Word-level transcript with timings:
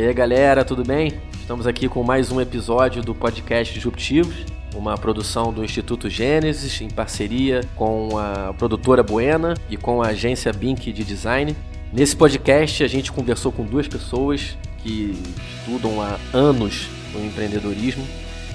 E 0.00 0.02
aí 0.02 0.14
galera, 0.14 0.64
tudo 0.64 0.82
bem? 0.82 1.12
Estamos 1.38 1.66
aqui 1.66 1.86
com 1.86 2.02
mais 2.02 2.32
um 2.32 2.40
episódio 2.40 3.02
do 3.02 3.14
podcast 3.14 3.74
Disruptivos, 3.74 4.46
uma 4.74 4.96
produção 4.96 5.52
do 5.52 5.62
Instituto 5.62 6.08
Gênesis 6.08 6.80
em 6.80 6.88
parceria 6.88 7.60
com 7.76 8.16
a 8.16 8.54
produtora 8.54 9.02
Buena 9.02 9.52
e 9.68 9.76
com 9.76 10.00
a 10.00 10.06
agência 10.06 10.50
Bink 10.54 10.90
de 10.90 11.04
Design. 11.04 11.54
Nesse 11.92 12.16
podcast 12.16 12.82
a 12.82 12.88
gente 12.88 13.12
conversou 13.12 13.52
com 13.52 13.62
duas 13.62 13.86
pessoas 13.86 14.56
que 14.78 15.14
estudam 15.58 16.00
há 16.00 16.18
anos 16.32 16.88
o 17.14 17.18
empreendedorismo. 17.18 18.02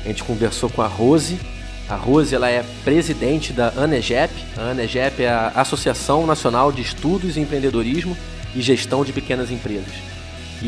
A 0.04 0.08
gente 0.08 0.24
conversou 0.24 0.68
com 0.68 0.82
a 0.82 0.88
Rose. 0.88 1.40
A 1.88 1.96
Rose 1.96 2.34
ela 2.34 2.50
é 2.50 2.66
presidente 2.84 3.54
da 3.54 3.72
ANEGEP. 3.78 4.34
A 4.58 4.72
ANEGEP 4.72 5.22
é 5.22 5.30
a 5.30 5.50
Associação 5.50 6.26
Nacional 6.26 6.72
de 6.72 6.82
Estudos 6.82 7.38
em 7.38 7.44
Empreendedorismo 7.44 8.18
e 8.56 8.64
Gestão 8.64 9.06
de 9.06 9.14
Pequenas 9.14 9.52
Empresas. 9.52 10.15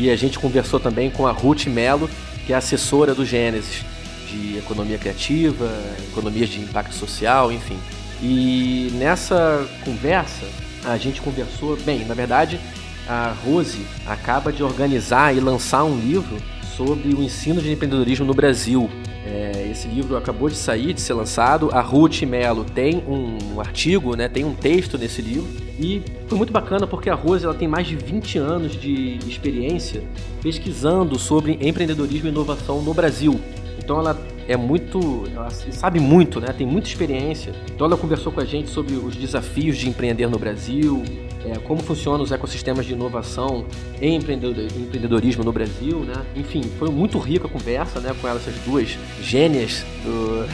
E 0.00 0.10
a 0.10 0.14
gente 0.14 0.38
conversou 0.38 0.78
também 0.78 1.10
com 1.10 1.26
a 1.26 1.32
Ruth 1.32 1.66
Melo, 1.66 2.08
que 2.46 2.52
é 2.52 2.56
assessora 2.56 3.16
do 3.16 3.26
Gênesis, 3.26 3.84
de 4.30 4.56
economia 4.56 4.96
criativa, 4.96 5.68
economias 6.12 6.48
de 6.50 6.60
impacto 6.60 6.94
social, 6.94 7.50
enfim. 7.50 7.76
E 8.22 8.92
nessa 8.94 9.68
conversa, 9.84 10.46
a 10.84 10.96
gente 10.96 11.20
conversou, 11.20 11.76
bem, 11.78 12.04
na 12.04 12.14
verdade, 12.14 12.60
a 13.08 13.34
Rose 13.44 13.84
acaba 14.06 14.52
de 14.52 14.62
organizar 14.62 15.34
e 15.36 15.40
lançar 15.40 15.82
um 15.82 15.98
livro 15.98 16.36
sobre 16.78 17.12
o 17.12 17.20
ensino 17.20 17.60
de 17.60 17.72
empreendedorismo 17.72 18.24
no 18.24 18.32
Brasil. 18.32 18.88
É, 19.26 19.68
esse 19.68 19.88
livro 19.88 20.16
acabou 20.16 20.48
de 20.48 20.54
sair, 20.54 20.92
de 20.92 21.00
ser 21.00 21.12
lançado. 21.12 21.70
A 21.72 21.80
Ruth 21.80 22.22
Mello 22.22 22.64
tem 22.64 23.02
um 23.08 23.60
artigo, 23.60 24.14
né, 24.14 24.28
tem 24.28 24.44
um 24.44 24.54
texto 24.54 24.96
nesse 24.96 25.20
livro. 25.20 25.48
E 25.76 26.00
foi 26.28 26.38
muito 26.38 26.52
bacana 26.52 26.86
porque 26.86 27.10
a 27.10 27.16
Rose 27.16 27.44
ela 27.44 27.54
tem 27.54 27.66
mais 27.66 27.88
de 27.88 27.96
20 27.96 28.38
anos 28.38 28.80
de 28.80 29.18
experiência 29.26 30.04
pesquisando 30.40 31.18
sobre 31.18 31.58
empreendedorismo 31.60 32.28
e 32.28 32.30
inovação 32.30 32.80
no 32.80 32.94
Brasil. 32.94 33.40
Então 33.76 33.98
ela 33.98 34.16
é 34.46 34.56
muito, 34.56 35.24
ela 35.34 35.50
sabe 35.50 35.98
muito, 35.98 36.40
né? 36.40 36.48
Tem 36.56 36.66
muita 36.66 36.88
experiência. 36.88 37.52
Então 37.74 37.88
ela 37.88 37.96
conversou 37.96 38.30
com 38.30 38.40
a 38.40 38.44
gente 38.44 38.70
sobre 38.70 38.94
os 38.94 39.16
desafios 39.16 39.76
de 39.76 39.88
empreender 39.88 40.28
no 40.28 40.38
Brasil, 40.38 41.02
é, 41.44 41.58
como 41.58 41.82
funcionam 41.82 42.22
os 42.22 42.32
ecossistemas 42.32 42.86
de 42.86 42.92
inovação 42.92 43.64
em 44.00 44.16
empreendedorismo 44.16 45.44
no 45.44 45.52
Brasil, 45.52 46.00
né? 46.00 46.14
Enfim, 46.34 46.62
foi 46.78 46.90
muito 46.90 47.18
rica 47.18 47.46
a 47.46 47.50
conversa, 47.50 48.00
né, 48.00 48.14
com 48.20 48.28
essas 48.28 48.54
duas 48.64 48.98
gênias 49.22 49.84
do 50.04 50.46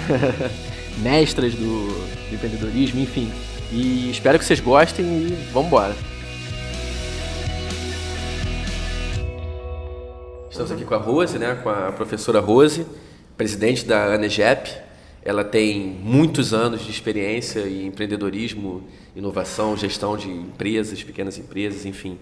mestras 1.03 1.55
do, 1.55 1.87
do 2.29 2.35
empreendedorismo, 2.35 3.01
enfim. 3.01 3.31
E 3.73 4.11
espero 4.11 4.39
que 4.39 4.45
vocês 4.45 4.61
gostem 4.61 5.05
e 5.05 5.51
vamos 5.53 5.69
embora. 5.69 5.95
Estamos 10.51 10.71
aqui 10.71 10.85
com 10.85 10.95
a 10.95 10.99
Rose, 10.99 11.39
né, 11.39 11.59
com 11.63 11.69
a 11.69 11.91
professora 11.91 12.41
Rose 12.41 12.87
presidente 13.37 13.85
da 13.85 14.15
ANEGEP. 14.15 14.84
Ela 15.25 15.43
tem 15.43 15.81
muitos 16.03 16.53
anos 16.53 16.83
de 16.83 16.91
experiência 16.91 17.61
em 17.61 17.87
empreendedorismo, 17.87 18.83
inovação, 19.17 19.77
gestão 19.77 20.17
de 20.17 20.31
empresas, 20.31 21.03
pequenas 21.03 21.39
empresas, 21.39 21.87
enfim. 21.87 22.19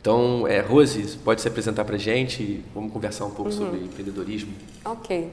Então, 0.00 0.46
é, 0.46 0.60
Rose, 0.60 1.18
pode 1.24 1.40
se 1.40 1.48
apresentar 1.48 1.84
para 1.84 1.96
a 1.96 1.98
gente? 1.98 2.62
Vamos 2.72 2.92
conversar 2.92 3.24
um 3.24 3.30
pouco 3.30 3.50
uhum. 3.50 3.56
sobre 3.56 3.80
empreendedorismo. 3.80 4.52
Ok. 4.84 5.32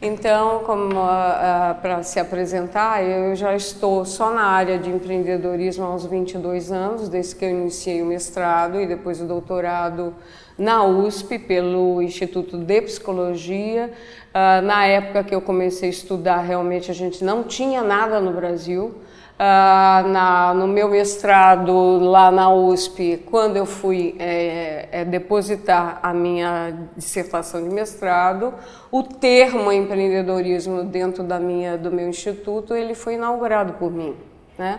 Então, 0.00 0.60
como 0.60 0.94
uh, 0.94 0.98
uh, 0.98 1.80
para 1.80 2.02
se 2.02 2.18
apresentar, 2.18 3.04
eu 3.04 3.36
já 3.36 3.54
estou 3.54 4.04
só 4.04 4.32
na 4.32 4.44
área 4.44 4.78
de 4.78 4.90
empreendedorismo 4.90 5.84
há 5.84 5.94
uns 5.94 6.06
22 6.06 6.72
anos, 6.72 7.08
desde 7.08 7.36
que 7.36 7.44
eu 7.44 7.50
iniciei 7.50 8.02
o 8.02 8.06
mestrado 8.06 8.80
e 8.80 8.86
depois 8.86 9.20
o 9.20 9.24
doutorado 9.24 10.14
na 10.58 10.84
USP 10.84 11.38
pelo 11.38 12.00
Instituto 12.00 12.56
de 12.56 12.82
Psicologia. 12.82 13.90
Uh, 14.30 14.62
na 14.62 14.86
época 14.86 15.24
que 15.24 15.34
eu 15.34 15.40
comecei 15.40 15.88
a 15.88 15.92
estudar, 15.92 16.38
realmente 16.38 16.90
a 16.90 16.94
gente 16.94 17.24
não 17.24 17.44
tinha 17.44 17.82
nada 17.82 18.20
no 18.20 18.32
Brasil. 18.32 18.94
Uh, 19.34 20.08
na, 20.08 20.54
no 20.54 20.68
meu 20.68 20.88
mestrado 20.88 21.98
lá 21.98 22.30
na 22.30 22.52
USP, 22.52 23.20
quando 23.26 23.56
eu 23.56 23.66
fui 23.66 24.14
é, 24.20 24.88
é, 24.92 25.04
depositar 25.04 25.98
a 26.00 26.14
minha 26.14 26.72
dissertação 26.96 27.68
de 27.68 27.74
mestrado, 27.74 28.54
o 28.92 29.02
termo 29.02 29.72
empreendedorismo 29.72 30.84
dentro 30.84 31.24
da 31.24 31.40
minha, 31.40 31.76
do 31.76 31.90
meu 31.90 32.08
instituto 32.08 32.76
ele 32.76 32.94
foi 32.94 33.14
inaugurado 33.14 33.72
por 33.72 33.90
mim, 33.90 34.14
né? 34.56 34.78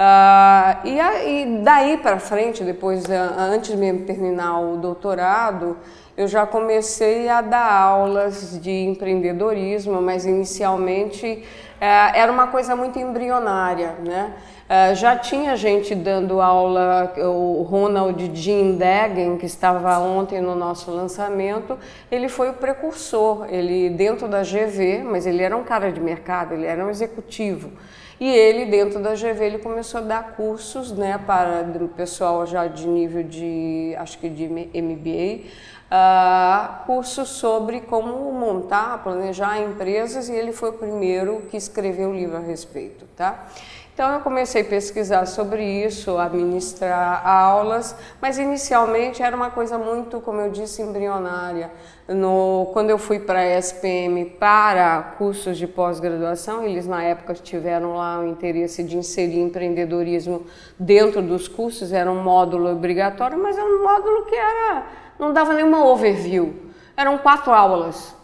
Uh, 0.00 0.86
e, 0.86 0.98
e, 0.98 1.62
daí 1.62 1.98
para 1.98 2.18
frente, 2.18 2.64
depois, 2.64 3.04
antes 3.36 3.74
mesmo 3.74 3.98
de 3.98 4.04
terminar 4.06 4.58
o 4.58 4.78
doutorado, 4.78 5.76
eu 6.16 6.26
já 6.26 6.46
comecei 6.46 7.28
a 7.28 7.42
dar 7.42 7.70
aulas 7.70 8.58
de 8.62 8.70
empreendedorismo, 8.70 10.00
mas 10.00 10.24
inicialmente 10.24 11.44
é, 11.78 12.18
era 12.18 12.32
uma 12.32 12.46
coisa 12.46 12.74
muito 12.74 12.98
embrionária, 12.98 13.96
né? 14.02 14.32
É, 14.66 14.94
já 14.94 15.16
tinha 15.16 15.54
gente 15.54 15.94
dando 15.94 16.40
aula, 16.40 17.12
o 17.18 17.62
Ronald 17.62 18.30
Jean 18.32 18.76
Degen, 18.76 19.36
que 19.36 19.44
estava 19.44 19.98
ontem 19.98 20.40
no 20.40 20.54
nosso 20.54 20.90
lançamento, 20.90 21.76
ele 22.10 22.28
foi 22.28 22.48
o 22.48 22.54
precursor, 22.54 23.46
ele 23.50 23.90
dentro 23.90 24.28
da 24.28 24.42
GV, 24.42 25.02
mas 25.04 25.26
ele 25.26 25.42
era 25.42 25.54
um 25.54 25.64
cara 25.64 25.92
de 25.92 26.00
mercado, 26.00 26.54
ele 26.54 26.64
era 26.64 26.86
um 26.86 26.88
executivo. 26.88 27.70
E 28.20 28.28
ele, 28.28 28.66
dentro 28.66 29.00
da 29.00 29.14
GV, 29.14 29.42
ele 29.42 29.58
começou 29.58 30.02
a 30.02 30.04
dar 30.04 30.36
cursos 30.36 30.92
né, 30.92 31.16
para 31.16 31.66
o 31.82 31.88
pessoal 31.88 32.46
já 32.46 32.66
de 32.66 32.86
nível 32.86 33.22
de, 33.22 33.94
acho 33.98 34.18
que 34.18 34.28
de 34.28 34.46
MBA, 34.46 35.48
uh, 35.90 36.84
cursos 36.84 37.30
sobre 37.30 37.80
como 37.80 38.30
montar, 38.30 39.02
planejar 39.02 39.58
empresas 39.62 40.28
e 40.28 40.34
ele 40.34 40.52
foi 40.52 40.68
o 40.68 40.74
primeiro 40.74 41.40
que 41.50 41.56
escreveu 41.56 42.10
o 42.10 42.14
livro 42.14 42.36
a 42.36 42.40
respeito, 42.40 43.06
tá? 43.16 43.46
Então 44.00 44.14
eu 44.14 44.20
comecei 44.20 44.62
a 44.62 44.64
pesquisar 44.64 45.26
sobre 45.26 45.62
isso, 45.62 46.16
a 46.16 46.26
ministrar 46.26 47.20
aulas, 47.28 47.94
mas 48.18 48.38
inicialmente 48.38 49.22
era 49.22 49.36
uma 49.36 49.50
coisa 49.50 49.76
muito, 49.76 50.22
como 50.22 50.40
eu 50.40 50.50
disse, 50.50 50.80
embrionária. 50.80 51.70
No, 52.08 52.70
quando 52.72 52.88
eu 52.88 52.96
fui 52.96 53.20
para 53.20 53.40
a 53.40 53.58
SPM 53.58 54.24
para 54.24 55.02
cursos 55.18 55.58
de 55.58 55.66
pós-graduação, 55.66 56.64
eles 56.64 56.86
na 56.86 57.02
época 57.02 57.34
tiveram 57.34 57.96
lá 57.96 58.20
o 58.20 58.26
interesse 58.26 58.82
de 58.82 58.96
inserir 58.96 59.38
empreendedorismo 59.38 60.46
dentro 60.78 61.20
dos 61.20 61.46
cursos, 61.46 61.92
era 61.92 62.10
um 62.10 62.22
módulo 62.22 62.72
obrigatório, 62.72 63.36
mas 63.36 63.58
era 63.58 63.66
um 63.66 63.82
módulo 63.82 64.24
que 64.24 64.34
era 64.34 64.82
não 65.18 65.30
dava 65.30 65.52
nenhuma 65.52 65.84
overview. 65.84 66.54
Eram 66.96 67.18
quatro 67.18 67.52
aulas. 67.52 68.18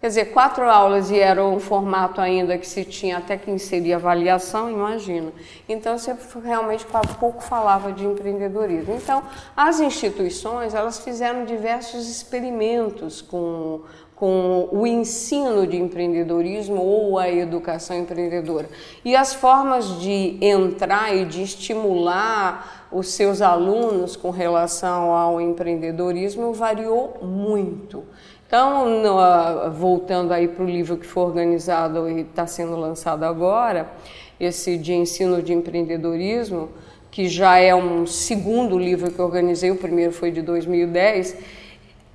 Quer 0.00 0.06
dizer, 0.08 0.24
quatro 0.26 0.62
aulas 0.62 1.10
e 1.10 1.18
era 1.18 1.44
um 1.44 1.58
formato 1.58 2.20
ainda 2.20 2.56
que 2.56 2.68
se 2.68 2.84
tinha 2.84 3.18
até 3.18 3.36
que 3.36 3.50
inserir 3.50 3.94
avaliação, 3.94 4.70
imagina. 4.70 5.32
Então, 5.68 5.98
você 5.98 6.14
realmente 6.44 6.86
pouco 7.18 7.42
falava 7.42 7.90
de 7.90 8.06
empreendedorismo. 8.06 8.94
Então, 8.94 9.24
as 9.56 9.80
instituições, 9.80 10.72
elas 10.72 11.00
fizeram 11.00 11.44
diversos 11.44 12.08
experimentos 12.08 13.20
com, 13.20 13.80
com 14.14 14.68
o 14.70 14.86
ensino 14.86 15.66
de 15.66 15.76
empreendedorismo 15.76 16.80
ou 16.80 17.18
a 17.18 17.28
educação 17.28 17.98
empreendedora. 17.98 18.70
E 19.04 19.16
as 19.16 19.34
formas 19.34 19.98
de 20.00 20.38
entrar 20.40 21.12
e 21.12 21.24
de 21.24 21.42
estimular 21.42 22.86
os 22.92 23.08
seus 23.08 23.42
alunos 23.42 24.14
com 24.14 24.30
relação 24.30 25.12
ao 25.12 25.40
empreendedorismo 25.40 26.52
variou 26.52 27.18
muito. 27.20 28.04
Então, 28.48 28.88
no, 28.88 29.70
voltando 29.72 30.32
aí 30.32 30.48
para 30.48 30.64
o 30.64 30.66
livro 30.66 30.96
que 30.96 31.06
foi 31.06 31.22
organizado 31.22 32.08
e 32.08 32.22
está 32.22 32.46
sendo 32.46 32.76
lançado 32.76 33.22
agora, 33.24 33.92
esse 34.40 34.78
de 34.78 34.94
ensino 34.94 35.42
de 35.42 35.52
empreendedorismo, 35.52 36.70
que 37.10 37.28
já 37.28 37.58
é 37.58 37.74
um 37.74 38.06
segundo 38.06 38.78
livro 38.78 39.10
que 39.10 39.20
organizei, 39.20 39.70
o 39.70 39.76
primeiro 39.76 40.12
foi 40.12 40.30
de 40.30 40.40
2010, 40.40 41.36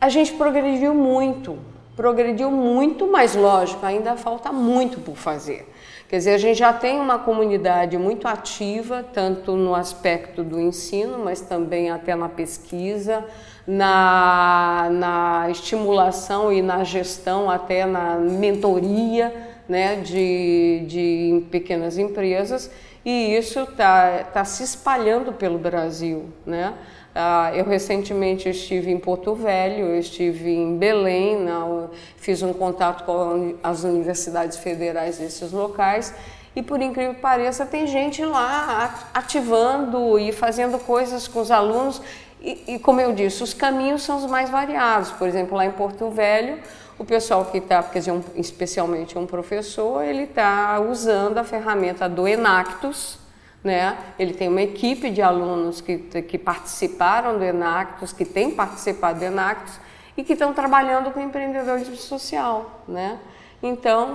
a 0.02 0.10
gente 0.10 0.34
progrediu 0.34 0.96
muito, 0.96 1.60
progrediu 1.96 2.50
muito, 2.50 3.06
mas 3.06 3.36
lógico, 3.36 3.86
ainda 3.86 4.18
falta 4.18 4.52
muito 4.52 5.00
por 5.00 5.16
fazer. 5.16 5.72
Quer 6.10 6.18
dizer, 6.18 6.34
a 6.34 6.38
gente 6.40 6.58
já 6.58 6.74
tem 6.74 7.00
uma 7.00 7.20
comunidade 7.20 7.96
muito 7.96 8.28
ativa, 8.28 9.06
tanto 9.14 9.56
no 9.56 9.76
aspecto 9.76 10.44
do 10.44 10.60
ensino, 10.60 11.20
mas 11.20 11.42
também 11.42 11.92
até 11.92 12.16
na 12.16 12.28
pesquisa, 12.28 13.24
na, 13.66 14.90
na 14.92 15.48
estimulação 15.50 16.52
e 16.52 16.62
na 16.62 16.84
gestão, 16.84 17.50
até 17.50 17.86
na 17.86 18.16
mentoria 18.16 19.34
né, 19.68 19.96
de, 19.96 20.84
de 20.88 21.44
pequenas 21.50 21.98
empresas, 21.98 22.70
e 23.06 23.36
isso 23.36 23.62
está 23.62 24.24
tá 24.34 24.46
se 24.46 24.64
espalhando 24.64 25.34
pelo 25.34 25.58
Brasil. 25.58 26.26
Né? 26.46 26.74
Ah, 27.16 27.52
eu 27.54 27.66
recentemente 27.66 28.50
estive 28.50 28.92
em 28.92 28.98
Porto 28.98 29.36
Velho, 29.36 29.96
estive 29.96 30.50
em 30.50 30.78
Belém, 30.78 31.40
na, 31.40 31.88
fiz 32.18 32.42
um 32.42 32.54
contato 32.54 33.06
com 33.06 33.56
as 33.62 33.84
universidades 33.84 34.58
federais 34.58 35.20
desses 35.20 35.52
locais 35.52 36.14
e 36.56 36.62
por 36.62 36.82
incrível 36.82 37.16
que 37.16 37.22
pareça 37.22 37.66
tem 37.66 37.88
gente 37.88 38.24
lá 38.24 39.10
ativando 39.14 40.20
e 40.20 40.32
fazendo 40.32 40.78
coisas 40.80 41.28
com 41.28 41.42
os 41.42 41.50
alunos 41.52 42.02
E, 42.44 42.76
e, 42.76 42.80
como 42.80 43.00
eu 43.00 43.14
disse, 43.14 43.42
os 43.42 43.54
caminhos 43.54 44.04
são 44.04 44.18
os 44.18 44.26
mais 44.26 44.50
variados. 44.50 45.12
Por 45.12 45.28
exemplo, 45.30 45.56
lá 45.56 45.66
em 45.66 45.72
Porto 45.72 46.10
Velho, 46.10 46.60
o 47.00 47.06
pessoal 47.06 47.46
que 47.46 47.58
está, 47.58 47.82
quer 47.82 48.00
dizer, 48.00 48.12
um, 48.12 48.22
especialmente 48.36 49.18
um 49.18 49.26
professor, 49.26 50.04
ele 50.04 50.24
está 50.24 50.78
usando 50.82 51.38
a 51.38 51.44
ferramenta 51.46 52.10
do 52.10 52.28
Enactus, 52.28 53.18
né? 53.64 53.98
Ele 54.20 54.34
tem 54.34 54.50
uma 54.50 54.62
equipe 54.62 55.10
de 55.10 55.22
alunos 55.22 55.80
que, 55.80 55.98
que 55.98 56.38
participaram 56.38 57.38
do 57.38 57.46
Enactus, 57.46 58.12
que 58.12 58.26
têm 58.26 58.52
participado 58.52 59.20
do 59.20 59.26
Enactus 59.26 59.80
e 60.18 60.24
que 60.24 60.34
estão 60.34 60.54
trabalhando 60.54 61.12
com 61.12 61.22
empreendedorismo 61.22 61.96
social, 61.96 62.84
né? 62.86 63.20
Então, 63.66 64.10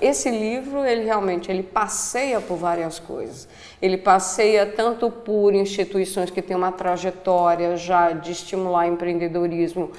esse 0.00 0.30
livro, 0.30 0.82
ele 0.82 1.04
realmente 1.04 1.50
ele 1.50 1.62
passeia 1.62 2.40
por 2.40 2.56
várias 2.56 2.98
coisas. 2.98 3.46
Ele 3.82 3.98
passeia 3.98 4.64
tanto 4.64 5.10
por 5.10 5.54
instituições 5.54 6.30
que 6.30 6.40
têm 6.40 6.56
uma 6.56 6.72
trajetória 6.72 7.76
já 7.76 8.12
de 8.12 8.32
estimular 8.32 8.86
empreendedorismo, 8.86 9.90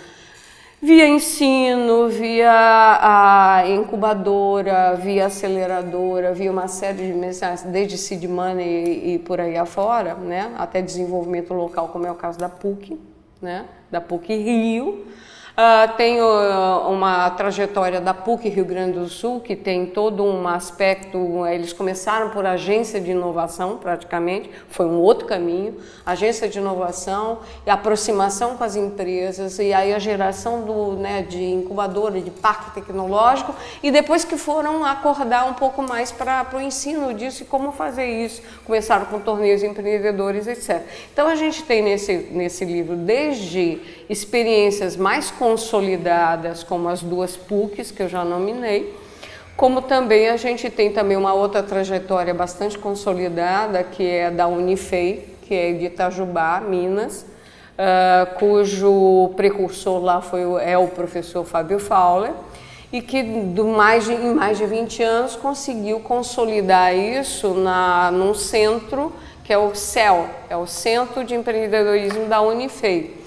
via 0.82 1.08
ensino, 1.08 2.10
via 2.10 2.52
a 2.52 3.64
incubadora, 3.68 4.96
via 4.96 5.28
aceleradora, 5.28 6.34
via 6.34 6.52
uma 6.52 6.68
série 6.68 7.06
de 7.06 7.14
mensagens, 7.14 7.62
desde 7.62 7.96
seed 7.96 8.24
money 8.24 8.66
e, 8.68 9.14
e 9.14 9.20
por 9.20 9.40
aí 9.40 9.56
afora, 9.56 10.16
né? 10.16 10.52
até 10.58 10.82
desenvolvimento 10.82 11.54
local, 11.54 11.90
como 11.90 12.08
é 12.08 12.12
o 12.12 12.16
caso 12.16 12.40
da 12.40 12.50
PUC, 12.50 13.00
né? 13.40 13.66
da 13.92 14.02
PUC 14.02 14.34
Rio. 14.34 15.06
Uh, 15.54 15.96
tenho 15.96 16.26
uma 16.90 17.30
trajetória 17.30 18.02
da 18.02 18.12
PUC 18.12 18.50
Rio 18.50 18.66
Grande 18.66 18.98
do 18.98 19.08
Sul, 19.08 19.40
que 19.40 19.56
tem 19.56 19.86
todo 19.86 20.24
um 20.24 20.48
aspecto. 20.48 21.46
Eles 21.46 21.72
começaram 21.72 22.32
por 22.32 22.44
agência 22.44 23.00
de 23.00 23.12
inovação, 23.12 23.78
praticamente, 23.78 24.50
foi 24.68 24.88
um 24.88 24.98
outro 24.98 25.28
caminho 25.28 25.76
agência 26.06 26.50
de 26.50 26.60
inovação 26.60 27.40
e 27.66 27.70
aproximação 27.70 28.58
com 28.58 28.64
as 28.64 28.76
empresas, 28.76 29.58
e 29.60 29.74
aí 29.74 29.94
a 29.94 30.00
geração 30.00 30.62
do, 30.62 30.94
né, 30.94 31.22
de 31.22 31.44
incubadora, 31.44 32.20
de 32.20 32.30
parque 32.30 32.72
tecnológico, 32.72 33.56
e 33.82 33.92
depois 33.92 34.26
que 34.26 34.38
foram 34.38 34.84
acordar 34.84 35.46
um 35.46 35.54
pouco 35.54 35.82
mais 35.82 36.12
para 36.12 36.46
o 36.54 36.62
ensino 36.62 37.14
disso 37.14 37.44
e 37.44 37.46
como 37.46 37.72
fazer 37.72 38.06
isso. 38.06 38.42
Começaram 38.66 39.06
com 39.06 39.20
torneios 39.20 39.64
empreendedores, 39.64 40.48
etc. 40.48 40.82
Então 41.12 41.28
a 41.28 41.36
gente 41.36 41.64
tem 41.64 41.82
nesse, 41.82 42.30
nesse 42.32 42.66
livro 42.66 42.96
desde 42.96 43.80
experiências 44.10 44.98
mais 44.98 45.32
consolidadas, 45.44 46.64
como 46.64 46.88
as 46.88 47.02
duas 47.04 47.36
PUCs 47.36 47.92
que 47.92 48.02
eu 48.02 48.08
já 48.08 48.24
nominei, 48.24 48.98
como 49.58 49.82
também 49.82 50.30
a 50.30 50.38
gente 50.38 50.70
tem 50.70 50.94
também 50.94 51.18
uma 51.18 51.34
outra 51.34 51.62
trajetória 51.62 52.34
bastante 52.34 52.78
consolidada, 52.78 53.84
que 53.84 54.10
é 54.10 54.32
da 54.32 54.48
Unifei, 54.48 55.36
que 55.42 55.54
é 55.54 55.74
de 55.74 55.86
Itajubá, 55.88 56.62
Minas, 56.62 57.26
uh, 57.74 58.36
cujo 58.40 59.34
precursor 59.36 60.02
lá 60.02 60.22
foi 60.22 60.44
é 60.64 60.78
o 60.78 60.88
professor 60.88 61.44
Fábio 61.44 61.78
Fowler, 61.78 62.32
e 62.90 63.02
que 63.02 63.22
do 63.22 63.66
mais 63.66 64.06
de, 64.06 64.14
em 64.14 64.34
mais 64.34 64.58
de 64.58 64.66
20 64.66 65.04
anos 65.04 65.36
conseguiu 65.36 66.00
consolidar 66.00 66.96
isso 66.96 67.54
na, 67.54 68.12
num 68.12 68.34
centro 68.34 69.12
que 69.44 69.52
é 69.52 69.58
o 69.58 69.76
CEL, 69.76 70.26
é 70.50 70.56
o 70.56 70.66
Centro 70.66 71.26
de 71.26 71.36
Empreendedorismo 71.36 72.28
da 72.28 72.40
Unifei 72.40 73.23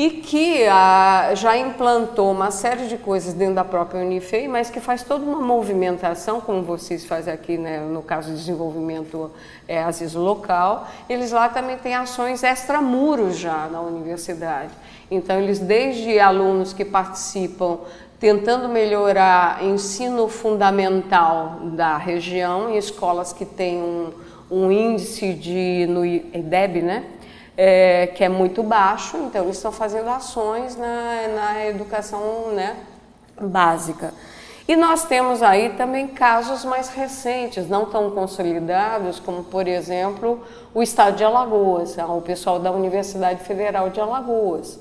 e 0.00 0.08
que 0.08 0.66
ah, 0.66 1.32
já 1.34 1.58
implantou 1.58 2.32
uma 2.32 2.50
série 2.50 2.86
de 2.86 2.96
coisas 2.96 3.34
dentro 3.34 3.56
da 3.56 3.64
própria 3.64 4.00
Unifei, 4.00 4.48
mas 4.48 4.70
que 4.70 4.80
faz 4.80 5.02
toda 5.02 5.22
uma 5.22 5.42
movimentação, 5.42 6.40
como 6.40 6.62
vocês 6.62 7.04
fazem 7.04 7.34
aqui, 7.34 7.58
né, 7.58 7.80
no 7.80 8.00
caso 8.00 8.30
de 8.30 8.38
desenvolvimento 8.38 9.30
é, 9.68 9.82
às 9.82 10.00
local, 10.14 10.88
eles 11.06 11.32
lá 11.32 11.50
também 11.50 11.76
têm 11.76 11.94
ações 11.94 12.42
extramuros 12.42 13.36
já 13.36 13.68
na 13.70 13.82
universidade. 13.82 14.70
Então, 15.10 15.38
eles 15.38 15.58
desde 15.58 16.18
alunos 16.18 16.72
que 16.72 16.82
participam 16.82 17.80
tentando 18.18 18.70
melhorar 18.70 19.62
ensino 19.62 20.28
fundamental 20.28 21.58
da 21.74 21.98
região, 21.98 22.70
em 22.70 22.78
escolas 22.78 23.34
que 23.34 23.44
têm 23.44 23.82
um, 23.82 24.12
um 24.50 24.72
índice 24.72 25.34
de, 25.34 25.84
no 25.90 26.06
IDEB, 26.06 26.80
né, 26.80 27.04
é, 27.62 28.06
que 28.06 28.24
é 28.24 28.28
muito 28.30 28.62
baixo, 28.62 29.18
então 29.18 29.42
eles 29.44 29.56
estão 29.56 29.70
fazendo 29.70 30.08
ações 30.08 30.76
na, 30.76 31.28
na 31.28 31.66
educação 31.66 32.52
né, 32.54 32.74
básica. 33.38 34.14
E 34.66 34.74
nós 34.74 35.04
temos 35.04 35.42
aí 35.42 35.68
também 35.76 36.08
casos 36.08 36.64
mais 36.64 36.88
recentes, 36.88 37.68
não 37.68 37.84
tão 37.84 38.12
consolidados, 38.12 39.20
como 39.20 39.44
por 39.44 39.68
exemplo 39.68 40.42
o 40.72 40.82
estado 40.82 41.16
de 41.16 41.22
Alagoas, 41.22 41.98
o 41.98 42.22
pessoal 42.22 42.58
da 42.58 42.72
Universidade 42.72 43.42
Federal 43.42 43.90
de 43.90 44.00
Alagoas, 44.00 44.80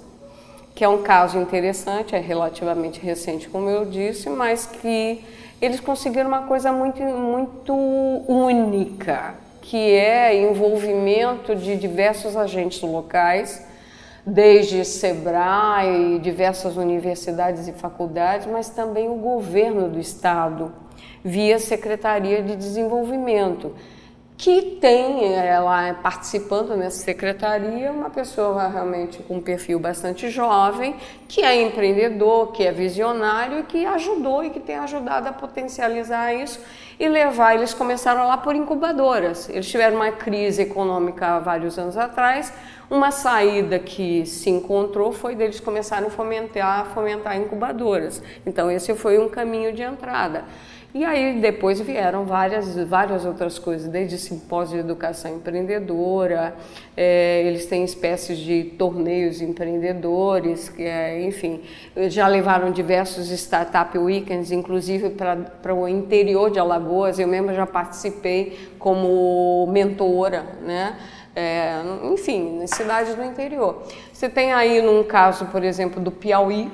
que 0.73 0.81
é 0.81 0.87
um 0.87 1.01
caso 1.01 1.37
interessante, 1.37 2.15
é 2.15 2.19
relativamente 2.19 3.01
recente, 3.01 3.49
como 3.49 3.69
eu 3.69 3.83
disse, 3.83 4.29
mas 4.29 4.65
que 4.65 5.21
eles 5.61 5.81
conseguiram 5.81 6.29
uma 6.29 6.43
coisa 6.43 6.71
muito, 6.71 7.03
muito 7.03 7.75
única 7.75 9.48
que 9.69 9.77
é 9.77 10.35
envolvimento 10.35 11.55
de 11.55 11.75
diversos 11.75 12.35
agentes 12.35 12.81
locais, 12.81 13.63
desde 14.25 14.83
SEBRAE, 14.83 16.17
diversas 16.17 16.75
universidades 16.75 17.67
e 17.67 17.73
faculdades, 17.73 18.47
mas 18.47 18.71
também 18.71 19.07
o 19.07 19.17
governo 19.17 19.87
do 19.87 19.99
estado, 19.99 20.73
via 21.23 21.59
Secretaria 21.59 22.41
de 22.41 22.55
Desenvolvimento 22.55 23.75
que 24.39 24.77
tem 24.79 25.33
ela 25.35 25.93
participando 25.95 26.77
nessa 26.77 27.03
secretaria 27.03 27.91
uma 27.91 28.09
pessoa 28.09 28.69
realmente 28.69 29.21
com 29.23 29.35
um 29.35 29.41
perfil 29.41 29.77
bastante 29.81 30.29
jovem, 30.29 30.95
que 31.27 31.41
é 31.41 31.61
empreendedor, 31.61 32.53
que 32.53 32.63
é 32.63 32.71
visionário 32.71 33.59
e 33.59 33.63
que 33.63 33.85
ajudou 33.85 34.41
e 34.41 34.49
que 34.49 34.61
tem 34.61 34.77
ajudado 34.77 35.27
a 35.27 35.33
potencializar 35.33 36.33
isso 36.33 36.57
e 36.99 37.07
levar. 37.07 37.55
Eles 37.55 37.73
começaram 37.73 38.27
lá 38.27 38.37
por 38.37 38.55
incubadoras. 38.55 39.47
Eles 39.49 39.67
tiveram 39.67 39.95
uma 39.95 40.11
crise 40.11 40.63
econômica 40.63 41.27
há 41.27 41.39
vários 41.39 41.79
anos 41.79 41.95
atrás. 41.95 42.51
Uma 42.89 43.11
saída 43.11 43.79
que 43.79 44.25
se 44.25 44.49
encontrou 44.49 45.11
foi 45.11 45.35
deles 45.35 45.59
começarem 45.59 46.07
a 46.07 46.11
fomentar, 46.11 46.87
fomentar 46.87 47.37
incubadoras. 47.37 48.21
Então 48.45 48.69
esse 48.69 48.93
foi 48.95 49.17
um 49.17 49.29
caminho 49.29 49.71
de 49.71 49.83
entrada. 49.83 50.43
E 50.91 51.05
aí 51.05 51.39
depois 51.39 51.79
vieram 51.79 52.25
várias, 52.25 52.75
várias 52.75 53.23
outras 53.23 53.59
coisas, 53.59 53.87
desde 53.87 54.17
simpósio 54.17 54.73
de 54.73 54.79
educação 54.79 55.35
empreendedora, 55.35 56.55
é, 56.97 57.43
eles 57.45 57.67
têm 57.67 57.83
espécies 57.83 58.39
de 58.39 58.63
torneios 58.75 59.39
empreendedores, 59.39 60.73
é, 60.79 61.21
enfim, 61.21 61.61
já 62.07 62.27
levaram 62.27 62.71
diversos 62.71 63.29
startup 63.29 63.95
weekends, 63.99 64.51
inclusive 64.51 65.11
para 65.11 65.75
o 65.75 65.87
interior 65.87 66.49
de 66.49 66.57
Alagoas, 66.57 66.88
eu 67.19 67.27
mesma 67.27 67.53
já 67.53 67.65
participei 67.65 68.71
como 68.79 69.67
mentora, 69.71 70.45
né? 70.61 70.97
É, 71.35 71.81
enfim, 72.11 72.59
nas 72.59 72.71
cidades 72.71 73.15
do 73.15 73.23
interior. 73.23 73.83
Você 74.11 74.27
tem 74.27 74.51
aí 74.51 74.81
num 74.81 75.03
caso, 75.03 75.45
por 75.45 75.63
exemplo, 75.63 76.01
do 76.01 76.11
Piauí, 76.11 76.69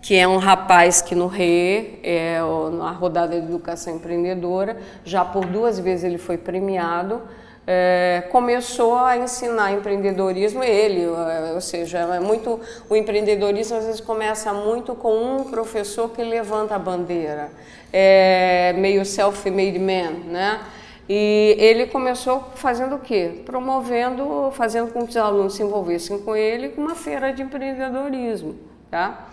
que 0.00 0.16
é 0.16 0.26
um 0.26 0.36
rapaz 0.36 1.00
que 1.00 1.14
no 1.14 1.26
RE, 1.26 2.00
é, 2.02 2.40
na 2.72 2.90
rodada 2.90 3.40
de 3.40 3.46
educação 3.46 3.94
empreendedora, 3.94 4.76
já 5.04 5.24
por 5.24 5.46
duas 5.46 5.78
vezes 5.78 6.04
ele 6.04 6.18
foi 6.18 6.36
premiado, 6.36 7.22
é, 7.64 8.24
começou 8.32 8.98
a 8.98 9.16
ensinar 9.16 9.72
empreendedorismo 9.72 10.64
ele, 10.64 11.04
é, 11.04 11.52
ou 11.54 11.60
seja, 11.60 11.98
é 11.98 12.18
muito 12.18 12.58
o 12.90 12.96
empreendedorismo 12.96 13.76
às 13.76 13.84
vezes 13.84 14.00
começa 14.00 14.52
muito 14.52 14.96
com 14.96 15.14
um 15.14 15.44
professor 15.44 16.08
que 16.10 16.22
levanta 16.22 16.74
a 16.74 16.78
bandeira, 16.78 17.50
é, 17.92 18.72
meio 18.76 19.04
self-made 19.04 19.78
man, 19.78 20.12
né? 20.30 20.60
E 21.08 21.56
ele 21.58 21.86
começou 21.86 22.52
fazendo 22.54 22.94
o 22.94 22.98
quê? 22.98 23.42
Promovendo, 23.44 24.50
fazendo 24.52 24.92
com 24.92 25.02
que 25.04 25.10
os 25.10 25.16
alunos 25.16 25.54
se 25.54 25.62
envolvessem 25.62 26.18
com 26.20 26.34
ele 26.34 26.70
com 26.70 26.80
uma 26.80 26.94
feira 26.94 27.32
de 27.32 27.42
empreendedorismo, 27.42 28.56
tá? 28.90 29.28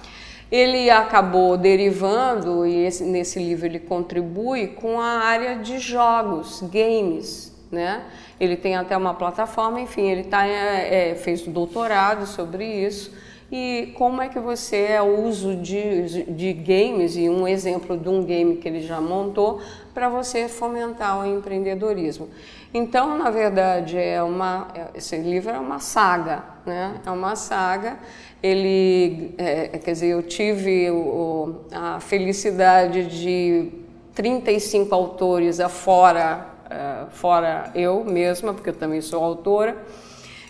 Ele 0.51 0.89
acabou 0.89 1.56
derivando, 1.56 2.66
e 2.66 2.84
esse, 2.84 3.04
nesse 3.04 3.38
livro 3.38 3.68
ele 3.68 3.80
contribui, 3.80 4.68
com 4.68 5.00
a 5.00 5.20
área 5.20 5.58
de 5.58 5.78
jogos, 5.78 6.63
games. 6.72 7.56
Né? 7.72 8.01
Ele 8.39 8.58
tem 8.58 8.75
até 8.75 8.98
uma 8.98 9.13
plataforma, 9.13 9.80
enfim, 9.80 10.10
ele 10.10 10.24
tá, 10.24 10.48
é, 10.48 11.12
é, 11.12 11.16
fez 11.16 11.48
um 11.48 11.51
doutorado 11.51 12.25
sobre 12.25 12.66
isso. 12.66 13.13
E 13.51 13.94
como 13.98 14.22
é 14.22 14.29
que 14.29 14.39
você 14.39 14.77
é 14.77 15.01
o 15.01 15.24
uso 15.25 15.56
de, 15.56 16.24
de 16.24 16.53
games, 16.53 17.15
e 17.15 17.27
um 17.29 17.48
exemplo 17.48 17.98
de 17.98 18.08
um 18.08 18.24
game 18.24 18.58
que 18.58 18.68
ele 18.68 18.82
já 18.82 19.01
montou, 19.01 19.60
para 19.94 20.08
você 20.08 20.48
fomentar 20.48 21.20
o 21.20 21.25
empreendedorismo. 21.25 22.29
Então, 22.74 23.18
na 23.18 23.32
verdade, 23.32 23.98
é 23.98 24.22
uma, 24.22 24.68
é, 24.75 24.98
esse 24.98 25.18
livro 25.18 25.50
é 25.50 25.60
uma 25.60 25.79
saga, 25.79 26.44
né? 26.65 27.01
É 27.03 27.10
uma 27.10 27.36
saga 27.36 27.98
ele, 28.41 29.36
é, 29.38 29.68
quer 29.68 29.91
dizer, 29.91 30.08
eu 30.08 30.24
tive 30.24 30.89
o, 30.89 31.56
a 31.72 32.00
felicidade 32.00 33.06
de 33.06 33.70
35 34.15 34.94
autores 34.96 35.60
afora, 35.60 36.46
uh, 36.65 37.12
fora 37.12 37.72
eu 37.75 38.03
mesma, 38.03 38.53
porque 38.53 38.70
eu 38.70 38.75
também 38.75 39.01
sou 39.01 39.24
autora, 39.24 39.77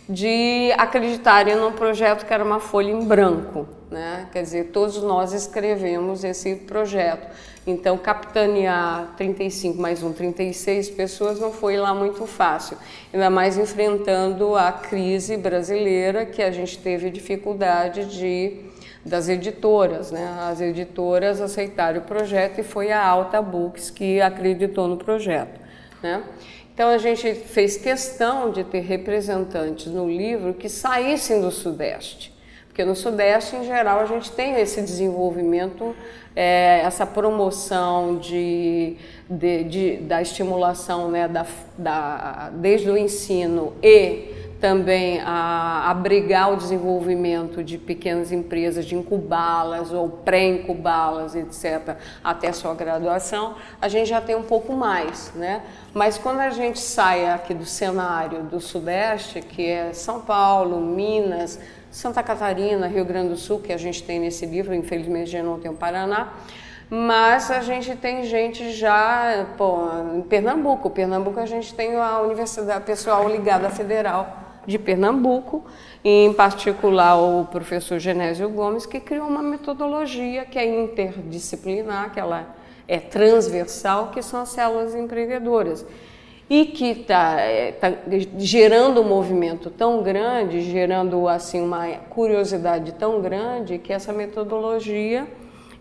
de 0.10 0.74
acreditarem 0.76 1.56
num 1.56 1.72
projeto 1.72 2.26
que 2.26 2.34
era 2.34 2.44
uma 2.44 2.60
folha 2.60 2.92
em 2.92 3.06
branco. 3.06 3.68
Né? 3.92 4.28
Quer 4.32 4.42
dizer, 4.42 4.66
todos 4.72 5.02
nós 5.04 5.34
escrevemos 5.34 6.24
esse 6.24 6.56
projeto. 6.56 7.28
Então, 7.66 7.96
capitanear 7.98 9.14
35 9.18 9.80
mais 9.80 10.02
um, 10.02 10.12
36 10.12 10.90
pessoas 10.90 11.40
não 11.40 11.52
foi 11.52 11.78
lá 11.78 11.94
muito 11.94 12.26
fácil. 12.26 12.78
Ainda 13.14 13.30
mais 13.30 13.58
enfrentando 13.58 14.56
a 14.56 14.72
crise 14.72 15.38
brasileira, 15.38 16.26
que 16.26 16.42
a 16.42 16.50
gente 16.50 16.80
teve 16.80 17.12
dificuldade 17.12 18.06
de 18.06 18.68
das 19.06 19.30
editoras, 19.30 20.12
né? 20.12 20.38
As 20.42 20.60
editoras 20.60 21.40
aceitaram 21.40 22.00
o 22.00 22.04
projeto 22.04 22.60
e 22.60 22.64
foi 22.64 22.92
a 22.92 23.02
Alta 23.02 23.42
Books 23.42 23.90
que 23.90 24.20
acreditou 24.20 24.88
no 24.90 24.98
projeto, 24.98 25.60
né? 26.04 26.22
Então 26.80 26.92
a 26.92 26.98
gente 26.98 27.34
fez 27.34 27.76
questão 27.76 28.52
de 28.52 28.64
ter 28.64 28.80
representantes 28.80 29.88
no 29.88 30.10
livro 30.10 30.54
que 30.54 30.70
saíssem 30.70 31.42
do 31.42 31.52
Sudeste, 31.52 32.34
porque 32.70 32.86
no 32.86 32.96
Sudeste 32.96 33.58
em 33.58 33.66
geral 33.66 34.00
a 34.00 34.06
gente 34.06 34.32
tem 34.32 34.56
esse 34.56 34.82
desenvolvimento, 34.82 35.94
é, 36.34 36.80
essa 36.86 37.06
promoção 37.06 38.16
de, 38.16 38.96
de, 39.30 39.64
de, 39.66 39.98
da 39.98 40.22
estimulação, 40.22 41.12
né, 41.12 41.28
da, 41.28 41.46
da, 41.78 42.50
desde 42.54 42.90
o 42.90 42.98
ensino 42.98 43.74
e 43.84 44.39
também 44.60 45.22
a 45.22 45.90
abrigar 45.90 46.52
o 46.52 46.58
desenvolvimento 46.58 47.64
de 47.64 47.78
pequenas 47.78 48.32
empresas, 48.32 48.86
de 48.86 48.96
incubá-las 48.96 49.92
ou 49.92 50.10
pré-incubá-las, 50.10 51.36
etc., 51.36 51.96
até 52.24 52.52
sua 52.52 52.74
graduação, 52.74 53.56
a 53.82 53.88
gente 53.88 54.10
já 54.10 54.20
tem 54.20 54.36
um 54.36 54.44
pouco 54.44 54.74
mais, 54.74 55.32
né? 55.34 55.62
Mas 55.94 56.18
quando 56.18 56.40
a 56.40 56.50
gente 56.50 56.80
sai 56.80 57.30
aqui 57.30 57.54
do 57.54 57.66
cenário 57.66 58.44
do 58.44 58.60
Sudeste, 58.60 59.42
que 59.42 59.66
é 59.66 59.94
São 59.94 60.22
Paulo, 60.22 60.80
Minas, 60.82 61.60
Santa 61.90 62.22
Catarina, 62.22 62.88
Rio 62.88 63.06
Grande 63.06 63.30
do 63.30 63.38
Sul, 63.38 63.60
que 63.60 63.74
a 63.74 63.78
gente 63.78 64.04
tem 64.04 64.20
nesse 64.20 64.46
livro, 64.46 64.76
infelizmente 64.76 65.32
já 65.32 65.42
não 65.42 65.60
tem 65.60 65.72
o 65.72 65.76
Paraná, 65.76 66.34
mas 66.90 67.52
a 67.52 67.62
gente 67.62 67.96
tem 67.96 68.24
gente 68.26 68.72
já, 68.72 69.46
pô, 69.58 69.80
em 70.16 70.22
Pernambuco, 70.22 70.90
Pernambuco 70.90 71.40
a 71.40 71.46
gente 71.46 71.74
tem 71.74 71.96
a 71.96 72.20
universidade 72.22 72.84
pessoal 72.84 73.30
ligada 73.30 73.68
à 73.68 73.70
federal, 73.70 74.49
de 74.70 74.78
Pernambuco, 74.78 75.66
em 76.04 76.32
particular 76.32 77.18
o 77.18 77.46
professor 77.46 78.00
Genésio 78.00 78.48
Gomes, 78.50 78.86
que 78.86 79.00
criou 79.00 79.28
uma 79.28 79.42
metodologia 79.42 80.46
que 80.46 80.58
é 80.58 80.66
interdisciplinar, 80.66 82.14
que 82.14 82.20
ela 82.20 82.56
é 82.88 83.00
transversal, 83.00 84.10
que 84.12 84.22
são 84.22 84.42
as 84.42 84.50
células 84.50 84.96
empreendedoras. 84.96 85.86
E 86.50 86.66
que 86.66 86.92
está 86.92 87.40
é, 87.40 87.72
tá 87.72 87.92
gerando 88.38 89.02
um 89.02 89.08
movimento 89.08 89.70
tão 89.70 90.02
grande, 90.02 90.62
gerando 90.62 91.28
assim 91.28 91.62
uma 91.62 91.88
curiosidade 92.10 92.94
tão 92.94 93.22
grande, 93.22 93.78
que 93.78 93.94
essa 93.94 94.14
metodologia 94.14 95.28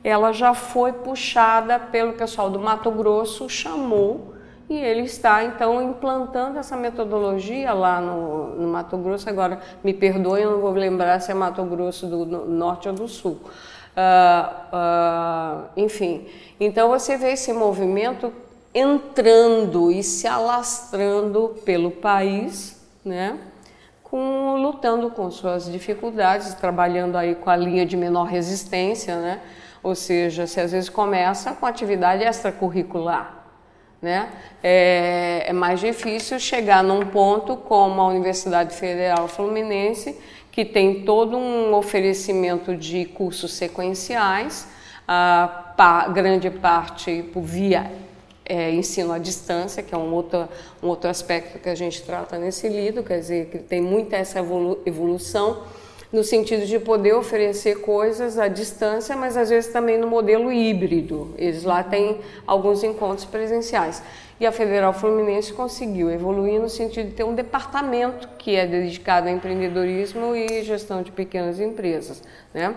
ela 0.04 0.32
já 0.32 0.54
foi 0.54 0.92
puxada 0.92 1.78
pelo 1.78 2.12
pessoal 2.12 2.50
do 2.50 2.58
Mato 2.58 2.90
Grosso, 2.90 3.48
chamou 3.48 4.37
e 4.68 4.76
ele 4.76 5.02
está 5.02 5.44
então 5.44 5.82
implantando 5.82 6.58
essa 6.58 6.76
metodologia 6.76 7.72
lá 7.72 8.00
no, 8.00 8.54
no 8.54 8.68
Mato 8.68 8.98
Grosso. 8.98 9.28
Agora, 9.28 9.60
me 9.82 9.94
perdoe, 9.94 10.42
eu 10.42 10.52
não 10.52 10.60
vou 10.60 10.72
lembrar 10.72 11.20
se 11.20 11.30
é 11.30 11.34
Mato 11.34 11.64
Grosso 11.64 12.06
do 12.06 12.26
norte 12.26 12.88
ou 12.88 12.94
do 12.94 13.08
sul. 13.08 13.40
Uh, 13.96 14.76
uh, 14.76 15.64
enfim, 15.76 16.26
então 16.60 16.88
você 16.90 17.16
vê 17.16 17.32
esse 17.32 17.52
movimento 17.52 18.32
entrando 18.74 19.90
e 19.90 20.02
se 20.02 20.26
alastrando 20.26 21.56
pelo 21.64 21.90
país, 21.90 22.80
né? 23.04 23.38
Com, 24.04 24.56
lutando 24.56 25.10
com 25.10 25.30
suas 25.30 25.70
dificuldades, 25.70 26.54
trabalhando 26.54 27.16
aí 27.16 27.34
com 27.34 27.50
a 27.50 27.56
linha 27.56 27.84
de 27.84 27.96
menor 27.96 28.24
resistência, 28.24 29.16
né? 29.16 29.40
Ou 29.82 29.94
seja, 29.94 30.46
se 30.46 30.60
às 30.60 30.72
vezes 30.72 30.88
começa 30.88 31.52
com 31.52 31.66
atividade 31.66 32.22
extracurricular, 32.22 33.37
né? 34.00 34.30
É, 34.62 35.44
é, 35.46 35.52
mais 35.52 35.80
difícil 35.80 36.38
chegar 36.38 36.82
num 36.82 37.06
ponto 37.06 37.56
como 37.56 38.00
a 38.00 38.08
Universidade 38.08 38.74
Federal 38.74 39.26
Fluminense, 39.28 40.16
que 40.52 40.64
tem 40.64 41.02
todo 41.04 41.36
um 41.36 41.74
oferecimento 41.74 42.76
de 42.76 43.04
cursos 43.04 43.52
sequenciais, 43.52 44.66
a 45.06 45.72
pa, 45.76 46.08
grande 46.08 46.50
parte 46.50 47.22
por 47.32 47.42
via 47.42 47.90
é, 48.48 48.70
ensino 48.70 49.12
à 49.12 49.18
distância, 49.18 49.82
que 49.82 49.94
é 49.94 49.98
um 49.98 50.12
outro, 50.12 50.48
um 50.82 50.88
outro 50.88 51.10
aspecto 51.10 51.58
que 51.58 51.68
a 51.68 51.74
gente 51.74 52.02
trata 52.02 52.38
nesse 52.38 52.68
livro, 52.68 53.02
quer 53.02 53.18
dizer, 53.18 53.46
que 53.46 53.58
tem 53.58 53.80
muita 53.80 54.16
essa 54.16 54.38
evolução 54.86 55.62
no 56.12 56.24
sentido 56.24 56.64
de 56.64 56.78
poder 56.78 57.12
oferecer 57.14 57.80
coisas 57.80 58.38
à 58.38 58.48
distância, 58.48 59.14
mas 59.16 59.36
às 59.36 59.50
vezes 59.50 59.72
também 59.72 59.98
no 59.98 60.06
modelo 60.06 60.52
híbrido. 60.52 61.34
Eles 61.36 61.64
lá 61.64 61.82
têm 61.82 62.18
alguns 62.46 62.82
encontros 62.82 63.26
presenciais. 63.26 64.02
E 64.40 64.46
a 64.46 64.52
Federal 64.52 64.92
Fluminense 64.92 65.52
conseguiu 65.52 66.10
evoluir 66.10 66.60
no 66.60 66.68
sentido 66.68 67.08
de 67.08 67.14
ter 67.14 67.24
um 67.24 67.34
departamento 67.34 68.28
que 68.38 68.54
é 68.54 68.66
dedicado 68.66 69.28
a 69.28 69.30
empreendedorismo 69.30 70.34
e 70.34 70.62
gestão 70.62 71.02
de 71.02 71.10
pequenas 71.10 71.60
empresas, 71.60 72.22
né? 72.54 72.74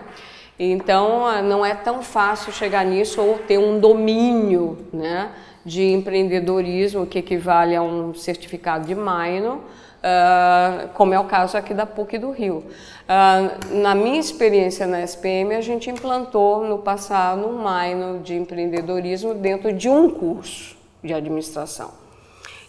Então, 0.58 1.42
não 1.42 1.64
é 1.64 1.74
tão 1.74 2.02
fácil 2.02 2.52
chegar 2.52 2.84
nisso 2.84 3.20
ou 3.20 3.38
ter 3.38 3.58
um 3.58 3.80
domínio, 3.80 4.78
né, 4.92 5.30
de 5.64 5.82
empreendedorismo 5.90 7.06
que 7.06 7.18
equivale 7.18 7.74
a 7.74 7.82
um 7.82 8.12
certificado 8.14 8.86
de 8.86 8.94
minor, 8.94 9.60
uh, 10.02 10.88
como 10.94 11.14
é 11.14 11.18
o 11.18 11.24
caso 11.24 11.56
aqui 11.56 11.72
da 11.72 11.86
PUC 11.86 12.18
do 12.18 12.30
Rio. 12.30 12.64
Uh, 13.02 13.74
na 13.80 13.94
minha 13.94 14.18
experiência 14.18 14.86
na 14.86 15.00
SPM, 15.02 15.54
a 15.54 15.60
gente 15.60 15.88
implantou 15.88 16.64
no 16.64 16.78
passado 16.78 17.46
um 17.46 17.58
minor 17.58 18.20
de 18.20 18.34
empreendedorismo 18.34 19.34
dentro 19.34 19.72
de 19.72 19.88
um 19.88 20.10
curso 20.10 20.76
de 21.02 21.14
administração. 21.14 22.02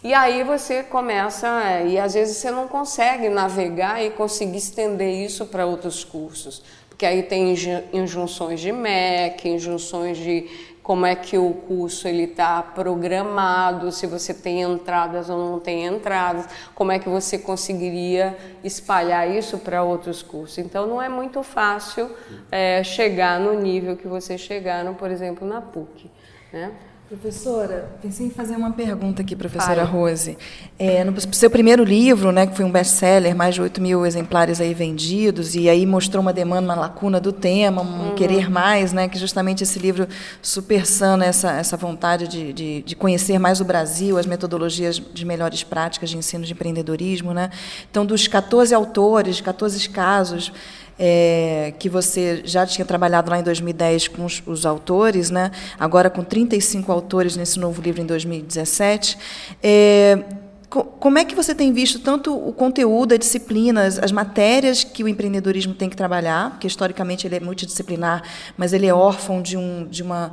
E 0.03 0.13
aí 0.13 0.43
você 0.43 0.83
começa, 0.83 1.47
é, 1.63 1.87
e 1.87 1.99
às 1.99 2.13
vezes 2.13 2.35
você 2.37 2.51
não 2.51 2.67
consegue 2.67 3.29
navegar 3.29 4.03
e 4.03 4.09
conseguir 4.09 4.57
estender 4.57 5.23
isso 5.23 5.45
para 5.45 5.65
outros 5.65 6.03
cursos, 6.03 6.61
porque 6.89 7.05
aí 7.05 7.23
tem 7.23 7.55
injunções 7.93 8.59
de 8.59 8.71
MEC, 8.71 9.47
injunções 9.47 10.17
de 10.17 10.72
como 10.83 11.05
é 11.05 11.15
que 11.15 11.37
o 11.37 11.53
curso 11.53 12.09
ele 12.09 12.23
está 12.23 12.61
programado, 12.61 13.89
se 13.89 14.05
você 14.05 14.33
tem 14.33 14.61
entradas 14.61 15.29
ou 15.29 15.37
não 15.37 15.59
tem 15.59 15.85
entradas, 15.85 16.45
como 16.75 16.91
é 16.91 16.99
que 16.99 17.07
você 17.07 17.39
conseguiria 17.39 18.37
espalhar 18.63 19.29
isso 19.29 19.57
para 19.57 19.81
outros 19.81 20.21
cursos. 20.21 20.57
Então 20.57 20.85
não 20.85 21.01
é 21.01 21.07
muito 21.07 21.41
fácil 21.41 22.11
é, 22.51 22.83
chegar 22.83 23.39
no 23.39 23.53
nível 23.53 23.95
que 23.95 24.07
vocês 24.07 24.41
chegaram, 24.41 24.93
por 24.93 25.09
exemplo, 25.09 25.47
na 25.47 25.61
PUC. 25.61 26.11
Né? 26.51 26.73
Professora, 27.13 27.91
pensei 28.01 28.25
em 28.25 28.31
fazer 28.31 28.55
uma 28.55 28.71
pergunta 28.71 29.21
aqui, 29.21 29.35
professora 29.35 29.83
Rose. 29.83 30.35
É, 30.79 31.03
no 31.03 31.13
seu 31.31 31.47
primeiro 31.47 31.83
livro, 31.83 32.31
né, 32.31 32.47
que 32.47 32.55
foi 32.55 32.65
um 32.65 32.71
best-seller, 32.71 33.35
mais 33.35 33.53
de 33.53 33.61
8 33.61 33.79
mil 33.79 34.03
exemplares 34.03 34.59
aí 34.59 34.73
vendidos, 34.73 35.53
e 35.53 35.69
aí 35.69 35.85
mostrou 35.85 36.23
uma 36.23 36.33
demanda, 36.33 36.63
uma 36.63 36.73
lacuna 36.73 37.19
do 37.19 37.31
tema, 37.31 37.83
um 37.83 38.09
uhum. 38.09 38.15
querer 38.15 38.49
mais, 38.49 38.91
né, 38.91 39.07
que 39.07 39.19
justamente 39.19 39.61
esse 39.61 39.77
livro 39.77 40.07
super 40.41 40.87
sana 40.87 41.23
essa, 41.23 41.51
essa 41.51 41.77
vontade 41.77 42.27
de, 42.27 42.51
de, 42.51 42.81
de, 42.81 42.95
conhecer 42.95 43.37
mais 43.37 43.61
o 43.61 43.63
Brasil, 43.63 44.17
as 44.17 44.25
metodologias 44.25 44.99
de 44.99 45.23
melhores 45.23 45.63
práticas 45.63 46.09
de 46.09 46.17
ensino 46.17 46.43
de 46.43 46.53
empreendedorismo. 46.53 47.31
Né? 47.31 47.51
Então, 47.91 48.07
dos 48.07 48.27
14 48.27 48.73
autores, 48.73 49.39
14 49.39 49.87
casos, 49.87 50.51
é, 50.97 51.73
que 51.79 51.89
você 51.89 52.41
já 52.45 52.65
tinha 52.65 52.85
trabalhado 52.85 53.29
lá 53.29 53.39
em 53.39 53.43
2010 53.43 54.09
com 54.09 54.25
os, 54.25 54.41
os, 54.45 54.65
autores, 54.65 55.29
né? 55.29 55.51
agora 55.79 56.09
com 56.09 56.23
35 56.23 56.91
autores 56.91 57.35
nesse 57.35 57.59
novo 57.59 57.81
livro 57.81 58.01
em 58.01 58.05
2017. 58.05 59.17
É, 59.61 60.23
como 60.69 61.19
é 61.19 61.25
que 61.25 61.35
você 61.35 61.53
tem 61.53 61.71
visto 61.71 61.99
tanto 61.99 62.35
o 62.35 62.51
conteúdo, 62.51 63.13
a 63.13 63.17
disciplina, 63.17 63.83
as 63.83 64.11
matérias 64.11 64.83
que 64.83 65.03
o 65.03 65.07
empreendedorismo 65.07 65.75
tem 65.75 65.87
que 65.87 65.95
trabalhar, 65.95 66.51
porque 66.51 66.65
historicamente 66.65 67.27
ele 67.27 67.35
é 67.35 67.39
multidisciplinar, 67.39 68.23
mas 68.57 68.73
ele 68.73 68.87
é 68.87 68.93
órfão 68.93 69.41
de, 69.41 69.55
um, 69.55 69.85
de 69.85 70.01
uma 70.01 70.31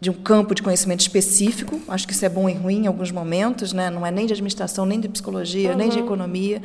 de 0.00 0.08
um 0.08 0.14
campo 0.14 0.54
de 0.54 0.62
conhecimento 0.62 1.00
específico. 1.00 1.78
Acho 1.86 2.06
que 2.06 2.14
isso 2.14 2.24
é 2.24 2.28
bom 2.28 2.48
e 2.48 2.54
ruim 2.54 2.84
em 2.84 2.86
alguns 2.86 3.12
momentos, 3.12 3.74
né? 3.74 3.90
não 3.90 4.06
é 4.06 4.10
nem 4.10 4.24
de 4.24 4.32
administração, 4.32 4.86
nem 4.86 4.98
de 4.98 5.08
psicologia, 5.08 5.72
uhum. 5.72 5.76
nem 5.76 5.90
de 5.90 5.98
uhum. 5.98 6.04
economia. 6.06 6.62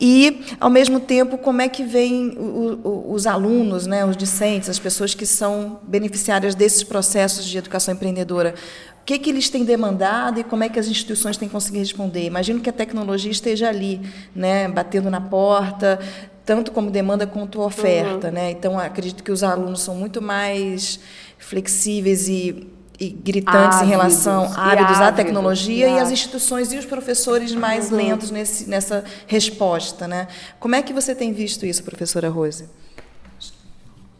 E, 0.00 0.42
ao 0.58 0.68
mesmo 0.68 0.98
tempo, 0.98 1.38
como 1.38 1.62
é 1.62 1.68
que 1.68 1.84
vêm 1.84 2.36
os 2.82 3.28
alunos, 3.28 3.86
né? 3.86 4.04
os 4.04 4.16
discentes, 4.16 4.68
as 4.68 4.78
pessoas 4.80 5.14
que 5.14 5.24
são 5.24 5.78
beneficiárias 5.84 6.56
desses 6.56 6.82
processos 6.82 7.44
de 7.44 7.56
educação 7.56 7.94
empreendedora? 7.94 8.56
O 9.00 9.04
que, 9.04 9.18
que 9.20 9.30
eles 9.30 9.48
têm 9.48 9.64
demandado 9.64 10.40
e 10.40 10.44
como 10.44 10.64
é 10.64 10.68
que 10.68 10.78
as 10.78 10.88
instituições 10.88 11.36
têm 11.36 11.48
conseguido 11.48 11.84
responder? 11.84 12.24
Imagino 12.24 12.58
que 12.58 12.70
a 12.70 12.72
tecnologia 12.72 13.30
esteja 13.30 13.68
ali, 13.68 14.00
né? 14.34 14.66
batendo 14.66 15.10
na 15.10 15.20
porta, 15.20 16.00
tanto 16.44 16.72
como 16.72 16.90
demanda 16.90 17.24
quanto 17.26 17.60
oferta. 17.60 18.28
Uhum. 18.28 18.34
Né? 18.34 18.50
Então, 18.50 18.78
acredito 18.78 19.22
que 19.22 19.30
os 19.30 19.44
alunos 19.44 19.82
são 19.82 19.94
muito 19.94 20.20
mais 20.20 20.98
flexíveis 21.38 22.28
e 22.28 22.74
e 22.98 23.10
gritantes 23.10 23.78
ávidos, 23.78 23.82
em 23.82 23.90
relação 23.90 24.52
ávidos 24.56 25.00
à 25.00 25.10
tecnologia 25.10 25.88
e 25.88 25.98
as 25.98 26.10
instituições 26.10 26.72
e 26.72 26.78
os 26.78 26.86
professores 26.86 27.52
mais 27.52 27.90
uhum. 27.90 27.96
lentos 27.96 28.30
nesse, 28.30 28.68
nessa 28.68 29.04
resposta, 29.26 30.06
né? 30.06 30.28
Como 30.60 30.74
é 30.74 30.82
que 30.82 30.92
você 30.92 31.14
tem 31.14 31.32
visto 31.32 31.66
isso, 31.66 31.82
professora 31.82 32.28
Rose? 32.28 32.68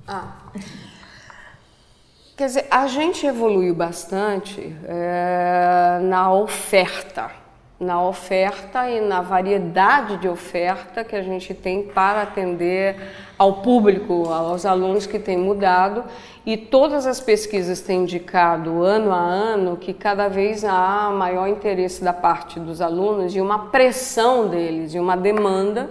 Ah. 0.06 0.34
Quer 2.36 2.46
dizer, 2.46 2.66
a 2.70 2.86
gente 2.88 3.24
evoluiu 3.24 3.74
bastante 3.74 4.76
é, 4.84 6.00
na 6.02 6.32
oferta, 6.32 7.30
na 7.84 8.02
oferta 8.02 8.88
e 8.88 9.00
na 9.00 9.20
variedade 9.20 10.16
de 10.16 10.28
oferta 10.28 11.04
que 11.04 11.14
a 11.14 11.22
gente 11.22 11.52
tem 11.52 11.82
para 11.82 12.22
atender 12.22 12.96
ao 13.38 13.62
público, 13.62 14.32
aos 14.32 14.64
alunos 14.64 15.06
que 15.06 15.18
tem 15.18 15.36
mudado. 15.36 16.04
E 16.46 16.56
todas 16.56 17.06
as 17.06 17.20
pesquisas 17.20 17.80
têm 17.80 18.02
indicado 18.02 18.82
ano 18.82 19.12
a 19.12 19.18
ano 19.18 19.76
que 19.76 19.92
cada 19.92 20.28
vez 20.28 20.64
há 20.64 21.10
maior 21.10 21.46
interesse 21.46 22.02
da 22.02 22.12
parte 22.12 22.58
dos 22.58 22.80
alunos 22.80 23.34
e 23.36 23.40
uma 23.40 23.66
pressão 23.66 24.48
deles 24.48 24.94
e 24.94 24.98
uma 24.98 25.16
demanda 25.16 25.90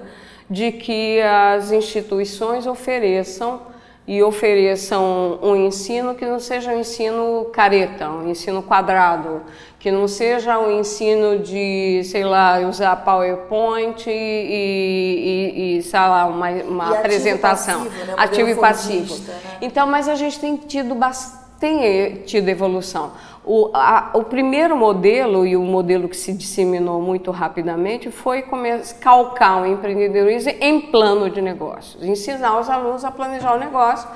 de 0.49 0.71
que 0.71 1.21
as 1.21 1.71
instituições 1.71 2.67
ofereçam 2.67 3.72
e 4.05 4.21
ofereçam 4.21 5.39
um 5.41 5.55
ensino 5.55 6.13
que 6.13 6.25
não 6.25 6.39
seja 6.39 6.71
um 6.71 6.79
ensino 6.79 7.45
careta, 7.53 8.09
um 8.09 8.29
ensino 8.29 8.61
quadrado, 8.61 9.41
que 9.79 9.91
não 9.91 10.07
seja 10.07 10.59
um 10.59 10.79
ensino 10.79 11.39
de, 11.39 12.01
sei 12.03 12.23
lá, 12.23 12.59
usar 12.59 12.95
PowerPoint 12.97 14.09
e, 14.09 14.11
e, 14.13 15.77
e 15.77 15.83
sei 15.83 15.99
lá, 15.99 16.25
uma, 16.25 16.49
uma 16.49 16.91
e 16.91 16.97
apresentação. 16.97 17.83
Ativo, 17.83 18.05
né? 18.05 18.13
ativo 18.17 18.49
e 18.49 18.55
passivo. 18.55 19.15
Né? 19.15 19.39
Então, 19.61 19.87
mas 19.87 20.09
a 20.09 20.15
gente 20.15 20.39
tem 20.39 20.57
tido 20.57 20.93
bastante 20.95 21.43
tem 21.63 22.23
tido 22.25 22.49
evolução. 22.49 23.13
O, 23.45 23.71
a, 23.73 24.11
o 24.13 24.23
primeiro 24.23 24.77
modelo, 24.77 25.45
e 25.45 25.57
o 25.57 25.61
modelo 25.61 26.07
que 26.07 26.15
se 26.15 26.31
disseminou 26.33 27.01
muito 27.01 27.29
rapidamente, 27.29 28.09
foi 28.09 28.45
calcar 29.01 29.61
o 29.61 29.65
empreendedorismo 29.65 30.53
em 30.61 30.79
plano 30.79 31.29
de 31.29 31.41
negócios, 31.41 32.03
ensinar 32.03 32.57
os 32.59 32.69
alunos 32.69 33.03
a 33.03 33.11
planejar 33.11 33.55
o 33.55 33.59
negócio 33.59 34.07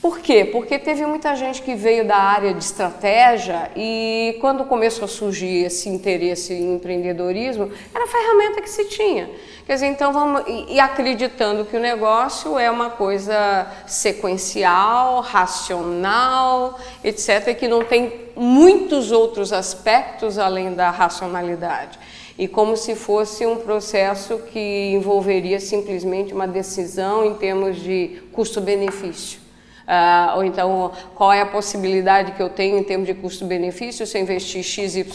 por 0.00 0.20
quê? 0.20 0.44
Porque 0.44 0.78
teve 0.78 1.04
muita 1.04 1.34
gente 1.34 1.62
que 1.62 1.74
veio 1.74 2.06
da 2.06 2.16
área 2.16 2.54
de 2.54 2.62
estratégia 2.62 3.70
e 3.74 4.36
quando 4.40 4.64
começou 4.64 5.06
a 5.06 5.08
surgir 5.08 5.64
esse 5.64 5.88
interesse 5.88 6.52
em 6.52 6.74
empreendedorismo, 6.74 7.70
era 7.92 8.04
a 8.04 8.06
ferramenta 8.06 8.60
que 8.60 8.70
se 8.70 8.84
tinha. 8.84 9.28
Quer 9.66 9.74
dizer, 9.74 9.86
então 9.86 10.12
vamos 10.12 10.42
e 10.68 10.78
acreditando 10.78 11.64
que 11.64 11.76
o 11.76 11.80
negócio 11.80 12.56
é 12.56 12.70
uma 12.70 12.90
coisa 12.90 13.66
sequencial, 13.86 15.22
racional, 15.22 16.78
etc, 17.02 17.56
que 17.58 17.66
não 17.66 17.82
tem 17.82 18.12
muitos 18.36 19.10
outros 19.10 19.52
aspectos 19.52 20.38
além 20.38 20.72
da 20.74 20.88
racionalidade. 20.90 21.98
E 22.38 22.46
como 22.46 22.76
se 22.76 22.94
fosse 22.94 23.44
um 23.44 23.56
processo 23.56 24.38
que 24.52 24.92
envolveria 24.92 25.58
simplesmente 25.58 26.32
uma 26.32 26.46
decisão 26.46 27.24
em 27.24 27.34
termos 27.34 27.76
de 27.76 28.22
custo-benefício. 28.30 29.45
Uh, 29.86 30.36
ou 30.36 30.44
então, 30.44 30.90
qual 31.14 31.32
é 31.32 31.40
a 31.40 31.46
possibilidade 31.46 32.32
que 32.32 32.42
eu 32.42 32.48
tenho 32.48 32.76
em 32.76 32.82
termos 32.82 33.06
de 33.06 33.14
custo-benefício 33.14 34.04
se 34.04 34.18
eu 34.18 34.22
investir 34.22 34.64
XYZ 34.64 35.06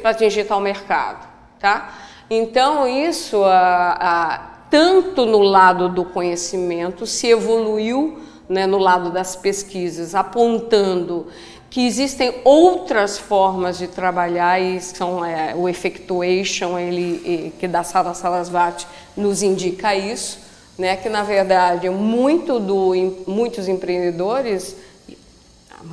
para 0.00 0.10
atingir 0.10 0.44
tal 0.44 0.60
mercado, 0.60 1.28
tá? 1.60 1.92
Então, 2.30 2.88
isso, 2.88 3.36
uh, 3.36 3.44
uh, 3.44 4.40
tanto 4.70 5.26
no 5.26 5.40
lado 5.40 5.90
do 5.90 6.06
conhecimento, 6.06 7.06
se 7.06 7.26
evoluiu 7.26 8.18
né, 8.48 8.66
no 8.66 8.78
lado 8.78 9.10
das 9.10 9.36
pesquisas, 9.36 10.14
apontando 10.14 11.26
que 11.70 11.86
existem 11.86 12.34
outras 12.44 13.18
formas 13.18 13.76
de 13.76 13.88
trabalhar 13.88 14.58
e 14.58 14.80
são 14.80 15.22
é, 15.22 15.54
o 15.54 15.68
effectuation, 15.68 16.78
ele, 16.78 17.52
que 17.58 17.68
da 17.68 17.84
Sara 17.84 18.14
Salasvat 18.14 18.86
nos 19.14 19.42
indica 19.42 19.94
isso, 19.94 20.47
né, 20.78 20.96
que 20.96 21.08
na 21.08 21.24
verdade 21.24 21.90
muito 21.90 22.60
do, 22.60 22.92
muitos 23.26 23.66
empreendedores, 23.66 24.76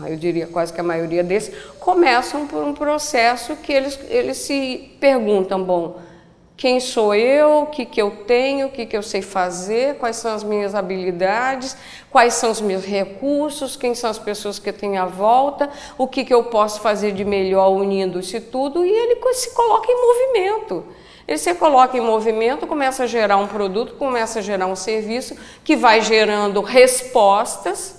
eu 0.08 0.16
diria 0.16 0.48
quase 0.48 0.72
que 0.72 0.80
a 0.80 0.84
maioria 0.84 1.24
desses, 1.24 1.54
começam 1.80 2.48
por 2.48 2.64
um 2.64 2.74
processo 2.74 3.56
que 3.56 3.74
eles, 3.74 4.00
eles 4.10 4.38
se 4.38 4.96
perguntam, 5.00 5.64
bom, 5.64 6.00
quem 6.58 6.80
sou 6.80 7.14
eu, 7.14 7.64
o 7.64 7.66
que, 7.68 7.86
que 7.86 8.02
eu 8.02 8.12
tenho, 8.26 8.68
o 8.68 8.70
que, 8.70 8.86
que 8.86 8.96
eu 8.96 9.04
sei 9.04 9.22
fazer, 9.22 9.96
quais 9.96 10.16
são 10.16 10.34
as 10.34 10.44
minhas 10.44 10.74
habilidades, 10.74 11.76
quais 12.10 12.36
são 12.36 12.50
os 12.50 12.62
meus 12.62 12.86
recursos, 12.86 13.76
quem 13.76 13.94
são 13.94 14.10
as 14.10 14.18
pessoas 14.18 14.58
que 14.58 14.70
eu 14.70 14.74
tenho 14.74 15.02
à 15.02 15.06
volta, 15.06 15.70
o 15.98 16.08
que, 16.08 16.24
que 16.24 16.34
eu 16.34 16.46
posso 16.46 16.80
fazer 16.80 17.12
de 17.12 17.26
melhor 17.26 17.70
unindo 17.70 18.22
isso 18.22 18.40
tudo, 18.40 18.86
e 18.86 18.90
ele 18.90 19.20
se 19.34 19.54
coloca 19.54 19.92
em 19.92 19.96
movimento. 19.96 20.86
Ele 21.28 21.38
se 21.38 21.54
coloca 21.56 21.98
em 21.98 22.02
movimento, 22.02 22.68
começa 22.68 23.04
a 23.04 23.08
gerar 23.08 23.38
um 23.38 23.48
produto, 23.48 23.94
começa 23.96 24.40
a 24.40 24.42
gerar 24.42 24.68
um 24.68 24.76
serviço 24.76 25.36
que 25.64 25.76
vai 25.76 26.02
gerando 26.02 26.62
respostas, 26.62 27.96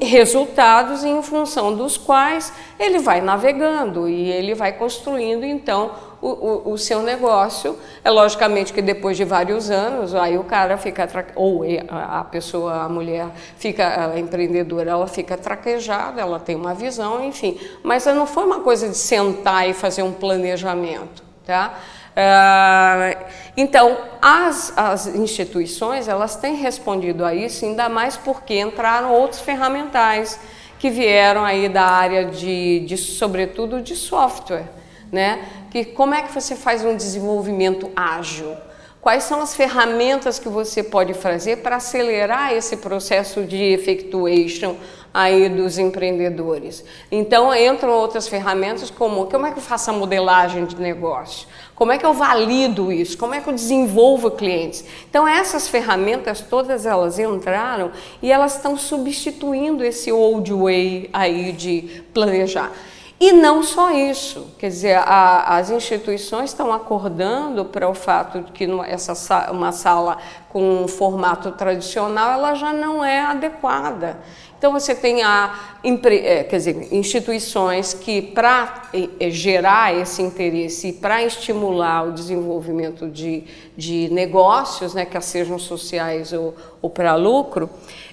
resultados 0.00 1.02
em 1.02 1.20
função 1.20 1.74
dos 1.74 1.96
quais 1.96 2.52
ele 2.78 3.00
vai 3.00 3.20
navegando 3.20 4.08
e 4.08 4.30
ele 4.30 4.54
vai 4.54 4.72
construindo 4.72 5.44
então 5.44 5.90
o, 6.20 6.28
o, 6.28 6.72
o, 6.72 6.78
seu 6.78 7.02
negócio. 7.02 7.76
É 8.04 8.10
logicamente 8.10 8.72
que 8.72 8.80
depois 8.80 9.16
de 9.16 9.24
vários 9.24 9.68
anos, 9.68 10.14
aí 10.14 10.38
o 10.38 10.44
cara 10.44 10.76
fica, 10.76 11.08
ou 11.34 11.64
a 11.90 12.22
pessoa, 12.22 12.84
a 12.84 12.88
mulher 12.88 13.26
fica, 13.56 14.12
a 14.12 14.18
empreendedora, 14.18 14.90
ela 14.90 15.08
fica 15.08 15.36
traquejada, 15.36 16.20
ela 16.20 16.38
tem 16.38 16.54
uma 16.54 16.72
visão, 16.74 17.24
enfim. 17.24 17.58
Mas 17.82 18.06
não 18.06 18.26
foi 18.26 18.44
uma 18.44 18.60
coisa 18.60 18.88
de 18.88 18.96
sentar 18.96 19.68
e 19.68 19.74
fazer 19.74 20.04
um 20.04 20.12
planejamento, 20.12 21.24
tá? 21.44 21.74
Ah, 22.16 23.16
então, 23.56 23.98
as, 24.20 24.72
as 24.76 25.06
instituições 25.06 26.08
elas 26.08 26.36
têm 26.36 26.56
respondido 26.56 27.24
a 27.24 27.34
isso, 27.34 27.64
ainda 27.64 27.88
mais 27.88 28.16
porque 28.16 28.58
entraram 28.58 29.12
outros 29.12 29.40
ferramentais 29.40 30.38
que 30.78 30.90
vieram 30.90 31.44
aí 31.44 31.68
da 31.68 31.84
área 31.84 32.24
de, 32.24 32.80
de 32.80 32.96
sobretudo 32.96 33.80
de 33.80 33.96
software, 33.96 34.68
né? 35.10 35.40
Que 35.70 35.84
como 35.84 36.14
é 36.14 36.22
que 36.22 36.32
você 36.32 36.54
faz 36.54 36.84
um 36.84 36.96
desenvolvimento 36.96 37.90
ágil? 37.96 38.56
Quais 39.00 39.24
são 39.24 39.40
as 39.40 39.54
ferramentas 39.54 40.38
que 40.38 40.48
você 40.48 40.82
pode 40.82 41.14
fazer 41.14 41.58
para 41.58 41.76
acelerar 41.76 42.52
esse 42.52 42.76
processo 42.76 43.44
de 43.44 43.56
effectuation 43.56 44.76
aí 45.14 45.48
dos 45.48 45.78
empreendedores? 45.78 46.84
Então 47.10 47.54
entram 47.54 47.90
outras 47.90 48.28
ferramentas 48.28 48.90
como 48.90 49.26
como 49.26 49.46
é 49.46 49.52
que 49.52 49.58
eu 49.58 49.62
faço 49.62 49.90
a 49.90 49.92
modelagem 49.92 50.64
de 50.66 50.76
negócio? 50.76 51.48
Como 51.78 51.92
é 51.92 51.96
que 51.96 52.04
eu 52.04 52.12
valido 52.12 52.90
isso? 52.90 53.16
Como 53.16 53.34
é 53.34 53.40
que 53.40 53.48
eu 53.48 53.52
desenvolvo 53.54 54.32
clientes? 54.32 54.84
Então 55.08 55.28
essas 55.28 55.68
ferramentas 55.68 56.40
todas 56.40 56.84
elas 56.84 57.20
entraram 57.20 57.92
e 58.20 58.32
elas 58.32 58.56
estão 58.56 58.76
substituindo 58.76 59.84
esse 59.84 60.10
old 60.10 60.52
way 60.52 61.08
aí 61.12 61.52
de 61.52 62.02
planejar. 62.12 62.72
E 63.20 63.30
não 63.30 63.62
só 63.62 63.92
isso, 63.92 64.54
quer 64.58 64.68
dizer, 64.68 64.96
a, 64.96 65.56
as 65.56 65.70
instituições 65.70 66.50
estão 66.50 66.72
acordando 66.72 67.64
para 67.64 67.88
o 67.88 67.94
fato 67.94 68.40
de 68.42 68.50
que 68.50 68.66
essa 68.86 69.50
uma 69.52 69.70
sala 69.70 70.18
com 70.48 70.82
um 70.82 70.88
formato 70.88 71.52
tradicional 71.52 72.32
ela 72.32 72.54
já 72.54 72.72
não 72.72 73.04
é 73.04 73.20
adequada. 73.20 74.18
Então 74.58 74.72
você 74.72 74.92
tem 74.92 75.22
a, 75.22 75.78
é, 75.84 76.42
quer 76.42 76.56
dizer, 76.56 76.92
instituições 76.92 77.94
que 77.94 78.20
para 78.20 78.90
é, 78.92 79.30
gerar 79.30 79.94
esse 79.94 80.20
interesse 80.20 80.88
e 80.88 80.92
para 80.92 81.22
estimular 81.22 82.08
o 82.08 82.12
desenvolvimento 82.12 83.06
de, 83.06 83.44
de 83.76 84.08
negócios, 84.10 84.94
né, 84.94 85.04
que 85.04 85.20
sejam 85.20 85.60
sociais 85.60 86.32
ou, 86.32 86.56
ou 86.82 86.90
para 86.90 87.14
lucro, 87.14 87.70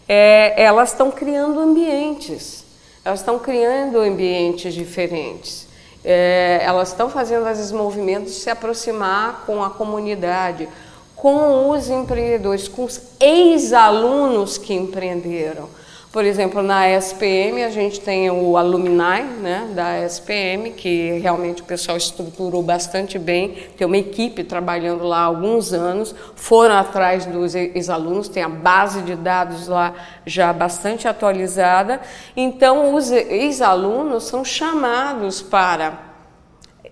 é, 0.08 0.53
elas 0.62 0.91
estão 0.91 1.10
criando 1.10 1.60
ambientes, 1.60 2.63
elas 3.03 3.21
estão 3.21 3.39
criando 3.39 3.97
ambientes 3.99 4.71
diferentes. 4.71 5.67
É, 6.03 6.62
elas 6.63 6.89
estão 6.89 7.10
fazendo 7.10 7.49
esses 7.49 7.71
movimentos 7.71 8.34
se 8.34 8.51
aproximar 8.51 9.45
com 9.47 9.63
a 9.63 9.71
comunidade, 9.71 10.69
com 11.15 11.71
os 11.71 11.89
empreendedores, 11.89 12.67
com 12.67 12.84
os 12.84 13.01
ex-alunos 13.19 14.60
que 14.60 14.75
empreenderam 14.75 15.67
por 16.15 16.23
exemplo, 16.23 16.62
na 16.63 16.88
SPM 16.88 17.62
a 17.62 17.69
gente 17.69 17.99
tem 17.99 18.32
o 18.32 18.56
alumni 18.56 19.21
né, 19.41 19.69
da 19.75 19.99
SPM, 19.99 20.71
que 20.71 21.19
realmente 21.19 21.62
o 21.62 21.65
pessoal 21.65 21.97
estruturou 21.97 22.63
bastante 22.63 23.19
bem, 23.19 23.67
tem 23.78 23.86
uma 23.86 23.97
equipe 23.97 24.41
trabalhando 24.41 25.04
lá 25.04 25.17
há 25.17 25.23
alguns 25.23 25.73
anos, 25.73 26.15
foram 26.34 26.75
atrás 26.75 27.25
dos 27.25 27.54
ex-alunos, 27.54 28.30
tem 28.30 28.41
a 28.41 28.47
base 28.47 29.01
de 29.01 29.13
dados 29.13 29.67
lá 29.67 29.93
já 30.25 30.54
bastante 30.54 31.06
atualizada. 31.06 31.99
Então, 32.34 32.95
os 32.95 33.12
ex-alunos 33.12 34.23
são 34.23 34.45
chamados 34.45 35.41
para 35.41 35.99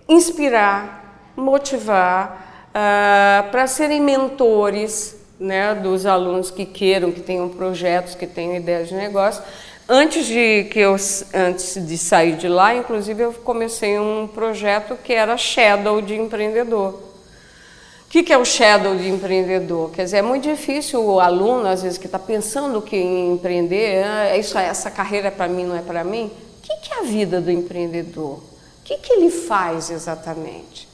inspirar, 0.06 1.32
motivar, 1.34 2.68
uh, 2.68 3.50
para 3.50 3.66
serem 3.66 4.02
mentores 4.02 5.23
né, 5.38 5.74
dos 5.74 6.06
alunos 6.06 6.50
que 6.50 6.64
queiram, 6.64 7.12
que 7.12 7.20
tenham 7.20 7.48
projetos, 7.48 8.14
que 8.14 8.26
tenham 8.26 8.56
ideias 8.56 8.88
de 8.88 8.94
negócio, 8.94 9.42
Antes 9.86 10.26
de 10.26 10.64
que 10.70 10.78
eu 10.78 10.96
antes 11.34 11.86
de 11.86 11.98
sair 11.98 12.36
de 12.36 12.48
lá, 12.48 12.74
inclusive 12.74 13.22
eu 13.22 13.34
comecei 13.34 13.98
um 13.98 14.26
projeto 14.26 14.96
que 14.96 15.12
era 15.12 15.36
Shadow 15.36 16.00
de 16.00 16.14
empreendedor. 16.14 16.94
O 18.06 18.08
que, 18.08 18.22
que 18.22 18.32
é 18.32 18.38
o 18.38 18.44
shadow 18.44 18.94
de 18.94 19.08
empreendedor? 19.08 19.90
Quer 19.90 20.04
dizer, 20.04 20.18
é 20.18 20.22
muito 20.22 20.48
difícil 20.48 21.04
o 21.04 21.18
aluno, 21.18 21.66
às 21.66 21.82
vezes, 21.82 21.98
que 21.98 22.06
está 22.06 22.18
pensando 22.18 22.80
que 22.80 22.96
em 22.96 23.32
empreender, 23.32 24.04
ah, 24.04 24.26
é 24.26 24.38
isso, 24.38 24.56
essa 24.56 24.88
carreira 24.88 25.28
é 25.28 25.30
para 25.32 25.48
mim, 25.48 25.64
não 25.64 25.76
é 25.76 25.82
para 25.82 26.04
mim. 26.04 26.30
O 26.58 26.62
que, 26.62 26.76
que 26.76 26.94
é 26.94 27.00
a 27.00 27.02
vida 27.02 27.40
do 27.40 27.50
empreendedor? 27.50 28.36
O 28.36 28.42
que, 28.84 28.98
que 28.98 29.14
ele 29.14 29.30
faz 29.30 29.90
exatamente? 29.90 30.88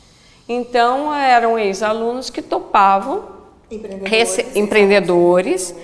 Então, 0.48 1.14
eram 1.14 1.59
ex-alunos 1.59 2.31
que 2.31 2.40
topavam, 2.40 3.39
empreendedores, 3.70 4.56
empreendedores 4.56 5.74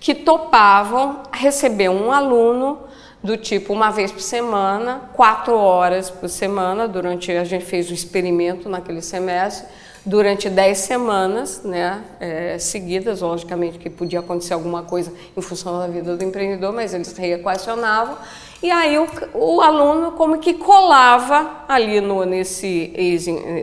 que 0.00 0.14
topavam 0.14 1.22
receber 1.32 1.88
um 1.88 2.12
aluno 2.12 2.80
do 3.22 3.36
tipo 3.36 3.72
uma 3.72 3.90
vez 3.90 4.12
por 4.12 4.20
semana, 4.20 5.10
quatro 5.14 5.54
horas 5.56 6.10
por 6.10 6.28
semana, 6.28 6.86
durante 6.86 7.32
a 7.32 7.44
gente 7.44 7.64
fez 7.64 7.90
o 7.90 7.94
experimento 7.94 8.68
naquele 8.68 9.02
semestre, 9.02 9.66
durante 10.04 10.48
dez 10.48 10.78
semanas 10.78 11.62
né, 11.64 12.04
é, 12.20 12.58
seguidas, 12.58 13.22
logicamente 13.22 13.78
que 13.78 13.90
podia 13.90 14.20
acontecer 14.20 14.54
alguma 14.54 14.84
coisa 14.84 15.12
em 15.36 15.42
função 15.42 15.80
da 15.80 15.88
vida 15.88 16.16
do 16.16 16.22
empreendedor, 16.22 16.72
mas 16.72 16.94
eles 16.94 17.16
reequacionavam, 17.16 18.16
e 18.62 18.70
aí 18.70 18.96
o, 18.96 19.08
o 19.34 19.60
aluno 19.60 20.12
como 20.12 20.38
que 20.38 20.54
colava 20.54 21.64
ali 21.66 22.00
no, 22.00 22.24
nesse, 22.24 22.92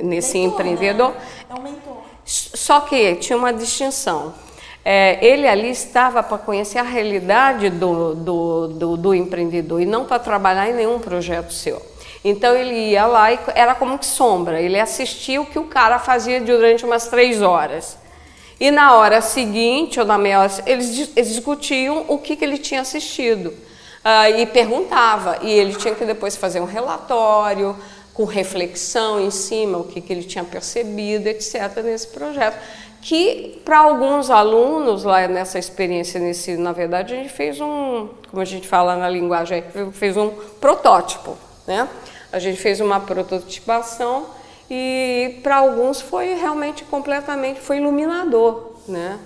nesse 0.04 0.38
mentor, 0.38 0.54
empreendedor. 0.54 1.10
Né? 1.12 1.15
É 1.50 1.54
um 1.54 1.63
mentor. 1.63 2.03
Só 2.26 2.82
que 2.82 3.16
tinha 3.16 3.38
uma 3.38 3.52
distinção 3.52 4.34
é, 4.86 5.18
ele 5.26 5.48
ali 5.48 5.70
estava 5.70 6.22
para 6.22 6.38
conhecer 6.38 6.78
a 6.78 6.84
realidade 6.84 7.70
do, 7.70 8.14
do, 8.16 8.68
do, 8.68 8.98
do 8.98 9.16
empreendedor 9.16 9.82
e 9.82 9.86
não 9.86 10.04
para 10.04 10.20
trabalhar 10.20 10.70
em 10.70 10.74
nenhum 10.74 11.00
projeto 11.00 11.54
seu. 11.54 11.82
Então 12.24 12.56
ele 12.56 12.92
ia 12.92 13.06
lá 13.06 13.32
e 13.32 13.40
era 13.56 13.76
como 13.76 13.98
que 13.98 14.06
sombra, 14.06 14.62
ele 14.62 14.80
assistia 14.80 15.42
o 15.42 15.46
que 15.46 15.60
o 15.60 15.66
cara 15.66 16.00
fazia 16.00 16.42
durante 16.42 16.86
umas 16.86 17.08
três 17.08 17.42
horas. 17.42 17.98
E 18.60 18.72
na 18.72 18.96
hora 18.96 19.22
seguinte, 19.22 20.00
ou 20.00 20.06
na 20.06 20.18
meia 20.18 20.42
hora, 20.42 20.52
eles, 20.66 21.14
discutiam 21.16 22.06
o 22.08 22.18
que, 22.18 22.36
que 22.36 22.46
ele 22.46 22.58
tinha 22.58 22.82
assistido. 22.82 23.48
Uh, 23.48 24.38
e 24.38 24.46
perguntava, 24.46 25.40
e 25.42 25.50
ele 25.50 25.74
tinha 25.76 25.96
que 25.96 26.04
depois 26.04 26.36
fazer 26.36 26.60
um 26.60 26.66
relatório 26.66 27.76
com 28.13 28.26
reflexão 28.26 29.19
em 29.19 29.32
cima, 29.32 29.78
o 29.80 29.84
que, 29.86 29.99
que 29.99 30.13
ele 30.13 30.23
tinha 30.23 30.43
percebido, 30.43 31.28
etc., 31.28 31.82
nesse 31.84 32.08
projeto 32.08 32.58
que 33.04 33.62
para 33.65 33.80
alguns 33.80 34.30
alunos 34.30 35.04
lá 35.04 35.28
nessa 35.28 35.60
experiência, 35.60 36.19
nesse, 36.19 36.56
na 36.56 36.71
verdade 36.71 37.13
a 37.13 37.17
gente 37.17 37.34
fez 37.34 37.60
um, 37.60 38.08
como 38.32 38.41
a 38.41 38.45
gente 38.45 38.65
fala 38.65 38.95
na 38.95 39.10
linguagem, 39.10 39.62
fez 39.91 40.15
um 40.15 40.30
protótipo, 40.62 41.38
né? 41.67 41.88
A 42.32 42.39
gente 42.39 42.60
fez 42.60 42.80
uma 42.80 43.02
prototipação 43.02 44.26
e 44.69 45.39
para 45.43 45.58
alguns 45.58 45.99
foi 45.99 46.34
realmente 46.34 46.86
completamente, 46.86 47.60
foi 47.60 47.78
iluminador, 47.78 48.71
né? 48.88 49.19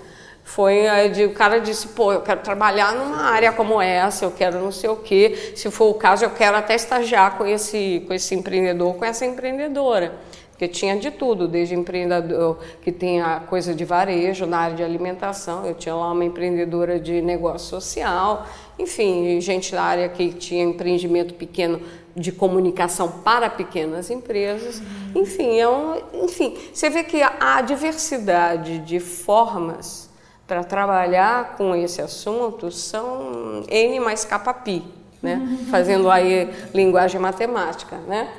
Foi, 0.48 0.86
o 1.26 1.34
cara 1.34 1.60
disse, 1.60 1.88
pô, 1.88 2.10
eu 2.10 2.22
quero 2.22 2.40
trabalhar 2.40 2.94
numa 2.94 3.20
área 3.20 3.52
como 3.52 3.82
essa, 3.82 4.24
eu 4.24 4.30
quero 4.30 4.58
não 4.58 4.72
sei 4.72 4.88
o 4.88 4.96
quê, 4.96 5.52
se 5.54 5.70
for 5.70 5.90
o 5.90 5.94
caso 5.94 6.24
eu 6.24 6.30
quero 6.30 6.56
até 6.56 6.74
estagiar 6.74 7.36
com 7.36 7.44
esse, 7.44 8.02
com 8.06 8.14
esse 8.14 8.34
empreendedor, 8.34 8.94
com 8.94 9.04
essa 9.04 9.26
empreendedora. 9.26 10.14
Porque 10.50 10.66
tinha 10.66 10.96
de 10.96 11.10
tudo, 11.10 11.46
desde 11.46 11.74
empreendedor 11.74 12.58
que 12.80 12.90
tem 12.90 13.20
a 13.20 13.40
coisa 13.40 13.74
de 13.74 13.84
varejo 13.84 14.46
na 14.46 14.58
área 14.58 14.76
de 14.76 14.82
alimentação, 14.82 15.66
eu 15.66 15.74
tinha 15.74 15.94
lá 15.94 16.10
uma 16.10 16.24
empreendedora 16.24 16.98
de 16.98 17.20
negócio 17.20 17.68
social, 17.68 18.46
enfim, 18.78 19.38
gente 19.42 19.70
da 19.72 19.82
área 19.82 20.08
que 20.08 20.32
tinha 20.32 20.64
empreendimento 20.64 21.34
pequeno 21.34 21.78
de 22.16 22.32
comunicação 22.32 23.20
para 23.22 23.50
pequenas 23.50 24.10
empresas, 24.10 24.82
enfim, 25.14 25.60
é 25.60 25.68
um, 25.68 26.24
enfim, 26.24 26.56
você 26.72 26.88
vê 26.88 27.04
que 27.04 27.20
a 27.22 27.60
diversidade 27.60 28.78
de 28.78 28.98
formas 28.98 30.07
para 30.48 30.64
trabalhar 30.64 31.56
com 31.58 31.76
esse 31.76 32.00
assunto 32.00 32.72
são 32.72 33.62
N 33.68 34.00
mais 34.00 34.26
pi, 34.64 34.82
né? 35.22 35.46
Fazendo 35.70 36.10
aí 36.10 36.50
linguagem 36.72 37.20
matemática, 37.20 37.98
né? 38.08 38.32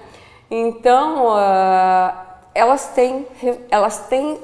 Então, 0.50 1.28
uh, 1.28 2.12
elas 2.56 2.88
têm, 2.88 3.28
elas 3.69 4.08
têm 4.08 4.39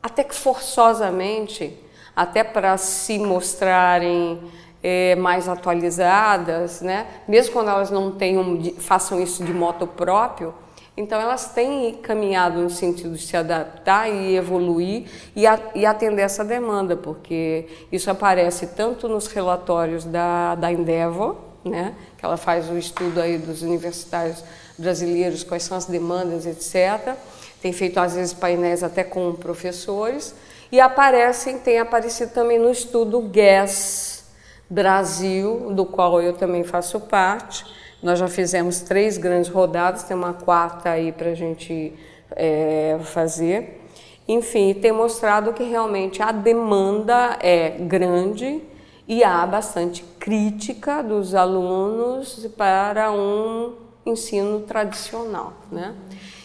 até 0.00 0.22
que 0.22 0.34
forçosamente, 0.34 1.76
até 2.14 2.44
para 2.44 2.76
se 2.76 3.18
mostrarem 3.18 4.40
é, 4.80 5.16
mais 5.16 5.48
atualizadas, 5.48 6.80
né? 6.80 7.06
mesmo 7.26 7.52
quando 7.52 7.68
elas 7.68 7.90
não 7.90 8.12
tenham, 8.12 8.60
façam 8.78 9.20
isso 9.20 9.44
de 9.44 9.52
moto 9.52 9.88
próprio, 9.88 10.54
então 10.98 11.20
elas 11.20 11.52
têm 11.52 11.94
caminhado 11.94 12.60
no 12.60 12.68
sentido 12.68 13.14
de 13.14 13.24
se 13.24 13.36
adaptar 13.36 14.10
e 14.10 14.34
evoluir 14.34 15.04
e, 15.36 15.46
a, 15.46 15.58
e 15.72 15.86
atender 15.86 16.22
essa 16.22 16.44
demanda, 16.44 16.96
porque 16.96 17.66
isso 17.92 18.10
aparece 18.10 18.66
tanto 18.66 19.08
nos 19.08 19.28
relatórios 19.28 20.04
da, 20.04 20.56
da 20.56 20.72
Endeavor, 20.72 21.36
né? 21.64 21.94
que 22.16 22.24
ela 22.24 22.36
faz 22.36 22.68
o 22.68 22.76
estudo 22.76 23.20
aí 23.20 23.38
dos 23.38 23.62
universitários 23.62 24.42
brasileiros, 24.76 25.44
quais 25.44 25.62
são 25.62 25.76
as 25.76 25.86
demandas, 25.86 26.44
etc. 26.46 27.14
Tem 27.62 27.72
feito 27.72 28.00
às 28.00 28.14
vezes 28.14 28.34
painéis 28.34 28.82
até 28.82 29.04
com 29.04 29.32
professores 29.34 30.34
e 30.72 30.80
aparecem, 30.80 31.58
tem 31.58 31.78
aparecido 31.78 32.32
também 32.32 32.58
no 32.58 32.70
estudo 32.70 33.30
GES 33.32 34.24
Brasil, 34.68 35.70
do 35.70 35.86
qual 35.86 36.20
eu 36.20 36.32
também 36.32 36.64
faço 36.64 36.98
parte. 37.00 37.64
Nós 38.02 38.18
já 38.18 38.28
fizemos 38.28 38.80
três 38.80 39.18
grandes 39.18 39.50
rodadas, 39.50 40.04
tem 40.04 40.16
uma 40.16 40.32
quarta 40.32 40.90
aí 40.90 41.10
para 41.10 41.30
a 41.30 41.34
gente 41.34 41.92
é, 42.32 42.98
fazer. 43.02 43.80
Enfim, 44.26 44.74
tem 44.74 44.92
mostrado 44.92 45.52
que 45.52 45.64
realmente 45.64 46.22
a 46.22 46.30
demanda 46.30 47.38
é 47.40 47.70
grande 47.70 48.62
e 49.08 49.24
há 49.24 49.46
bastante 49.46 50.04
crítica 50.20 51.02
dos 51.02 51.34
alunos 51.34 52.46
para 52.56 53.10
um 53.10 53.74
ensino 54.04 54.60
tradicional, 54.60 55.54
né? 55.72 55.94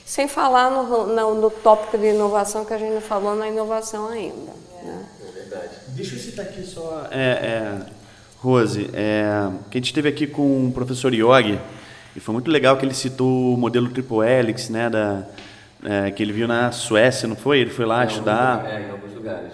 Sem 0.05 0.27
falar 0.27 0.69
no, 0.69 1.07
no, 1.07 1.35
no, 1.35 1.49
tópico 1.49 1.97
de 1.97 2.07
inovação 2.07 2.63
que 2.63 2.73
a 2.73 2.77
gente 2.77 2.93
não 2.93 3.01
falou 3.01 3.35
na 3.35 3.47
inovação 3.47 4.07
ainda. 4.07 4.51
É, 4.81 4.85
né? 4.85 5.05
é 5.21 5.31
verdade. 5.31 5.69
Deixa 5.89 6.15
eu 6.15 6.19
citar 6.19 6.45
aqui 6.45 6.63
só, 6.63 7.07
é, 7.11 7.21
é, 7.21 7.85
Rose, 8.43 8.89
é, 8.93 9.49
que 9.71 9.77
a 9.77 9.79
gente 9.79 9.85
esteve 9.85 10.09
aqui 10.09 10.27
com 10.27 10.67
o 10.67 10.71
professor 10.73 11.13
Yogi 11.13 11.57
e 12.13 12.19
foi 12.19 12.33
muito 12.33 12.51
legal 12.51 12.75
que 12.75 12.85
ele 12.85 12.93
citou 12.93 13.53
o 13.53 13.57
modelo 13.57 13.87
Triple 13.87 14.27
Helix, 14.27 14.69
né, 14.69 14.89
da, 14.89 15.25
é, 15.83 16.11
que 16.11 16.21
ele 16.21 16.33
viu 16.33 16.45
na 16.45 16.69
Suécia, 16.73 17.25
não 17.25 17.37
foi? 17.37 17.59
Ele 17.59 17.69
foi 17.69 17.85
lá 17.85 18.03
estudar. 18.03 18.65
É, 18.65 18.87
em 18.87 18.91
alguns 18.91 19.13
lugares. 19.13 19.53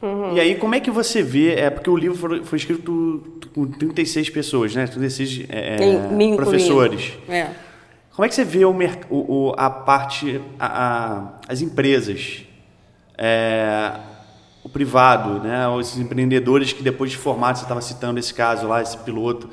Uhum. 0.00 0.36
E 0.36 0.40
aí, 0.40 0.54
como 0.54 0.74
é 0.74 0.80
que 0.80 0.90
você 0.90 1.20
vê? 1.20 1.54
É 1.54 1.68
porque 1.68 1.90
o 1.90 1.96
livro 1.96 2.16
foi, 2.16 2.44
foi 2.44 2.58
escrito 2.58 3.40
com 3.52 3.66
36 3.66 4.30
pessoas, 4.30 4.74
né? 4.74 4.86
36 4.86 5.46
é, 5.48 5.76
é 5.76 6.36
professores. 6.36 7.12
É. 7.28 7.48
Como 8.14 8.24
é 8.24 8.28
que 8.28 8.34
você 8.34 8.44
vê 8.44 8.64
o, 8.64 8.74
o 9.10 9.54
a 9.56 9.70
parte, 9.70 10.40
a, 10.58 10.66
a, 10.66 11.32
as 11.48 11.60
empresas, 11.60 12.44
é, 13.16 13.92
o 14.64 14.68
privado, 14.68 15.40
né? 15.40 15.66
Os 15.68 15.98
empreendedores 15.98 16.72
que 16.72 16.82
depois 16.82 17.10
de 17.10 17.16
formar, 17.16 17.56
você 17.56 17.62
estava 17.62 17.80
citando 17.80 18.18
esse 18.18 18.32
caso 18.32 18.66
lá, 18.66 18.80
esse 18.80 18.96
piloto, 18.98 19.48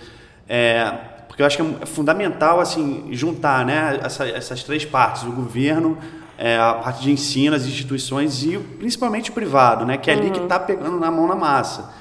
é, 0.48 0.92
porque 1.28 1.42
eu 1.42 1.46
acho 1.46 1.58
que 1.58 1.78
é 1.82 1.86
fundamental 1.86 2.60
assim 2.60 3.08
juntar, 3.12 3.66
né? 3.66 4.00
Essa, 4.04 4.28
essas 4.28 4.64
três 4.64 4.86
partes, 4.86 5.24
o 5.24 5.32
governo, 5.32 5.98
é, 6.38 6.58
a 6.58 6.74
parte 6.76 7.02
de 7.02 7.12
ensino, 7.12 7.56
as 7.56 7.66
instituições 7.66 8.44
e 8.44 8.58
principalmente 8.58 9.32
o 9.32 9.34
privado, 9.34 9.86
né? 9.86 9.98
Que 9.98 10.12
é 10.12 10.14
ali 10.14 10.28
uhum. 10.28 10.34
que 10.34 10.40
está 10.40 10.60
pegando 10.60 11.00
na 11.00 11.10
mão 11.10 11.28
na 11.28 11.36
massa. 11.36 11.92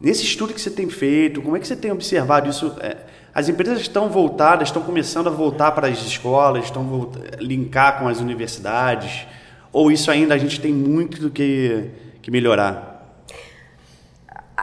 Nesse 0.00 0.24
estudo 0.24 0.52
que 0.52 0.60
você 0.60 0.70
tem 0.70 0.88
feito, 0.90 1.40
como 1.40 1.56
é 1.56 1.60
que 1.60 1.66
você 1.66 1.76
tem 1.76 1.92
observado 1.92 2.48
isso? 2.50 2.74
É, 2.80 2.96
as 3.34 3.48
empresas 3.48 3.80
estão 3.80 4.10
voltadas, 4.10 4.68
estão 4.68 4.82
começando 4.82 5.28
a 5.28 5.30
voltar 5.30 5.72
para 5.72 5.88
as 5.88 6.04
escolas, 6.04 6.64
estão 6.64 7.10
a 7.32 7.42
linkar 7.42 7.98
com 7.98 8.08
as 8.08 8.20
universidades? 8.20 9.26
Ou 9.72 9.90
isso 9.90 10.10
ainda 10.10 10.34
a 10.34 10.38
gente 10.38 10.60
tem 10.60 10.72
muito 10.72 11.20
do 11.20 11.30
que, 11.30 11.88
que 12.22 12.30
melhorar? 12.30 12.92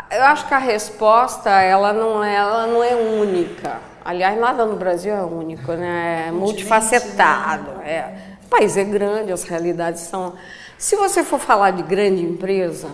Eu 0.10 0.24
acho 0.24 0.48
que 0.48 0.54
a 0.54 0.60
resposta 0.60 1.50
ela 1.50 1.94
não 1.94 2.24
é, 2.24 2.36
ela 2.36 2.66
não 2.66 2.84
é 2.84 2.96
única. 2.96 3.80
Aliás, 4.04 4.40
nada 4.40 4.66
no 4.66 4.76
Brasil 4.76 5.14
é 5.14 5.22
único, 5.22 5.74
né? 5.74 6.28
É 6.30 6.32
multifacetado. 6.32 7.82
É. 7.82 8.38
O 8.46 8.48
país 8.50 8.78
é 8.78 8.84
grande, 8.84 9.32
as 9.32 9.44
realidades 9.44 10.02
são. 10.02 10.34
Se 10.78 10.96
você 10.96 11.24
for 11.24 11.40
falar 11.40 11.72
de 11.72 11.84
grande 11.84 12.24
empresa, 12.24 12.90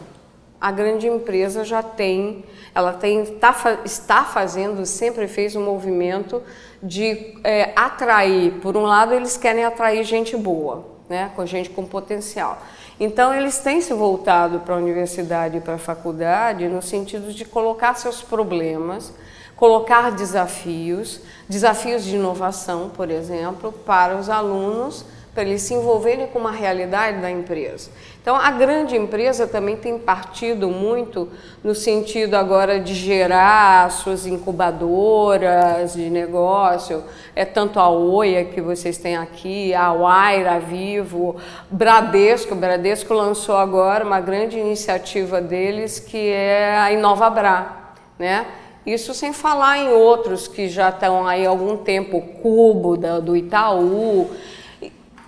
a 0.59 0.71
grande 0.71 1.07
empresa 1.07 1.63
já 1.63 1.83
tem, 1.83 2.43
ela 2.73 2.91
tem, 2.91 3.23
tá, 3.25 3.55
está 3.85 4.23
fazendo, 4.23 4.85
sempre 4.85 5.27
fez 5.27 5.55
um 5.55 5.63
movimento 5.63 6.41
de 6.81 7.37
é, 7.43 7.71
atrair. 7.75 8.53
Por 8.61 8.75
um 8.75 8.81
lado, 8.81 9.13
eles 9.13 9.37
querem 9.37 9.63
atrair 9.63 10.03
gente 10.03 10.35
boa, 10.35 10.85
né, 11.07 11.31
com 11.35 11.45
gente 11.45 11.69
com 11.69 11.85
potencial. 11.85 12.61
Então, 12.99 13.33
eles 13.33 13.59
têm 13.59 13.81
se 13.81 13.93
voltado 13.93 14.59
para 14.59 14.75
a 14.75 14.77
universidade 14.77 15.57
e 15.57 15.61
para 15.61 15.75
a 15.75 15.77
faculdade 15.79 16.67
no 16.67 16.81
sentido 16.81 17.33
de 17.33 17.43
colocar 17.43 17.93
seus 17.95 18.21
problemas 18.21 19.13
colocar 19.55 20.11
desafios, 20.11 21.21
desafios 21.47 22.03
de 22.03 22.15
inovação, 22.15 22.89
por 22.89 23.09
exemplo, 23.09 23.71
para 23.71 24.17
os 24.17 24.29
alunos, 24.29 25.05
para 25.33 25.43
eles 25.43 25.61
se 25.61 25.73
envolverem 25.73 26.27
com 26.27 26.39
uma 26.39 26.51
realidade 26.51 27.21
da 27.21 27.29
empresa. 27.29 27.89
Então, 28.25 28.35
a 28.35 28.49
grande 28.49 28.95
empresa 28.95 29.45
também 29.45 29.77
tem 29.77 29.99
partido 29.99 30.67
muito 30.67 31.29
no 31.63 31.75
sentido 31.75 32.33
agora 32.33 32.79
de 32.79 32.95
gerar 32.95 33.91
suas 33.91 34.25
incubadoras 34.25 35.93
de 35.93 36.09
negócio. 36.09 37.03
É 37.35 37.45
tanto 37.45 37.79
a 37.79 37.87
Oia 37.87 38.43
que 38.43 38.59
vocês 38.59 38.97
têm 38.97 39.15
aqui, 39.15 39.75
a 39.75 39.93
Waira, 39.93 40.53
a 40.53 40.57
Vivo, 40.57 41.35
Bradesco. 41.69 42.55
O 42.55 42.57
Bradesco 42.57 43.13
lançou 43.13 43.57
agora 43.57 44.03
uma 44.03 44.19
grande 44.19 44.57
iniciativa 44.57 45.39
deles 45.39 45.99
que 45.99 46.31
é 46.31 46.75
a 46.79 46.91
InovaBra, 46.91 47.77
né? 48.17 48.47
Isso 48.87 49.13
sem 49.13 49.33
falar 49.33 49.77
em 49.77 49.89
outros 49.89 50.47
que 50.47 50.67
já 50.67 50.89
estão 50.89 51.27
aí 51.27 51.45
há 51.45 51.49
algum 51.49 51.77
tempo, 51.77 52.17
o 52.17 52.21
Cubo 52.21 52.97
do 52.97 53.37
Itaú. 53.37 54.31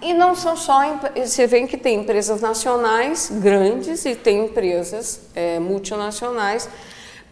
E 0.02 0.14
não 0.14 0.36
são 0.36 0.56
só, 0.56 0.82
você 1.16 1.48
vê 1.48 1.66
que 1.66 1.78
tem 1.78 2.02
empresas 2.02 2.40
nacionais 2.40 3.32
grandes 3.34 4.06
e 4.06 4.14
tem 4.14 4.46
empresas 4.46 5.22
é, 5.34 5.58
multinacionais, 5.58 6.70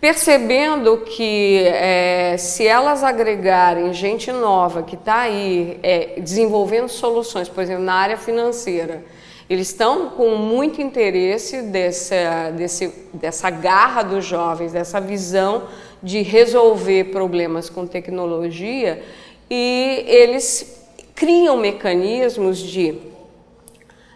percebendo 0.01 0.97
que 0.97 1.59
é, 1.63 2.35
se 2.37 2.65
elas 2.65 3.03
agregarem 3.03 3.93
gente 3.93 4.31
nova 4.31 4.81
que 4.81 4.95
está 4.95 5.21
aí 5.21 5.79
é, 5.83 6.19
desenvolvendo 6.19 6.89
soluções, 6.89 7.47
por 7.47 7.61
exemplo, 7.61 7.83
na 7.83 7.93
área 7.93 8.17
financeira, 8.17 9.03
eles 9.47 9.67
estão 9.67 10.09
com 10.09 10.35
muito 10.35 10.81
interesse 10.81 11.61
dessa, 11.61 12.51
desse, 12.57 12.91
dessa 13.13 13.47
garra 13.51 14.01
dos 14.01 14.25
jovens, 14.25 14.71
dessa 14.71 14.99
visão 14.99 15.67
de 16.01 16.23
resolver 16.23 17.05
problemas 17.05 17.69
com 17.69 17.85
tecnologia 17.85 19.03
e 19.49 20.03
eles 20.07 20.84
criam 21.15 21.55
mecanismos 21.55 22.59
de 22.59 22.99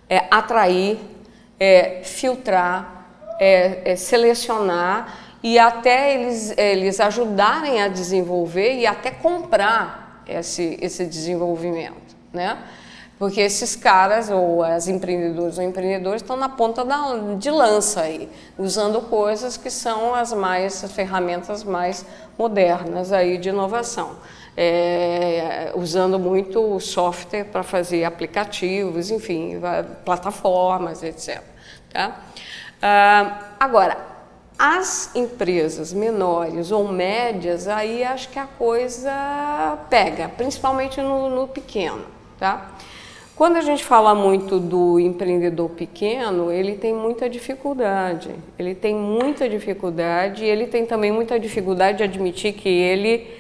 é, 0.10 0.26
atrair, 0.30 1.00
é, 1.58 2.02
filtrar, 2.04 3.08
é, 3.40 3.92
é, 3.92 3.96
selecionar 3.96 5.18
e 5.42 5.58
até 5.58 6.14
eles, 6.14 6.54
eles 6.58 7.00
ajudarem 7.00 7.82
a 7.82 7.88
desenvolver 7.88 8.74
e 8.74 8.86
até 8.86 9.10
comprar 9.12 10.24
esse, 10.28 10.78
esse 10.82 11.06
desenvolvimento, 11.06 12.16
né? 12.34 12.58
Porque 13.18 13.42
esses 13.42 13.76
caras, 13.76 14.30
ou 14.30 14.64
as 14.64 14.88
empreendedoras 14.88 15.58
ou 15.58 15.64
empreendedores, 15.64 16.22
estão 16.22 16.38
na 16.38 16.48
ponta 16.48 16.86
da, 16.86 17.18
de 17.38 17.52
lança 17.52 18.02
aí, 18.02 18.30
usando 18.58 19.02
coisas 19.02 19.58
que 19.58 19.70
são 19.70 20.16
as 20.16 20.32
mais, 20.32 20.82
as 20.84 20.92
ferramentas 20.94 21.64
mais 21.64 22.06
modernas 22.38 23.12
aí 23.12 23.38
de 23.38 23.50
inovação 23.50 24.16
é, 24.56 25.72
usando 25.76 26.20
muito 26.20 26.80
software 26.80 27.46
para 27.46 27.64
fazer 27.64 28.04
aplicativos, 28.04 29.12
enfim, 29.12 29.60
plataformas, 30.04 31.04
etc. 31.04 31.42
Tá? 31.92 32.20
Ah, 32.82 33.40
agora, 33.60 33.98
as 34.58 35.16
empresas 35.16 35.94
menores 35.94 36.72
ou 36.72 36.88
médias, 36.88 37.68
aí 37.68 38.04
acho 38.04 38.30
que 38.30 38.38
a 38.38 38.46
coisa 38.46 39.78
pega, 39.90 40.28
principalmente 40.28 41.02
no, 41.02 41.30
no 41.30 41.48
pequeno. 41.48 42.04
Tá? 42.38 42.72
Quando 43.40 43.56
a 43.56 43.62
gente 43.62 43.86
fala 43.86 44.14
muito 44.14 44.60
do 44.60 45.00
empreendedor 45.00 45.70
pequeno, 45.70 46.52
ele 46.52 46.76
tem 46.76 46.94
muita 46.94 47.30
dificuldade. 47.30 48.36
Ele 48.58 48.76
tem 48.76 48.94
muita 48.94 49.48
dificuldade 49.48 50.44
e 50.44 50.48
ele 50.50 50.68
tem 50.68 50.86
também 50.86 51.10
muita 51.10 51.40
dificuldade 51.40 52.00
de 52.00 52.04
admitir 52.04 52.52
que 52.52 52.68
ele 52.68 53.39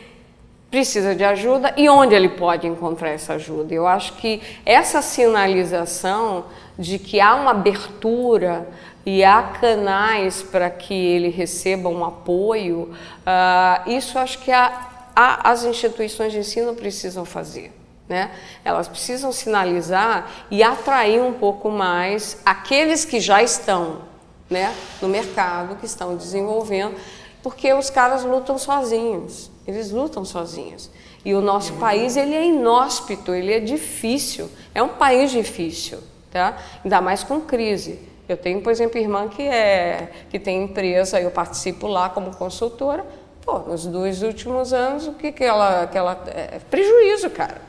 precisa 0.69 1.15
de 1.15 1.23
ajuda 1.23 1.73
e 1.75 1.89
onde 1.89 2.13
ele 2.13 2.29
pode 2.29 2.67
encontrar 2.67 3.09
essa 3.09 3.33
ajuda. 3.33 3.73
Eu 3.73 3.87
acho 3.87 4.13
que 4.13 4.41
essa 4.65 5.01
sinalização 5.01 6.45
de 6.77 6.99
que 6.99 7.19
há 7.19 7.35
uma 7.35 7.51
abertura 7.51 8.67
e 9.05 9.23
há 9.23 9.41
canais 9.41 10.43
para 10.43 10.69
que 10.69 10.93
ele 10.93 11.29
receba 11.29 11.89
um 11.89 12.05
apoio, 12.05 12.93
uh, 13.25 13.89
isso 13.89 14.19
acho 14.19 14.39
que 14.39 14.51
a, 14.51 15.07
a, 15.15 15.49
as 15.49 15.63
instituições 15.63 16.31
de 16.31 16.39
ensino 16.39 16.75
precisam 16.75 17.25
fazer. 17.25 17.73
Né? 18.07 18.31
Elas 18.63 18.87
precisam 18.87 19.31
sinalizar 19.31 20.29
e 20.49 20.63
atrair 20.63 21.21
um 21.21 21.33
pouco 21.33 21.69
mais 21.69 22.41
aqueles 22.45 23.05
que 23.05 23.19
já 23.19 23.41
estão 23.41 24.01
né, 24.49 24.73
no 25.01 25.07
mercado, 25.07 25.75
que 25.75 25.85
estão 25.85 26.15
desenvolvendo, 26.15 26.95
porque 27.41 27.73
os 27.73 27.89
caras 27.89 28.23
lutam 28.23 28.57
sozinhos. 28.57 29.49
Eles 29.67 29.91
lutam 29.91 30.25
sozinhos. 30.25 30.89
E 31.23 31.33
o 31.33 31.41
nosso 31.41 31.73
país, 31.73 32.15
ele 32.15 32.33
é 32.33 32.45
inóspito, 32.45 33.33
ele 33.33 33.53
é 33.53 33.59
difícil. 33.59 34.49
É 34.73 34.81
um 34.81 34.89
país 34.89 35.31
difícil, 35.31 35.99
tá? 36.31 36.57
Ainda 36.83 37.01
mais 37.01 37.23
com 37.23 37.41
crise. 37.41 37.99
Eu 38.27 38.37
tenho, 38.37 38.61
por 38.61 38.71
exemplo, 38.71 38.99
irmã 38.99 39.27
que 39.27 39.41
é 39.41 40.11
que 40.29 40.39
tem 40.39 40.63
empresa, 40.63 41.19
eu 41.19 41.31
participo 41.31 41.87
lá 41.87 42.09
como 42.09 42.35
consultora. 42.35 43.05
Pô, 43.43 43.59
nos 43.59 43.85
dois 43.85 44.21
últimos 44.21 44.71
anos, 44.71 45.07
o 45.07 45.13
que 45.13 45.31
que 45.31 45.43
ela, 45.43 45.87
que 45.87 45.97
ela 45.97 46.23
é 46.27 46.59
prejuízo, 46.69 47.29
cara. 47.31 47.61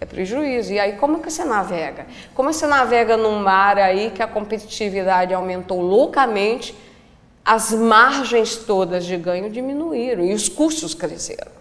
É 0.00 0.04
prejuízo. 0.04 0.72
E 0.72 0.78
aí 0.78 0.96
como 0.96 1.20
que 1.20 1.30
você 1.30 1.44
navega? 1.44 2.06
Como 2.34 2.52
você 2.52 2.66
navega 2.66 3.16
num 3.16 3.38
mar 3.38 3.78
aí 3.78 4.10
que 4.10 4.22
a 4.22 4.26
competitividade 4.26 5.32
aumentou 5.32 5.80
loucamente? 5.80 6.74
As 7.44 7.72
margens 7.72 8.56
todas 8.56 9.04
de 9.04 9.16
ganho 9.16 9.50
diminuíram 9.50 10.24
e 10.24 10.32
os 10.32 10.48
custos 10.48 10.94
cresceram. 10.94 11.52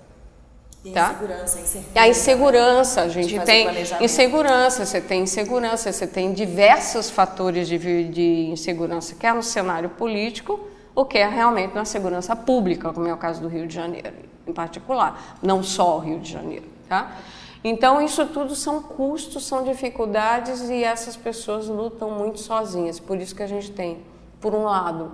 E 0.86 0.92
tá? 0.92 1.08
a 1.08 1.12
insegurança, 1.14 1.60
a 1.60 1.62
incerteza. 1.62 2.00
A 2.00 2.08
insegurança, 2.10 3.02
a 3.02 3.08
gente 3.08 3.40
tem 3.40 4.04
insegurança, 4.04 4.86
você 4.86 5.02
tem 5.02 5.24
insegurança, 5.24 5.92
você 5.92 6.08
tem 6.08 6.34
diversos 6.34 7.10
fatores 7.10 7.68
de, 7.68 8.04
de 8.10 8.50
insegurança, 8.52 9.16
quer 9.16 9.34
no 9.34 9.44
cenário 9.44 9.90
político 9.90 10.60
ou 10.94 11.06
quer 11.06 11.30
realmente 11.30 11.74
na 11.74 11.86
segurança 11.86 12.36
pública, 12.36 12.92
como 12.92 13.08
é 13.08 13.14
o 13.14 13.18
caso 13.18 13.42
do 13.42 13.48
Rio 13.48 13.66
de 13.66 13.74
Janeiro, 13.74 14.14
em 14.46 14.54
particular, 14.54 15.38
não 15.42 15.64
só 15.64 15.98
o 15.98 16.00
Rio 16.00 16.20
de 16.20 16.32
Janeiro, 16.32 16.66
tá? 16.88 17.18
Então, 17.64 18.02
isso 18.02 18.26
tudo 18.28 18.54
são 18.56 18.82
custos, 18.82 19.46
são 19.46 19.64
dificuldades 19.64 20.70
e 20.70 20.84
essas 20.84 21.16
pessoas 21.16 21.68
lutam 21.68 22.12
muito 22.12 22.42
sozinhas. 22.42 23.00
Por 23.00 23.18
isso 23.18 23.34
que 23.34 23.42
a 23.42 23.48
gente 23.48 23.72
tem, 23.72 24.04
por 24.42 24.54
um 24.54 24.64
lado, 24.64 25.14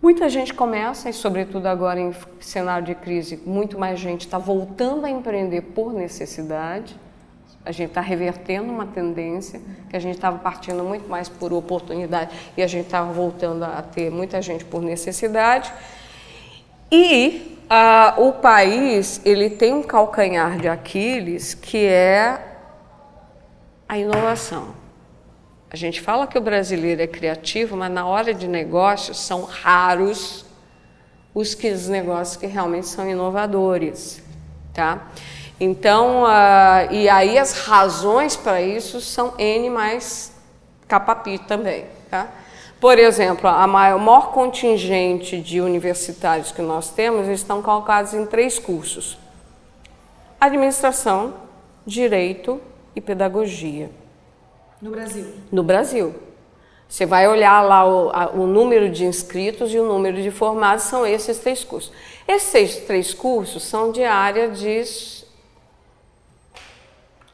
Muita 0.00 0.28
gente 0.28 0.52
começa, 0.52 1.08
e 1.08 1.12
sobretudo 1.12 1.66
agora 1.66 1.98
em 1.98 2.14
cenário 2.38 2.86
de 2.86 2.94
crise, 2.94 3.42
muito 3.44 3.78
mais 3.78 3.98
gente 3.98 4.20
está 4.20 4.38
voltando 4.38 5.04
a 5.06 5.10
empreender 5.10 5.62
por 5.62 5.92
necessidade. 5.92 6.94
A 7.64 7.72
gente 7.72 7.88
está 7.88 8.00
revertendo 8.00 8.70
uma 8.70 8.86
tendência 8.86 9.60
que 9.88 9.96
a 9.96 9.98
gente 9.98 10.14
estava 10.14 10.38
partindo 10.38 10.84
muito 10.84 11.08
mais 11.08 11.28
por 11.28 11.52
oportunidade 11.52 12.30
e 12.56 12.62
a 12.62 12.66
gente 12.66 12.84
estava 12.84 13.12
voltando 13.12 13.64
a 13.64 13.82
ter 13.82 14.10
muita 14.10 14.40
gente 14.40 14.64
por 14.64 14.80
necessidade. 14.80 15.72
E 16.92 17.58
o 18.18 18.32
país 18.32 19.20
ele 19.24 19.50
tem 19.50 19.74
um 19.74 19.82
calcanhar 19.82 20.58
de 20.58 20.68
Aquiles 20.68 21.54
que 21.54 21.84
é 21.84 22.38
a 23.88 23.98
inovação. 23.98 24.85
A 25.70 25.76
gente 25.76 26.00
fala 26.00 26.26
que 26.26 26.38
o 26.38 26.40
brasileiro 26.40 27.02
é 27.02 27.06
criativo, 27.06 27.76
mas 27.76 27.90
na 27.90 28.06
hora 28.06 28.32
de 28.32 28.46
negócios 28.46 29.18
são 29.18 29.44
raros 29.44 30.44
os, 31.34 31.54
que, 31.54 31.70
os 31.70 31.88
negócios 31.88 32.36
que 32.36 32.46
realmente 32.46 32.86
são 32.86 33.08
inovadores, 33.08 34.22
tá? 34.72 35.08
Então, 35.58 36.22
uh, 36.22 36.92
e 36.92 37.08
aí 37.08 37.38
as 37.38 37.52
razões 37.52 38.36
para 38.36 38.62
isso 38.62 39.00
são 39.00 39.34
N 39.38 39.68
mais 39.70 40.32
capapi 40.86 41.38
também, 41.38 41.84
tá? 42.08 42.28
Por 42.80 42.98
exemplo, 42.98 43.48
a 43.48 43.66
maior, 43.66 43.96
o 43.96 44.00
maior 44.00 44.32
contingente 44.32 45.40
de 45.40 45.60
universitários 45.60 46.52
que 46.52 46.62
nós 46.62 46.90
temos 46.90 47.26
estão 47.26 47.60
colocados 47.60 48.14
em 48.14 48.24
três 48.24 48.58
cursos: 48.58 49.18
administração, 50.40 51.34
direito 51.86 52.60
e 52.94 53.00
pedagogia. 53.00 53.90
No 54.86 54.92
Brasil? 54.92 55.26
No 55.50 55.62
Brasil. 55.64 56.14
Você 56.88 57.04
vai 57.04 57.26
olhar 57.26 57.60
lá 57.60 57.84
o, 57.84 58.10
a, 58.10 58.30
o, 58.30 58.46
número 58.46 58.88
de 58.88 59.04
inscritos 59.04 59.74
e 59.74 59.80
o 59.80 59.84
número 59.84 60.22
de 60.22 60.30
formados, 60.30 60.84
são 60.84 61.04
esses 61.04 61.38
três 61.38 61.64
cursos. 61.64 61.92
Esses 62.28 62.76
três 62.86 63.12
cursos 63.12 63.64
são 63.64 63.90
de 63.90 64.04
área 64.04 64.48
de 64.48 64.84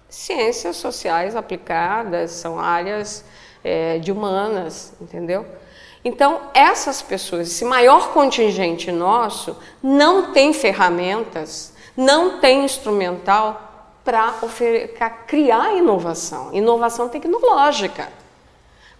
ciências 0.08 0.76
sociais 0.76 1.36
aplicadas, 1.36 2.30
são 2.30 2.58
áreas 2.58 3.22
é, 3.62 3.98
de 3.98 4.10
humanas, 4.10 4.94
entendeu? 4.98 5.44
Então, 6.02 6.40
essas 6.54 7.02
pessoas, 7.02 7.48
esse 7.48 7.66
maior 7.66 8.14
contingente 8.14 8.90
nosso, 8.90 9.54
não 9.82 10.32
tem 10.32 10.54
ferramentas, 10.54 11.74
não 11.94 12.40
tem 12.40 12.64
instrumental 12.64 13.71
para 14.04 15.10
criar 15.26 15.76
inovação, 15.76 16.52
inovação 16.52 17.08
tecnológica. 17.08 18.08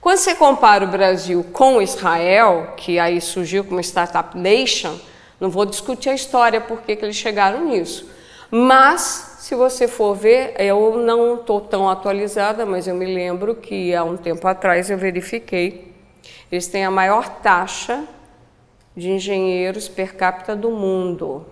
Quando 0.00 0.18
você 0.18 0.34
compara 0.34 0.84
o 0.84 0.88
Brasil 0.88 1.46
com 1.52 1.80
Israel, 1.80 2.74
que 2.76 2.98
aí 2.98 3.20
surgiu 3.20 3.64
como 3.64 3.80
Startup 3.80 4.36
Nation 4.36 4.98
Não 5.40 5.50
vou 5.50 5.64
discutir 5.66 6.10
a 6.10 6.14
história, 6.14 6.60
por 6.60 6.82
que 6.82 6.92
eles 6.92 7.16
chegaram 7.16 7.64
nisso. 7.64 8.08
Mas, 8.48 9.38
se 9.40 9.54
você 9.54 9.88
for 9.88 10.14
ver, 10.14 10.54
eu 10.58 10.98
não 10.98 11.36
estou 11.36 11.60
tão 11.60 11.88
atualizada, 11.88 12.64
mas 12.66 12.86
eu 12.86 12.94
me 12.94 13.06
lembro 13.06 13.54
que 13.54 13.94
há 13.94 14.04
um 14.04 14.16
tempo 14.16 14.46
atrás 14.46 14.90
eu 14.90 14.98
verifiquei. 14.98 15.92
Eles 16.50 16.66
têm 16.68 16.84
a 16.84 16.90
maior 16.90 17.28
taxa 17.40 18.04
de 18.96 19.10
engenheiros 19.10 19.88
per 19.88 20.14
capita 20.14 20.54
do 20.54 20.70
mundo. 20.70 21.46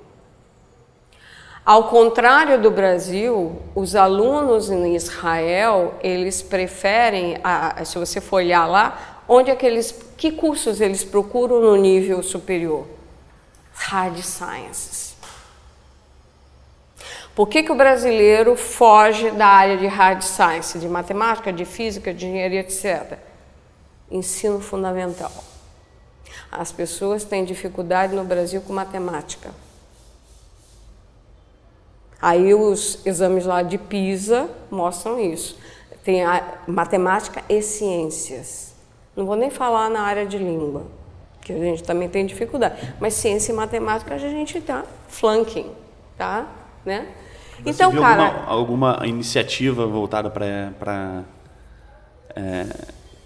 Ao 1.64 1.88
contrário 1.88 2.60
do 2.60 2.70
Brasil, 2.70 3.60
os 3.74 3.94
alunos 3.94 4.70
em 4.70 4.96
Israel, 4.96 5.94
eles 6.02 6.42
preferem, 6.42 7.36
se 7.84 7.98
você 7.98 8.20
for 8.20 8.36
olhar 8.36 8.66
lá, 8.66 9.22
onde 9.28 9.50
é 9.50 9.56
que 9.56 9.66
eles, 9.66 9.94
que 10.16 10.32
cursos 10.32 10.80
eles 10.80 11.04
procuram 11.04 11.60
no 11.60 11.76
nível 11.76 12.22
superior? 12.22 12.86
Hard 13.74 14.18
Sciences. 14.22 15.10
Por 17.34 17.48
que, 17.48 17.62
que 17.62 17.72
o 17.72 17.74
brasileiro 17.74 18.56
foge 18.56 19.30
da 19.30 19.46
área 19.46 19.76
de 19.76 19.86
hard 19.86 20.20
science, 20.22 20.78
de 20.78 20.88
matemática, 20.88 21.52
de 21.52 21.64
física, 21.64 22.12
de 22.12 22.26
engenharia, 22.26 22.60
etc? 22.60 23.18
Ensino 24.10 24.60
fundamental. 24.60 25.32
As 26.50 26.72
pessoas 26.72 27.24
têm 27.24 27.44
dificuldade 27.44 28.14
no 28.14 28.24
Brasil 28.24 28.60
com 28.60 28.72
matemática. 28.72 29.50
Aí 32.20 32.54
os 32.54 33.04
exames 33.06 33.46
lá 33.46 33.62
de 33.62 33.78
PISA 33.78 34.48
mostram 34.70 35.18
isso. 35.18 35.58
Tem 36.04 36.22
matemática 36.66 37.42
e 37.48 37.62
ciências. 37.62 38.74
Não 39.16 39.26
vou 39.26 39.36
nem 39.36 39.50
falar 39.50 39.88
na 39.90 40.02
área 40.02 40.26
de 40.26 40.38
língua, 40.38 40.86
que 41.40 41.52
a 41.52 41.58
gente 41.58 41.82
também 41.82 42.08
tem 42.08 42.24
dificuldade. 42.26 42.94
Mas 43.00 43.14
ciência 43.14 43.52
e 43.52 43.54
matemática 43.54 44.14
a 44.14 44.18
gente 44.18 44.58
está 44.58 44.84
flanking, 45.08 45.70
tá? 46.16 46.46
Né? 46.84 47.06
Você 47.62 47.70
então, 47.70 47.92
cara, 47.92 48.44
alguma, 48.46 48.92
alguma 48.92 49.06
iniciativa 49.06 49.86
voltada 49.86 50.30
para 50.30 51.24
é, 52.34 52.66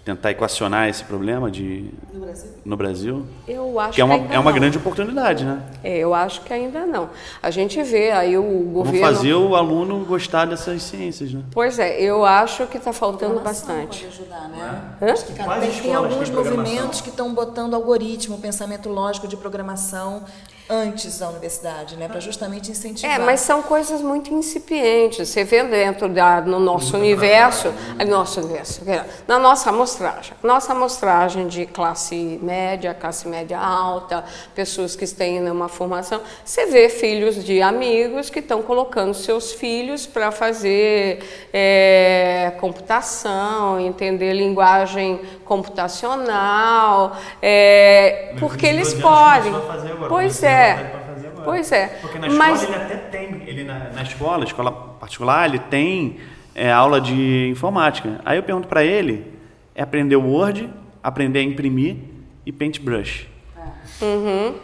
tentar 0.05 0.29
equacionar 0.29 0.87
esse 0.87 1.03
problema 1.03 1.49
de 1.49 1.89
no 2.13 2.19
Brasil? 2.19 2.51
No 2.63 2.77
Brasil? 2.77 3.25
Eu 3.47 3.79
acho 3.79 3.95
que 3.95 4.01
é 4.01 4.05
uma, 4.05 4.19
que 4.19 4.35
é 4.35 4.39
uma 4.39 4.51
grande 4.51 4.77
oportunidade, 4.77 5.43
né? 5.43 5.63
É, 5.83 5.97
eu 5.97 6.13
acho 6.13 6.41
que 6.41 6.53
ainda 6.53 6.85
não. 6.85 7.09
A 7.41 7.49
gente 7.49 7.81
vê 7.81 8.11
aí 8.11 8.37
o 8.37 8.43
governo. 8.43 8.99
Como 8.99 9.13
fazer 9.13 9.33
o 9.33 9.55
aluno 9.55 10.05
gostar 10.05 10.45
dessas 10.45 10.83
ciências, 10.83 11.33
né? 11.33 11.41
Pois 11.51 11.79
é, 11.79 11.99
eu 11.99 12.23
acho 12.23 12.67
que 12.67 12.77
está 12.77 12.93
faltando 12.93 13.39
bastante. 13.39 14.05
Pode 14.05 14.21
ajudar, 14.21 14.47
né? 14.49 14.95
É? 15.01 15.11
Acho 15.11 15.25
que 15.25 15.33
cada 15.33 15.59
tem, 15.59 15.71
tem 15.71 15.95
alguns 15.95 16.29
movimentos 16.29 17.01
que 17.01 17.09
estão 17.09 17.33
botando 17.33 17.73
algoritmo, 17.73 18.37
pensamento 18.37 18.89
lógico 18.89 19.27
de 19.27 19.35
programação 19.35 20.23
antes 20.69 21.19
da 21.19 21.29
universidade, 21.29 21.95
né, 21.95 22.07
para 22.07 22.19
justamente 22.19 22.71
incentivar. 22.71 23.19
É, 23.19 23.23
mas 23.23 23.41
são 23.41 23.61
coisas 23.61 24.01
muito 24.01 24.33
incipientes. 24.33 25.29
Você 25.29 25.43
vê 25.43 25.63
dentro 25.63 26.09
da 26.09 26.41
no 26.41 26.59
nosso 26.59 26.97
universo, 26.97 27.73
nosso 28.07 28.41
universo, 28.41 28.81
na 29.27 29.37
nossa 29.37 29.69
amostragem, 29.69 30.33
nossa 30.41 30.73
amostragem 30.73 31.47
de 31.47 31.65
classe 31.65 32.39
média, 32.41 32.93
classe 32.93 33.27
média 33.27 33.59
alta, 33.59 34.23
pessoas 34.55 34.95
que 34.95 35.05
têm 35.07 35.49
uma 35.49 35.69
formação, 35.69 36.21
você 36.43 36.65
vê 36.65 36.89
filhos 36.89 37.43
de 37.43 37.61
amigos 37.61 38.29
que 38.29 38.39
estão 38.39 38.61
colocando 38.61 39.13
seus 39.13 39.51
filhos 39.51 40.05
para 40.05 40.31
fazer 40.31 41.47
é, 41.53 42.53
computação, 42.59 43.79
entender 43.79 44.33
linguagem 44.33 45.21
computacional, 45.45 47.15
é, 47.41 48.35
porque 48.39 48.65
eles 48.65 48.93
podem. 48.93 49.53
Pois 50.09 50.43
é. 50.43 50.49
É. 50.49 51.05
Pois 51.43 51.71
é. 51.71 51.87
Porque 52.01 52.17
na 52.17 52.27
escola 52.27 52.49
Mas... 52.49 52.63
ele 52.63 52.75
até 52.75 52.95
tem, 52.95 53.43
ele 53.45 53.63
na, 53.63 53.91
na 53.91 54.01
escola, 54.01 54.43
escola 54.43 54.71
particular, 54.71 55.47
ele 55.47 55.59
tem 55.59 56.17
é, 56.55 56.71
aula 56.71 56.99
de 56.99 57.47
informática. 57.49 58.19
Aí 58.25 58.37
eu 58.37 58.43
pergunto 58.43 58.67
para 58.67 58.83
ele, 58.83 59.31
é 59.75 59.83
aprender 59.83 60.15
o 60.15 60.27
Word, 60.27 60.69
aprender 61.03 61.39
a 61.39 61.43
imprimir 61.43 61.97
e 62.45 62.51
Paintbrush. 62.51 63.27
Uhum. 64.01 64.55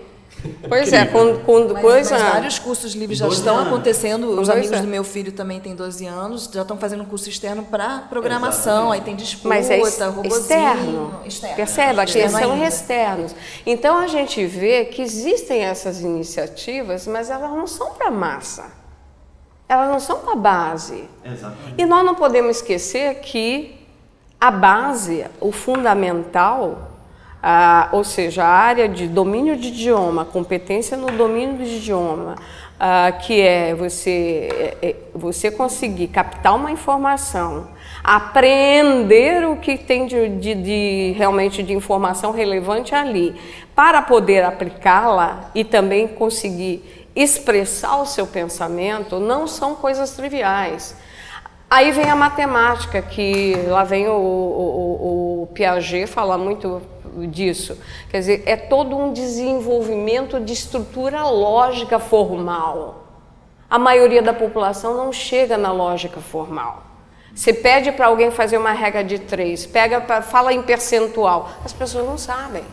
Pois 0.68 0.92
é, 0.94 1.06
com, 1.06 1.38
com 1.40 1.68
mas, 1.68 1.82
coisa. 1.82 2.18
Mas 2.18 2.34
vários 2.34 2.60
cursos 2.60 2.94
livres 2.94 3.20
já 3.20 3.28
estão 3.28 3.56
anos. 3.58 3.68
acontecendo. 3.68 4.40
Os 4.40 4.50
amigos 4.50 4.72
é. 4.72 4.82
do 4.82 4.88
meu 4.88 5.04
filho 5.04 5.32
também 5.32 5.60
têm 5.60 5.76
12 5.76 6.06
anos, 6.06 6.50
já 6.52 6.62
estão 6.62 6.78
fazendo 6.78 7.04
um 7.04 7.06
curso 7.06 7.30
externo 7.30 7.64
para 7.64 8.00
programação. 8.10 8.94
Exatamente. 8.94 9.00
Aí 9.00 9.02
tem 9.02 9.16
disputa, 9.16 9.50
mas 9.50 9.70
é 9.70 9.80
externo. 9.80 11.22
externo. 11.26 11.56
Percebe? 11.56 12.00
Aqui 12.00 12.30
são 12.30 12.64
externos. 12.64 13.36
Então 13.66 13.98
a 13.98 14.08
gente 14.08 14.46
vê 14.46 14.86
que 14.86 15.02
existem 15.02 15.64
essas 15.64 16.02
iniciativas, 16.02 17.08
mas 17.08 17.30
elas 17.30 17.52
não 17.52 17.68
são 17.68 17.94
para 17.94 18.10
massa. 18.10 18.72
Elas 19.68 19.90
não 19.90 20.00
são 20.00 20.20
para 20.20 20.34
a 20.34 20.36
base. 20.36 21.06
Exatamente. 21.24 21.76
E 21.78 21.86
nós 21.86 22.06
não 22.06 22.16
podemos 22.16 22.58
esquecer 22.58 23.16
que 23.22 23.80
a 24.40 24.50
base, 24.52 25.26
o 25.40 25.52
fundamental, 25.52 26.91
ah, 27.42 27.90
ou 27.92 28.04
seja, 28.04 28.44
a 28.44 28.48
área 28.48 28.88
de 28.88 29.08
domínio 29.08 29.58
de 29.58 29.70
idioma, 29.70 30.24
competência 30.24 30.96
no 30.96 31.08
domínio 31.08 31.58
do 31.58 31.64
idioma, 31.64 32.36
ah, 32.80 33.12
que 33.12 33.42
é 33.42 33.74
você, 33.74 34.50
é, 34.52 34.90
é, 34.90 34.96
você 35.14 35.50
conseguir 35.50 36.08
captar 36.08 36.56
uma 36.56 36.72
informação, 36.72 37.68
aprender 38.04 39.48
o 39.48 39.58
que 39.58 39.78
tem 39.78 40.06
de, 40.06 40.30
de, 40.30 40.56
de 40.56 41.14
realmente 41.18 41.64
de 41.64 41.74
informação 41.74 42.32
relevante 42.32 42.94
ali, 42.94 43.36
para 43.76 44.02
poder 44.02 44.44
aplicá-la 44.44 45.52
e 45.56 45.64
também 45.64 46.08
conseguir 46.08 47.08
expressar 47.16 47.98
o 47.98 48.06
seu 48.06 48.28
pensamento, 48.28 49.20
não 49.20 49.48
são 49.48 49.76
coisas 49.76 50.12
triviais. 50.12 50.96
Aí 51.70 51.92
vem 51.92 52.10
a 52.10 52.16
matemática, 52.16 53.02
que 53.02 53.56
lá 53.68 53.84
vem 53.84 54.08
o, 54.08 54.12
o, 54.12 55.44
o 55.44 55.48
Piaget 55.54 56.06
falar 56.06 56.38
muito 56.38 56.82
disso. 57.28 57.78
Quer 58.10 58.20
dizer, 58.20 58.44
é 58.46 58.56
todo 58.56 58.96
um 58.98 59.14
desenvolvimento 59.14 60.40
de 60.40 60.54
estrutura 60.54 61.24
lógica 61.26 62.00
formal. 62.00 63.06
A 63.70 63.80
maioria 63.80 64.22
da 64.22 64.34
população 64.34 64.96
não 64.96 65.14
chega 65.14 65.58
na 65.58 65.72
lógica 65.72 66.20
formal. 66.20 66.84
Você 67.34 67.54
pede 67.54 67.92
para 67.92 68.08
alguém 68.08 68.30
fazer 68.30 68.58
uma 68.58 68.72
regra 68.74 69.04
de 69.04 69.18
três, 69.18 69.66
pega 69.66 70.02
pra, 70.02 70.22
fala 70.22 70.54
em 70.54 70.62
percentual, 70.62 71.50
as 71.64 71.72
pessoas 71.72 72.06
não 72.06 72.18
sabem, 72.18 72.64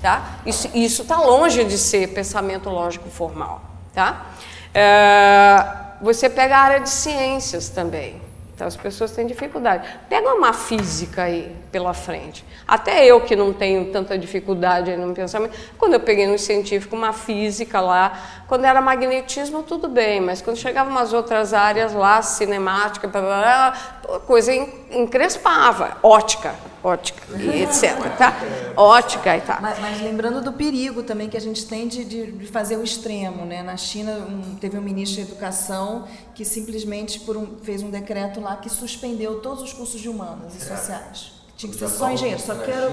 tá? 0.00 0.38
Isso 0.46 1.02
está 1.02 1.18
longe 1.18 1.64
de 1.64 1.76
ser 1.76 2.08
pensamento 2.08 2.70
lógico 2.70 3.10
formal, 3.10 3.60
tá? 3.92 4.28
É, 4.74 5.66
você 6.00 6.30
pega 6.30 6.56
a 6.56 6.60
área 6.60 6.80
de 6.80 6.88
ciências 6.88 7.68
também. 7.68 8.31
Então 8.62 8.68
as 8.68 8.76
pessoas 8.76 9.10
têm 9.10 9.26
dificuldade. 9.26 9.88
Pega 10.08 10.32
uma 10.32 10.52
física 10.52 11.24
aí 11.24 11.52
pela 11.72 11.92
frente. 11.92 12.44
Até 12.64 13.04
eu 13.04 13.20
que 13.20 13.34
não 13.34 13.52
tenho 13.52 13.86
tanta 13.86 14.16
dificuldade 14.16 14.96
no 14.96 15.12
pensamento, 15.12 15.52
quando 15.76 15.94
eu 15.94 16.00
peguei 16.00 16.28
no 16.28 16.38
científico 16.38 16.94
uma 16.94 17.12
física 17.12 17.80
lá, 17.80 18.41
quando 18.52 18.66
era 18.66 18.82
magnetismo 18.82 19.62
tudo 19.62 19.88
bem, 19.88 20.20
mas 20.20 20.42
quando 20.42 20.58
chegava 20.58 20.90
umas 20.90 21.14
outras 21.14 21.54
áreas 21.54 21.94
lá, 21.94 22.20
cinemática, 22.20 23.08
blá, 23.08 23.20
blá, 23.22 23.40
blá, 23.40 24.16
a 24.16 24.20
coisa 24.20 24.52
encrespava, 24.52 25.96
ótica 26.02 26.54
ótica 26.84 27.22
e 27.38 27.62
etc. 27.62 27.96
Tá? 28.18 28.36
Ótica 28.76 29.38
e 29.38 29.40
tal. 29.40 29.58
Mas, 29.62 29.78
mas, 29.78 30.02
lembrando 30.02 30.42
do 30.42 30.52
perigo 30.52 31.02
também 31.02 31.30
que 31.30 31.36
a 31.36 31.40
gente 31.40 31.64
tem 31.64 31.88
de, 31.88 32.04
de 32.04 32.46
fazer 32.48 32.76
o 32.76 32.84
extremo. 32.84 33.46
Né? 33.46 33.62
Na 33.62 33.78
China 33.78 34.18
um, 34.18 34.56
teve 34.56 34.76
um 34.76 34.82
ministro 34.82 35.24
de 35.24 35.30
educação 35.30 36.06
que 36.34 36.44
simplesmente 36.44 37.20
por 37.20 37.38
um, 37.38 37.56
fez 37.62 37.82
um 37.82 37.90
decreto 37.90 38.38
lá 38.38 38.56
que 38.56 38.68
suspendeu 38.68 39.40
todos 39.40 39.62
os 39.62 39.72
cursos 39.72 39.98
de 39.98 40.10
humanas 40.10 40.56
e 40.56 40.60
sociais. 40.60 41.32
Tinha 41.56 41.72
que 41.72 41.78
ser 41.78 41.88
só 41.88 42.10
engenheiro. 42.10 42.42
Só 42.42 42.54
que 42.56 42.70
era... 42.70 42.90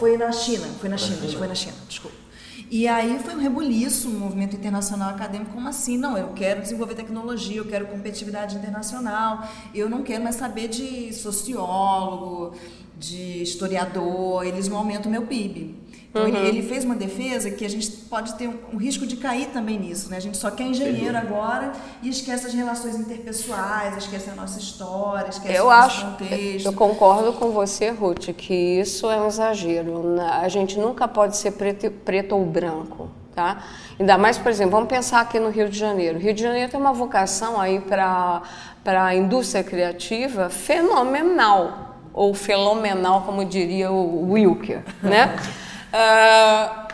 Foi 0.00 0.16
na 0.16 0.32
China, 0.32 0.66
foi 0.80 0.88
na 0.88 0.96
China, 0.96 1.38
foi 1.38 1.46
na 1.46 1.54
China, 1.54 1.76
desculpa. 1.86 2.29
E 2.70 2.86
aí 2.86 3.18
foi 3.18 3.34
um 3.34 3.38
rebuliço 3.38 4.08
no 4.08 4.20
movimento 4.20 4.54
internacional 4.54 5.10
acadêmico, 5.10 5.50
como 5.50 5.68
assim? 5.68 5.98
Não, 5.98 6.16
eu 6.16 6.28
quero 6.28 6.60
desenvolver 6.60 6.94
tecnologia, 6.94 7.56
eu 7.56 7.64
quero 7.64 7.88
competitividade 7.88 8.54
internacional, 8.54 9.44
eu 9.74 9.90
não 9.90 10.04
quero 10.04 10.22
mais 10.22 10.36
saber 10.36 10.68
de 10.68 11.12
sociólogo, 11.12 12.54
de 12.96 13.42
historiador, 13.42 14.46
eles 14.46 14.68
não 14.68 14.76
aumentam 14.76 15.08
o 15.08 15.10
meu 15.10 15.26
PIB. 15.26 15.74
Então, 16.10 16.22
uhum. 16.22 16.28
ele, 16.28 16.48
ele, 16.48 16.62
fez 16.62 16.84
uma 16.84 16.96
defesa 16.96 17.52
que 17.52 17.64
a 17.64 17.68
gente 17.70 17.88
pode 17.88 18.34
ter 18.34 18.48
um, 18.48 18.58
um, 18.72 18.76
risco 18.76 19.06
de 19.06 19.16
cair 19.16 19.46
também 19.46 19.78
nisso. 19.78 20.10
Né? 20.10 20.16
A 20.16 20.20
gente 20.20 20.36
só 20.36 20.50
quer 20.50 20.64
engenheiro 20.64 21.16
agora 21.16 21.70
e 22.02 22.08
esquece 22.08 22.48
as 22.48 22.52
relações 22.52 22.96
interpessoais, 22.96 23.96
esquece 23.96 24.28
a 24.28 24.34
nossa 24.34 24.58
história, 24.58 25.28
esquece 25.30 25.54
eu 25.54 25.66
o 25.66 25.70
nosso 25.70 25.86
acho, 25.86 26.06
contexto. 26.06 26.66
Eu 26.66 26.72
concordo 26.72 27.32
com 27.34 27.52
você, 27.52 27.90
Ruth, 27.90 28.30
que 28.36 28.52
isso 28.80 29.08
é 29.08 29.20
um 29.20 29.28
exagero. 29.28 30.20
A 30.20 30.48
gente 30.48 30.76
nunca 30.80 31.06
pode 31.06 31.36
ser 31.36 31.52
preto, 31.52 31.88
preto 32.04 32.34
ou 32.34 32.44
branco. 32.44 33.08
Tá? 33.32 33.62
Ainda 33.98 34.18
mais, 34.18 34.36
por 34.36 34.50
exemplo, 34.50 34.72
vamos 34.72 34.88
pensar 34.88 35.20
aqui 35.20 35.38
no 35.38 35.48
Rio 35.48 35.68
de 35.68 35.78
Janeiro. 35.78 36.18
O 36.18 36.20
Rio 36.20 36.34
de 36.34 36.42
Janeiro 36.42 36.68
tem 36.68 36.80
uma 36.80 36.92
vocação 36.92 37.60
aí 37.60 37.78
para 37.78 38.42
a 38.84 39.14
indústria 39.14 39.62
criativa 39.62 40.50
fenomenal 40.50 41.98
ou 42.12 42.34
fenomenal, 42.34 43.22
como 43.22 43.44
diria 43.44 43.92
o 43.92 44.32
Wilker, 44.32 44.82
né? 45.00 45.36
Uh, 45.92 46.90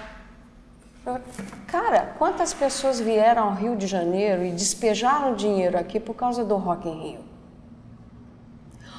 Cara, 1.69 2.15
quantas 2.19 2.53
pessoas 2.53 2.99
vieram 2.99 3.45
ao 3.45 3.55
Rio 3.55 3.77
de 3.77 3.87
Janeiro 3.87 4.45
e 4.45 4.51
despejaram 4.51 5.35
dinheiro 5.35 5.79
aqui 5.79 6.01
por 6.01 6.15
causa 6.15 6.45
do 6.45 6.57
Rock 6.57 6.89
in 6.89 7.01
Rio? 7.01 7.21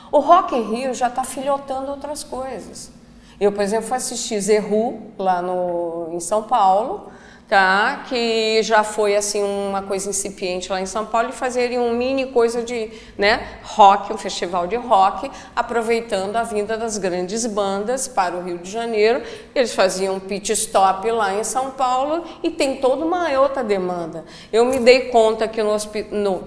O 0.09 0.19
Rock 0.19 0.55
in 0.55 0.61
Rio 0.61 0.93
já 0.93 1.07
está 1.07 1.25
filhotando 1.25 1.91
outras 1.91 2.23
coisas. 2.23 2.91
Eu, 3.39 3.51
por 3.51 3.61
exemplo, 3.61 3.87
fui 3.87 3.97
assistir 3.97 4.39
Zerru 4.39 5.11
lá 5.17 5.41
no, 5.41 6.07
em 6.11 6.19
São 6.21 6.43
Paulo, 6.43 7.11
tá? 7.47 8.03
que 8.07 8.61
já 8.61 8.83
foi 8.83 9.15
assim 9.15 9.41
uma 9.41 9.81
coisa 9.81 10.09
incipiente 10.09 10.69
lá 10.69 10.81
em 10.81 10.85
São 10.85 11.05
Paulo 11.05 11.29
e 11.29 11.31
fazerem 11.31 11.79
um 11.79 11.95
mini 11.95 12.27
coisa 12.27 12.61
de 12.61 12.91
né, 13.17 13.59
rock, 13.63 14.11
um 14.13 14.17
festival 14.17 14.67
de 14.67 14.75
rock, 14.75 15.31
aproveitando 15.55 16.35
a 16.35 16.43
vinda 16.43 16.77
das 16.77 16.97
grandes 16.97 17.45
bandas 17.45 18.07
para 18.07 18.35
o 18.35 18.43
Rio 18.43 18.57
de 18.57 18.69
Janeiro. 18.69 19.21
Eles 19.55 19.73
faziam 19.73 20.19
pit 20.19 20.51
stop 20.51 21.09
lá 21.11 21.33
em 21.33 21.43
São 21.43 21.71
Paulo 21.71 22.23
e 22.43 22.49
tem 22.49 22.77
toda 22.77 23.05
uma 23.05 23.29
outra 23.39 23.63
demanda. 23.63 24.25
Eu 24.51 24.65
me 24.65 24.79
dei 24.79 25.09
conta 25.09 25.47
que 25.47 25.63
no, 25.63 25.77
no 26.11 26.43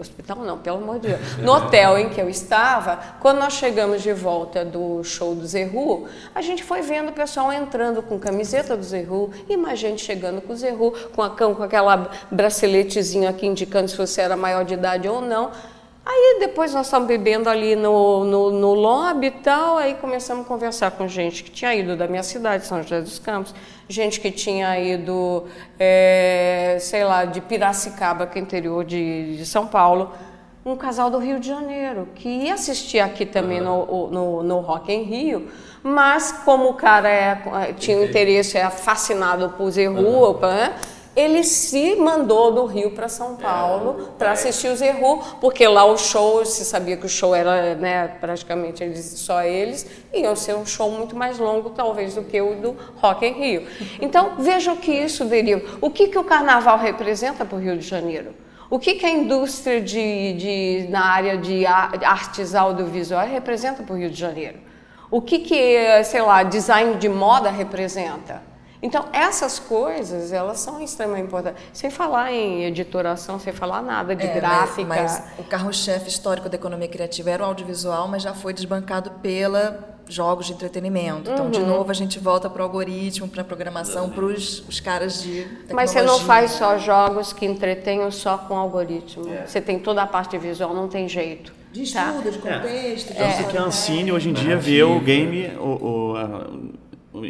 hospital 0.00 0.38
não, 0.38 0.58
pelo 0.58 0.78
amor 0.78 0.98
de 0.98 1.08
Deus, 1.08 1.38
no 1.38 1.52
hotel 1.52 1.98
em 1.98 2.08
que 2.08 2.20
eu 2.20 2.28
estava, 2.28 2.98
quando 3.20 3.38
nós 3.38 3.54
chegamos 3.54 4.02
de 4.02 4.12
volta 4.12 4.64
do 4.64 5.02
show 5.02 5.34
do 5.34 5.46
Zerru, 5.46 6.06
a 6.34 6.42
gente 6.42 6.62
foi 6.62 6.82
vendo 6.82 7.08
o 7.08 7.12
pessoal 7.12 7.52
entrando 7.52 8.02
com 8.02 8.18
camiseta 8.18 8.76
do 8.76 8.82
Zerru 8.82 9.30
e 9.48 9.56
mais 9.56 9.78
gente 9.78 10.04
chegando 10.04 10.40
com 10.40 10.52
o 10.52 10.56
Zerru, 10.56 10.92
com, 11.14 11.22
a, 11.22 11.30
com 11.30 11.62
aquela 11.62 12.10
braceletezinho 12.30 13.28
aqui 13.28 13.46
indicando 13.46 13.88
se 13.88 13.96
você 13.96 14.20
era 14.20 14.36
maior 14.36 14.64
de 14.64 14.74
idade 14.74 15.08
ou 15.08 15.20
não. 15.20 15.50
Aí 16.08 16.36
depois 16.38 16.72
nós 16.72 16.86
estávamos 16.86 17.08
bebendo 17.08 17.48
ali 17.48 17.74
no, 17.74 18.22
no, 18.24 18.50
no 18.52 18.74
lobby 18.74 19.26
e 19.26 19.30
tal, 19.32 19.76
aí 19.76 19.94
começamos 19.94 20.46
a 20.46 20.48
conversar 20.48 20.92
com 20.92 21.08
gente 21.08 21.42
que 21.42 21.50
tinha 21.50 21.74
ido 21.74 21.96
da 21.96 22.06
minha 22.06 22.22
cidade, 22.22 22.64
São 22.64 22.80
José 22.80 23.00
dos 23.00 23.18
Campos, 23.18 23.52
gente 23.88 24.20
que 24.20 24.30
tinha 24.30 24.78
ido, 24.78 25.44
é, 25.78 26.76
sei 26.80 27.04
lá, 27.04 27.24
de 27.24 27.40
Piracicaba, 27.40 28.26
que 28.26 28.38
é 28.38 28.42
interior 28.42 28.84
de, 28.84 29.36
de, 29.36 29.46
São 29.46 29.66
Paulo, 29.66 30.12
um 30.64 30.76
casal 30.76 31.10
do 31.10 31.18
Rio 31.18 31.38
de 31.38 31.46
Janeiro, 31.46 32.08
que 32.14 32.28
ia 32.28 32.54
assistir 32.54 32.98
aqui 32.98 33.24
também 33.24 33.60
no, 33.60 34.08
no, 34.08 34.42
no 34.42 34.60
Rock 34.60 34.92
em 34.92 35.02
Rio, 35.02 35.48
mas 35.82 36.32
como 36.44 36.70
o 36.70 36.74
cara 36.74 37.08
é, 37.08 37.72
tinha 37.78 38.04
interesse, 38.04 38.58
é 38.58 38.68
fascinado 38.68 39.50
por 39.50 39.70
Zé 39.70 39.86
Rua, 39.86 40.38
né? 40.42 40.74
Ele 41.16 41.42
se 41.42 41.96
mandou 41.96 42.52
do 42.52 42.66
Rio 42.66 42.90
para 42.90 43.08
São 43.08 43.32
é, 43.40 43.42
Paulo 43.42 43.96
é, 43.98 44.18
para 44.18 44.32
assistir 44.32 44.68
o 44.68 44.76
Zerru, 44.76 45.22
porque 45.40 45.66
lá 45.66 45.86
o 45.86 45.96
show, 45.96 46.44
se 46.44 46.62
sabia 46.62 46.98
que 46.98 47.06
o 47.06 47.08
show 47.08 47.34
era 47.34 47.74
né, 47.74 48.06
praticamente 48.20 48.84
eles, 48.84 49.04
só 49.16 49.42
eles, 49.42 49.86
iam 50.12 50.36
ser 50.36 50.54
um 50.54 50.66
show 50.66 50.90
muito 50.90 51.16
mais 51.16 51.38
longo, 51.38 51.70
talvez, 51.70 52.14
do 52.14 52.22
que 52.22 52.38
o 52.38 52.56
do 52.56 52.76
Rock 52.96 53.24
em 53.24 53.32
Rio. 53.32 53.66
Então, 53.98 54.34
veja 54.38 54.72
o 54.72 54.76
que 54.76 54.92
isso 54.92 55.24
deriva. 55.24 55.78
O 55.80 55.88
que, 55.88 56.08
que 56.08 56.18
o 56.18 56.24
carnaval 56.24 56.76
representa 56.76 57.46
para 57.46 57.56
o 57.56 57.60
Rio 57.60 57.78
de 57.78 57.86
Janeiro? 57.86 58.34
O 58.68 58.78
que, 58.78 58.94
que 58.94 59.06
a 59.06 59.10
indústria 59.10 59.80
de, 59.80 60.32
de, 60.34 60.86
na 60.90 61.06
área 61.06 61.38
de 61.38 61.64
artes 61.64 62.54
audiovisuais 62.54 63.30
representa 63.30 63.82
para 63.82 63.94
o 63.94 63.98
Rio 63.98 64.10
de 64.10 64.18
Janeiro? 64.18 64.58
O 65.10 65.22
que, 65.22 65.38
que, 65.38 66.04
sei 66.04 66.20
lá, 66.20 66.42
design 66.42 66.96
de 66.96 67.08
moda 67.08 67.48
representa? 67.48 68.42
Então, 68.82 69.06
essas 69.12 69.58
coisas, 69.58 70.32
elas 70.32 70.60
são 70.60 70.80
extremamente 70.80 71.26
importantes. 71.26 71.62
Sem 71.72 71.90
falar 71.90 72.32
em 72.32 72.64
editoração, 72.64 73.38
sem 73.38 73.52
falar 73.52 73.82
nada 73.82 74.14
de 74.14 74.26
é, 74.26 74.34
gráfica. 74.34 74.86
Mas, 74.86 75.12
mas 75.12 75.38
o 75.38 75.44
carro-chefe 75.44 76.08
histórico 76.08 76.48
da 76.48 76.56
economia 76.56 76.88
criativa 76.88 77.30
era 77.30 77.42
o 77.42 77.46
audiovisual, 77.46 78.08
mas 78.08 78.22
já 78.22 78.34
foi 78.34 78.52
desbancado 78.52 79.10
pela 79.22 79.96
jogos 80.08 80.46
de 80.46 80.52
entretenimento. 80.52 81.30
Então, 81.30 81.46
uhum. 81.46 81.50
de 81.50 81.60
novo, 81.60 81.90
a 81.90 81.94
gente 81.94 82.18
volta 82.18 82.48
para 82.48 82.60
o 82.60 82.64
algoritmo, 82.64 83.28
para 83.28 83.42
a 83.42 83.44
programação, 83.44 84.10
para 84.10 84.24
os 84.24 84.80
caras 84.80 85.22
de 85.22 85.42
tecnologia. 85.42 85.74
Mas 85.74 85.90
você 85.90 86.02
não 86.02 86.20
faz 86.20 86.52
só 86.52 86.78
jogos 86.78 87.32
que 87.32 87.44
entretenham 87.44 88.10
só 88.10 88.38
com 88.38 88.56
algoritmo. 88.56 89.28
É. 89.32 89.46
Você 89.46 89.60
tem 89.60 89.78
toda 89.78 90.02
a 90.02 90.06
parte 90.06 90.38
visual, 90.38 90.74
não 90.74 90.88
tem 90.88 91.08
jeito. 91.08 91.52
De 91.72 91.92
tá? 91.92 92.10
estudo, 92.10 92.24
tá? 92.24 92.30
de 92.30 92.38
contexto. 92.38 93.10
É. 93.12 93.36
De 93.36 93.42
é. 93.42 93.48
que 93.48 93.58
a 93.58 93.62
Ancine 93.62 94.12
hoje 94.12 94.30
em 94.30 94.32
dia 94.32 94.56
vê 94.56 94.82
o 94.82 95.00
game, 95.00 95.48
o, 95.58 96.12
o 96.12 96.16
a, 96.16 96.50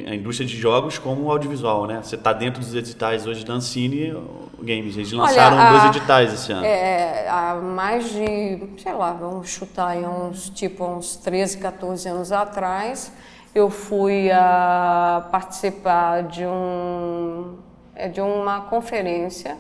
a 0.07 0.15
indústria 0.15 0.47
de 0.47 0.57
jogos 0.57 0.99
como 0.99 1.31
audiovisual, 1.31 1.87
né? 1.87 2.01
Você 2.03 2.17
está 2.17 2.33
dentro 2.33 2.61
dos 2.61 2.75
editais 2.75 3.27
hoje 3.27 3.45
da 3.45 3.55
Ancine 3.55 4.13
Games. 4.61 4.97
Eles 4.97 5.13
lançaram 5.13 5.57
Olha, 5.57 5.67
a, 5.67 5.71
dois 5.73 5.97
editais 5.97 6.33
esse 6.33 6.53
ano. 6.53 6.65
É, 6.65 7.29
há 7.29 7.55
mais 7.55 8.11
de, 8.11 8.61
sei 8.79 8.93
lá, 8.93 9.13
vamos 9.13 9.49
chutar 9.49 9.89
aí 9.89 10.05
uns, 10.05 10.51
tipo, 10.51 10.85
uns 10.85 11.17
13, 11.17 11.59
14 11.59 12.09
anos 12.09 12.33
atrás, 12.33 13.13
eu 13.55 13.71
fui 13.71 14.31
a 14.31 15.27
participar 15.31 16.25
de, 16.25 16.45
um, 16.45 17.57
é, 17.95 18.09
de 18.09 18.21
uma 18.21 18.63
conferência 18.63 19.57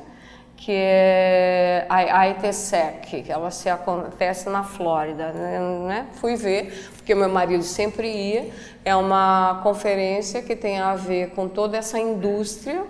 que 0.56 0.72
é 0.72 1.86
a 1.88 2.28
ITSEC, 2.30 3.22
que 3.22 3.30
ela 3.30 3.50
se 3.50 3.68
acontece 3.68 4.48
na 4.48 4.64
Flórida, 4.64 5.30
né? 5.32 6.06
Fui 6.14 6.34
ver, 6.34 6.90
porque 7.06 7.14
meu 7.14 7.28
marido 7.28 7.62
sempre 7.62 8.10
ia. 8.10 8.50
É 8.84 8.96
uma 8.96 9.60
conferência 9.62 10.42
que 10.42 10.56
tem 10.56 10.80
a 10.80 10.96
ver 10.96 11.30
com 11.30 11.46
toda 11.46 11.76
essa 11.76 12.00
indústria 12.00 12.82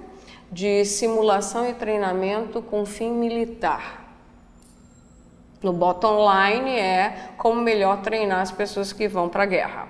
de 0.50 0.86
simulação 0.86 1.68
e 1.68 1.74
treinamento 1.74 2.62
com 2.62 2.86
fim 2.86 3.10
militar. 3.10 4.06
No 5.62 5.70
bottom 5.70 6.26
line 6.32 6.70
é 6.78 7.32
como 7.36 7.60
melhor 7.60 8.00
treinar 8.00 8.40
as 8.40 8.50
pessoas 8.50 8.90
que 8.90 9.06
vão 9.06 9.28
para 9.28 9.42
a 9.42 9.46
guerra, 9.46 9.86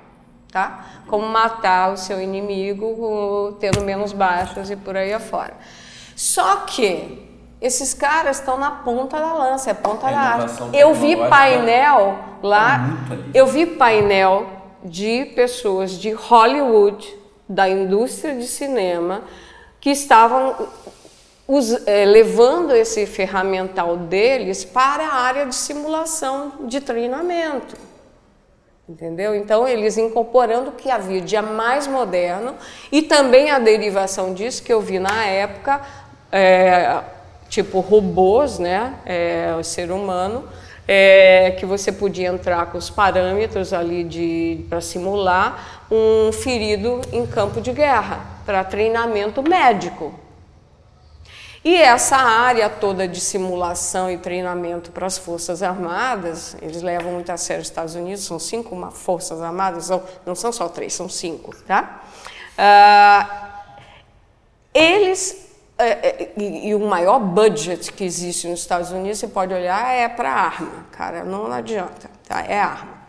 tá? 0.50 1.02
Como 1.06 1.24
matar 1.24 1.92
o 1.92 1.96
seu 1.96 2.20
inimigo 2.20 3.56
tendo 3.60 3.80
menos 3.82 4.12
baixas 4.12 4.70
e 4.70 4.74
por 4.74 4.96
aí 4.96 5.12
afora. 5.12 5.54
Só 6.16 6.62
que 6.62 7.25
esses 7.60 7.94
caras 7.94 8.38
estão 8.38 8.58
na 8.58 8.70
ponta 8.70 9.18
da 9.18 9.32
lança, 9.32 9.70
é 9.70 9.74
ponta 9.74 10.10
da 10.10 10.18
arte. 10.18 10.62
Eu 10.72 10.94
vi 10.94 11.16
painel 11.16 12.18
lá, 12.42 12.98
é 13.10 13.40
eu 13.40 13.46
vi 13.46 13.66
painel 13.66 14.46
de 14.84 15.32
pessoas 15.34 15.92
de 15.92 16.10
Hollywood, 16.12 17.16
da 17.48 17.68
indústria 17.68 18.34
de 18.34 18.46
cinema, 18.46 19.22
que 19.80 19.90
estavam 19.90 20.68
é, 21.86 22.04
levando 22.04 22.74
esse 22.74 23.06
ferramental 23.06 23.96
deles 23.96 24.64
para 24.64 25.06
a 25.06 25.14
área 25.14 25.46
de 25.46 25.54
simulação 25.54 26.52
de 26.60 26.80
treinamento. 26.80 27.76
Entendeu? 28.88 29.34
Então, 29.34 29.66
eles 29.66 29.98
incorporando 29.98 30.70
o 30.70 30.72
que 30.72 30.90
havia 30.90 31.20
de 31.20 31.40
mais 31.40 31.88
moderno 31.88 32.54
e 32.92 33.02
também 33.02 33.50
a 33.50 33.58
derivação 33.58 34.32
disso 34.32 34.62
que 34.62 34.72
eu 34.72 34.80
vi 34.80 35.00
na 35.00 35.24
época, 35.24 35.80
é, 36.30 37.02
tipo 37.48 37.80
robôs, 37.80 38.58
né? 38.58 38.94
É, 39.04 39.54
o 39.58 39.62
ser 39.62 39.90
humano, 39.90 40.44
é, 40.86 41.52
que 41.58 41.66
você 41.66 41.90
podia 41.90 42.28
entrar 42.28 42.66
com 42.66 42.78
os 42.78 42.90
parâmetros 42.90 43.72
ali 43.72 44.64
para 44.68 44.80
simular 44.80 45.86
um 45.90 46.30
ferido 46.32 47.00
em 47.12 47.26
campo 47.26 47.60
de 47.60 47.72
guerra, 47.72 48.24
para 48.44 48.62
treinamento 48.62 49.42
médico. 49.42 50.14
E 51.64 51.74
essa 51.74 52.16
área 52.16 52.70
toda 52.70 53.08
de 53.08 53.20
simulação 53.20 54.08
e 54.08 54.16
treinamento 54.16 54.92
para 54.92 55.04
as 55.04 55.18
Forças 55.18 55.64
Armadas, 55.64 56.56
eles 56.62 56.80
levam 56.80 57.10
muito 57.10 57.30
a 57.32 57.36
sério 57.36 57.60
os 57.60 57.66
Estados 57.66 57.96
Unidos, 57.96 58.22
são 58.22 58.38
cinco 58.38 58.76
Forças 58.92 59.42
Armadas, 59.42 59.90
não 60.24 60.36
são 60.36 60.52
só 60.52 60.68
três, 60.68 60.94
são 60.94 61.08
cinco, 61.08 61.52
tá? 61.66 62.02
Uh, 62.56 63.46
eles 64.72 65.45
e, 65.78 66.68
e, 66.68 66.74
o 66.74 66.80
maior 66.80 67.18
budget 67.18 67.92
que 67.92 68.04
existe 68.04 68.48
nos 68.48 68.60
Estados 68.60 68.90
Unidos, 68.90 69.18
você 69.18 69.28
pode 69.28 69.52
olhar, 69.52 69.92
é 69.92 70.08
para 70.08 70.30
arma, 70.30 70.86
cara, 70.90 71.22
não 71.22 71.52
adianta, 71.52 72.10
tá? 72.26 72.40
É 72.40 72.58
arma. 72.58 73.05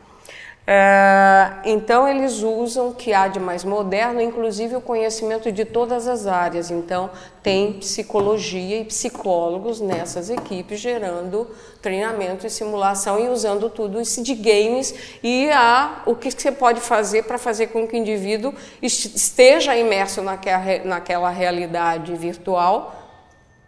É, 0.69 1.53
então 1.63 2.05
eles 2.05 2.43
usam 2.43 2.89
o 2.89 2.93
que 2.93 3.13
há 3.13 3.29
de 3.29 3.39
mais 3.39 3.63
moderno, 3.63 4.19
inclusive 4.19 4.75
o 4.75 4.81
conhecimento 4.81 5.49
de 5.49 5.63
todas 5.63 6.09
as 6.09 6.27
áreas. 6.27 6.69
Então 6.69 7.09
tem 7.41 7.71
psicologia 7.79 8.81
e 8.81 8.83
psicólogos 8.83 9.79
nessas 9.79 10.29
equipes 10.29 10.81
gerando 10.81 11.47
treinamento 11.81 12.45
e 12.45 12.49
simulação 12.49 13.17
e 13.17 13.29
usando 13.29 13.69
tudo 13.69 14.01
isso 14.01 14.21
de 14.21 14.35
games 14.35 14.93
e 15.23 15.49
a, 15.51 16.01
o 16.05 16.13
que 16.13 16.29
você 16.29 16.51
pode 16.51 16.81
fazer 16.81 17.23
para 17.23 17.37
fazer 17.37 17.67
com 17.67 17.87
que 17.87 17.95
o 17.95 17.97
indivíduo 17.97 18.53
esteja 18.81 19.73
imerso 19.77 20.21
naquela, 20.21 20.79
naquela 20.83 21.29
realidade 21.29 22.13
virtual 22.13 22.93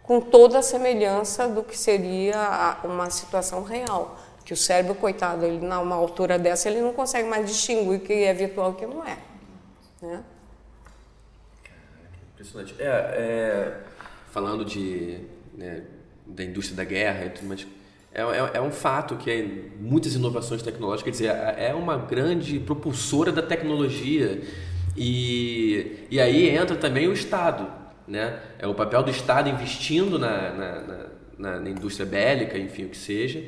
com 0.02 0.20
toda 0.20 0.58
a 0.58 0.62
semelhança 0.62 1.48
do 1.48 1.62
que 1.62 1.78
seria 1.78 2.76
uma 2.84 3.08
situação 3.08 3.62
real. 3.62 4.18
Que 4.50 4.54
o 4.54 4.56
cérebro, 4.56 4.96
coitado, 4.96 5.46
ele 5.46 5.64
numa 5.64 5.94
altura 5.94 6.36
dessa, 6.36 6.68
ele 6.68 6.80
não 6.80 6.92
consegue 6.92 7.28
mais 7.28 7.46
distinguir 7.46 7.98
o 7.98 8.00
que 8.00 8.12
é 8.24 8.34
virtual 8.34 8.70
e 8.70 8.72
o 8.72 8.74
que 8.74 8.84
não 8.84 9.06
é. 9.06 9.16
Né? 10.02 10.24
Impressionante. 12.34 12.74
É, 12.80 12.84
é, 12.84 13.80
falando 14.32 14.64
de, 14.64 15.20
né, 15.54 15.84
da 16.26 16.42
indústria 16.42 16.76
da 16.76 16.82
guerra, 16.82 17.32
mas 17.44 17.64
é, 18.12 18.22
é, 18.22 18.50
é, 18.54 18.60
um 18.60 18.72
fato 18.72 19.14
que 19.14 19.70
muitas 19.78 20.16
inovações 20.16 20.62
tecnológicas, 20.62 21.04
quer 21.04 21.10
dizer, 21.10 21.30
é, 21.30 21.68
é 21.68 21.74
uma 21.74 21.96
grande 21.96 22.58
propulsora 22.58 23.30
da 23.30 23.42
tecnologia 23.42 24.42
e, 24.96 26.08
e 26.10 26.18
aí 26.18 26.48
entra 26.48 26.74
também 26.74 27.06
o 27.06 27.12
Estado 27.12 27.78
né? 28.10 28.40
É 28.58 28.66
o 28.66 28.74
papel 28.74 29.04
do 29.04 29.10
Estado 29.10 29.48
investindo 29.48 30.18
na, 30.18 30.50
na, 30.50 31.08
na, 31.38 31.60
na 31.60 31.70
indústria 31.70 32.04
bélica, 32.04 32.58
enfim, 32.58 32.86
o 32.86 32.88
que 32.88 32.96
seja. 32.96 33.40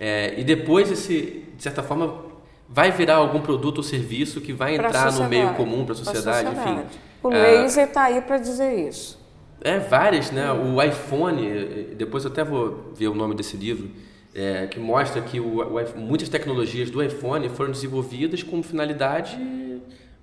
É, 0.00 0.40
e 0.40 0.42
depois, 0.42 0.90
esse, 0.90 1.44
de 1.54 1.62
certa 1.62 1.82
forma, 1.82 2.24
vai 2.66 2.90
virar 2.90 3.16
algum 3.16 3.40
produto 3.40 3.78
ou 3.78 3.84
serviço 3.84 4.40
que 4.40 4.50
vai 4.50 4.74
entrar 4.74 5.12
no 5.12 5.28
meio 5.28 5.52
comum 5.52 5.84
para 5.84 5.92
a 5.92 5.96
sociedade, 5.96 6.48
enfim. 6.48 6.80
O 7.22 7.30
é, 7.30 7.60
laser 7.60 7.86
está 7.86 8.04
aí 8.04 8.22
para 8.22 8.38
dizer 8.38 8.88
isso. 8.88 9.20
É, 9.60 9.78
várias, 9.78 10.30
né? 10.30 10.50
O 10.50 10.82
iPhone, 10.82 11.94
depois 11.96 12.24
eu 12.24 12.30
até 12.30 12.42
vou 12.42 12.92
ver 12.94 13.08
o 13.08 13.14
nome 13.14 13.34
desse 13.34 13.58
livro, 13.58 13.90
é, 14.34 14.66
que 14.68 14.80
mostra 14.80 15.20
que 15.20 15.38
o, 15.38 15.60
o, 15.60 15.98
muitas 15.98 16.30
tecnologias 16.30 16.88
do 16.88 17.02
iPhone 17.02 17.46
foram 17.50 17.70
desenvolvidas 17.70 18.42
com 18.42 18.62
finalidade 18.62 19.38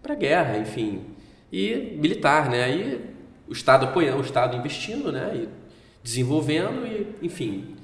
para 0.01 0.15
guerra, 0.15 0.57
enfim, 0.57 1.01
e 1.51 1.95
militar, 1.99 2.49
né? 2.49 2.71
E 2.71 3.01
o 3.47 3.53
Estado 3.53 3.85
apoiando, 3.85 4.17
o 4.17 4.21
Estado 4.21 4.57
investindo, 4.57 5.11
né? 5.11 5.33
E 5.35 5.49
desenvolvendo 6.01 6.87
e, 6.87 7.15
enfim, 7.21 7.75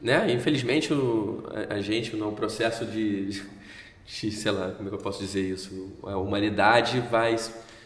né? 0.00 0.32
Infelizmente 0.32 0.92
o, 0.92 1.44
a, 1.70 1.74
a 1.74 1.80
gente 1.80 2.16
no 2.16 2.32
processo 2.32 2.84
de, 2.84 3.42
de, 4.06 4.30
sei 4.32 4.50
lá, 4.50 4.70
como 4.70 4.88
é 4.88 4.90
que 4.90 4.96
eu 4.96 5.02
posso 5.02 5.20
dizer 5.20 5.42
isso? 5.42 5.92
A 6.02 6.16
humanidade 6.16 7.00
vai 7.10 7.36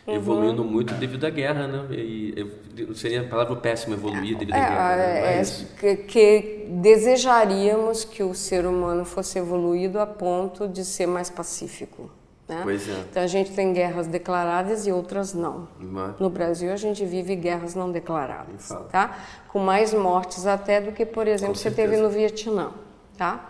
uhum. 0.06 0.14
evoluindo 0.14 0.64
muito 0.64 0.94
devido 0.94 1.24
à 1.24 1.30
guerra, 1.30 1.66
né? 1.66 1.86
E, 1.90 2.64
seria 2.94 3.20
a 3.20 3.24
palavra 3.24 3.56
péssima 3.56 3.94
evoluir 3.94 4.36
devido 4.36 4.54
à 4.54 4.58
é, 4.58 4.60
guerra. 4.60 4.96
Né? 4.96 5.40
É, 5.40 5.44
que, 5.78 5.96
que, 5.96 6.66
desejaríamos 6.68 8.04
que 8.04 8.22
o 8.22 8.34
ser 8.34 8.66
humano 8.66 9.04
fosse 9.04 9.38
evoluído 9.38 9.98
a 9.98 10.06
ponto 10.06 10.66
de 10.66 10.84
ser 10.84 11.06
mais 11.06 11.30
pacífico. 11.30 12.10
Né? 12.48 12.60
Pois 12.62 12.88
é. 12.88 13.04
Então 13.10 13.22
a 13.22 13.26
gente 13.26 13.52
tem 13.52 13.72
guerras 13.72 14.06
declaradas 14.06 14.86
e 14.86 14.92
outras 14.92 15.32
não. 15.32 15.66
Mas... 15.80 16.18
No 16.18 16.28
Brasil 16.28 16.72
a 16.72 16.76
gente 16.76 17.04
vive 17.04 17.34
guerras 17.34 17.74
não 17.74 17.90
declaradas, 17.90 18.68
tá? 18.90 19.16
Com 19.48 19.60
mais 19.60 19.94
mortes 19.94 20.46
até 20.46 20.80
do 20.80 20.92
que, 20.92 21.06
por 21.06 21.26
exemplo, 21.26 21.56
você 21.56 21.70
teve 21.70 21.96
no 21.96 22.10
Vietnã, 22.10 22.72
tá? 23.16 23.48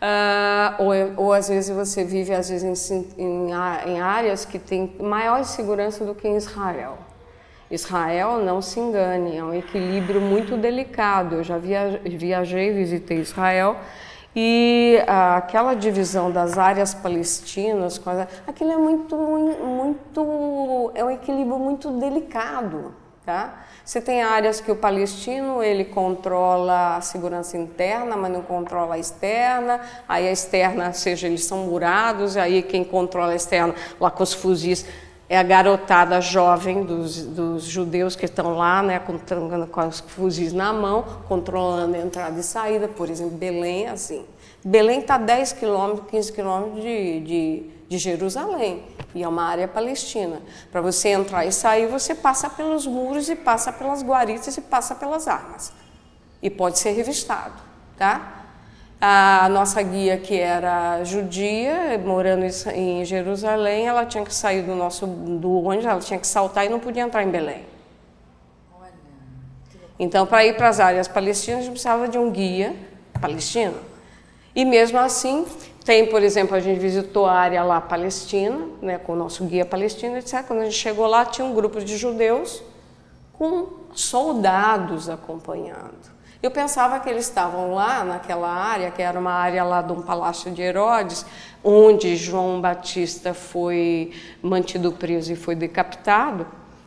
Uh, 0.00 0.82
ou, 0.82 1.26
ou, 1.26 1.32
às 1.32 1.48
vezes 1.48 1.76
você 1.76 2.02
vive 2.04 2.32
às 2.32 2.48
vezes 2.48 2.90
em, 2.90 3.06
em, 3.18 3.50
em, 3.50 4.00
áreas 4.00 4.46
que 4.46 4.58
têm 4.58 4.96
maior 4.98 5.44
segurança 5.44 6.06
do 6.06 6.14
que 6.14 6.26
em 6.26 6.36
Israel. 6.36 6.96
Israel, 7.70 8.38
não 8.38 8.62
se 8.62 8.80
engane, 8.80 9.36
é 9.36 9.44
um 9.44 9.52
equilíbrio 9.52 10.20
muito 10.20 10.56
delicado. 10.56 11.36
Eu 11.36 11.44
já 11.44 11.58
viajei, 11.58 12.72
visitei 12.72 13.18
Israel 13.18 13.76
e 14.34 14.98
uh, 15.02 15.36
aquela 15.36 15.74
divisão 15.74 16.30
das 16.30 16.56
áreas 16.56 16.94
palestinas, 16.94 18.00
aquilo 18.46 18.72
é 18.72 18.76
muito, 18.76 19.16
muito, 19.16 20.92
é 20.94 21.04
um 21.04 21.10
equilíbrio 21.10 21.58
muito 21.58 21.90
delicado, 21.90 22.94
tá? 23.26 23.64
Você 23.84 24.00
tem 24.00 24.22
áreas 24.22 24.60
que 24.60 24.70
o 24.70 24.76
palestino 24.76 25.60
ele 25.60 25.84
controla 25.84 26.96
a 26.96 27.00
segurança 27.00 27.56
interna, 27.56 28.16
mas 28.16 28.30
não 28.30 28.40
controla 28.40 28.94
a 28.94 28.98
externa. 29.00 29.80
Aí 30.08 30.28
a 30.28 30.30
externa, 30.30 30.92
seja, 30.92 31.26
eles 31.26 31.44
são 31.44 31.66
murados, 31.66 32.36
aí 32.36 32.62
quem 32.62 32.84
controla 32.84 33.32
a 33.32 33.34
externa, 33.34 33.74
lá 33.98 34.08
com 34.08 34.22
os 34.22 34.32
fuzis, 34.32 34.86
é 35.30 35.38
a 35.38 35.44
garotada 35.44 36.20
jovem 36.20 36.82
dos, 36.82 37.24
dos 37.24 37.62
judeus 37.62 38.16
que 38.16 38.24
estão 38.24 38.56
lá, 38.56 38.82
né, 38.82 38.98
com, 38.98 39.16
com 39.16 39.86
os 39.86 40.00
fuzis 40.00 40.52
na 40.52 40.72
mão, 40.72 41.04
controlando 41.28 41.94
a 41.94 42.00
entrada 42.00 42.40
e 42.40 42.42
saída. 42.42 42.88
Por 42.88 43.08
exemplo, 43.08 43.36
Belém, 43.36 43.86
assim. 43.86 44.24
Belém 44.64 44.98
está 44.98 45.16
10 45.16 45.52
quilômetros, 45.52 46.10
15 46.10 46.32
quilômetros 46.32 46.82
de, 46.82 47.20
de, 47.20 47.70
de 47.88 47.98
Jerusalém 47.98 48.82
e 49.14 49.22
é 49.22 49.28
uma 49.28 49.44
área 49.44 49.68
palestina. 49.68 50.42
Para 50.72 50.80
você 50.80 51.10
entrar 51.10 51.46
e 51.46 51.52
sair, 51.52 51.86
você 51.86 52.12
passa 52.12 52.50
pelos 52.50 52.84
muros 52.84 53.28
e 53.28 53.36
passa 53.36 53.72
pelas 53.72 54.02
guaritas 54.02 54.56
e 54.56 54.60
passa 54.60 54.96
pelas 54.96 55.28
armas. 55.28 55.72
E 56.42 56.50
pode 56.50 56.76
ser 56.76 56.90
revistado, 56.90 57.54
tá? 57.96 58.39
A 59.00 59.48
nossa 59.48 59.80
guia, 59.80 60.18
que 60.18 60.38
era 60.38 61.02
judia, 61.04 61.98
morando 62.04 62.44
em 62.74 63.02
Jerusalém, 63.04 63.86
ela 63.86 64.04
tinha 64.04 64.24
que 64.24 64.34
sair 64.34 64.62
do 64.62 64.74
nosso 64.74 65.06
do 65.06 65.62
ônibus, 65.62 65.86
ela 65.86 66.00
tinha 66.00 66.18
que 66.18 66.26
saltar 66.26 66.66
e 66.66 66.68
não 66.68 66.78
podia 66.78 67.02
entrar 67.02 67.22
em 67.22 67.30
Belém. 67.30 67.64
Então, 69.98 70.26
para 70.26 70.44
ir 70.44 70.56
para 70.56 70.68
as 70.68 70.80
áreas 70.80 71.08
palestinas, 71.08 71.60
a 71.60 71.62
gente 71.62 71.72
precisava 71.72 72.08
de 72.08 72.18
um 72.18 72.30
guia 72.30 72.74
palestino. 73.20 73.76
E 74.54 74.64
mesmo 74.64 74.98
assim, 74.98 75.46
tem, 75.84 76.06
por 76.06 76.22
exemplo, 76.22 76.56
a 76.56 76.60
gente 76.60 76.78
visitou 76.78 77.26
a 77.26 77.32
área 77.32 77.62
lá 77.62 77.80
palestina, 77.80 78.66
né, 78.82 78.98
com 78.98 79.12
o 79.12 79.16
nosso 79.16 79.44
guia 79.44 79.64
palestino, 79.64 80.16
etc. 80.16 80.44
Quando 80.46 80.60
a 80.60 80.64
gente 80.64 80.76
chegou 80.76 81.06
lá, 81.06 81.24
tinha 81.24 81.46
um 81.46 81.54
grupo 81.54 81.80
de 81.80 81.96
judeus 81.96 82.62
com 83.34 83.66
soldados 83.92 85.08
acompanhando. 85.08 86.19
Eu 86.42 86.50
pensava 86.50 86.98
que 87.00 87.08
eles 87.08 87.26
estavam 87.26 87.74
lá 87.74 88.02
naquela 88.02 88.48
área, 88.48 88.90
que 88.90 89.02
era 89.02 89.18
uma 89.18 89.32
área 89.32 89.62
lá 89.62 89.82
de 89.82 89.92
um 89.92 90.00
palácio 90.00 90.50
de 90.50 90.62
Herodes, 90.62 91.26
onde 91.62 92.16
João 92.16 92.60
Batista 92.60 93.34
foi 93.34 94.12
mantido 94.42 94.90
preso 94.92 95.32
e 95.32 95.36
foi 95.36 95.54
decapitado. 95.54 96.46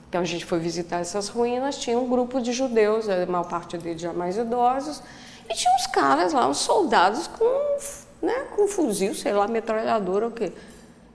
Então 0.10 0.22
a 0.22 0.26
gente 0.26 0.44
foi 0.46 0.60
visitar 0.60 1.00
essas 1.00 1.28
ruínas, 1.28 1.78
tinha 1.78 1.98
um 2.00 2.10
grupo 2.10 2.42
de 2.42 2.52
judeus, 2.52 3.08
a 3.08 3.26
maior 3.28 3.48
parte 3.48 3.78
deles 3.78 4.02
já 4.02 4.12
mais 4.12 4.38
idosos, 4.38 5.04
e 5.48 5.54
tinha 5.54 5.74
uns 5.76 5.88
caras 5.88 6.34
lá, 6.34 6.48
uns 6.48 6.58
soldados 6.58 7.28
com 7.28 7.78
né, 8.24 8.46
com 8.56 8.68
fuzil, 8.68 9.14
sei 9.14 9.34
lá, 9.34 9.48
metralhadora 9.48 10.26
ou 10.26 10.32
o 10.32 10.34
quê. 10.34 10.54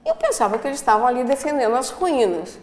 Eu 0.05 0.15
pensava 0.15 0.59
que 0.59 0.67
eles 0.67 0.79
estavam 0.79 1.07
ali 1.07 1.23
defendendo 1.23 1.75
as 1.75 1.89
ruínas. 1.89 2.59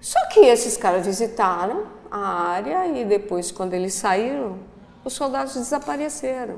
Só 0.00 0.18
que 0.26 0.40
esses 0.40 0.76
caras 0.76 1.06
visitaram 1.06 1.86
a 2.12 2.50
área 2.50 2.86
e 2.88 3.06
depois, 3.06 3.50
quando 3.50 3.72
eles 3.72 3.94
saíram, 3.94 4.58
os 5.02 5.14
soldados 5.14 5.54
desapareceram. 5.54 6.56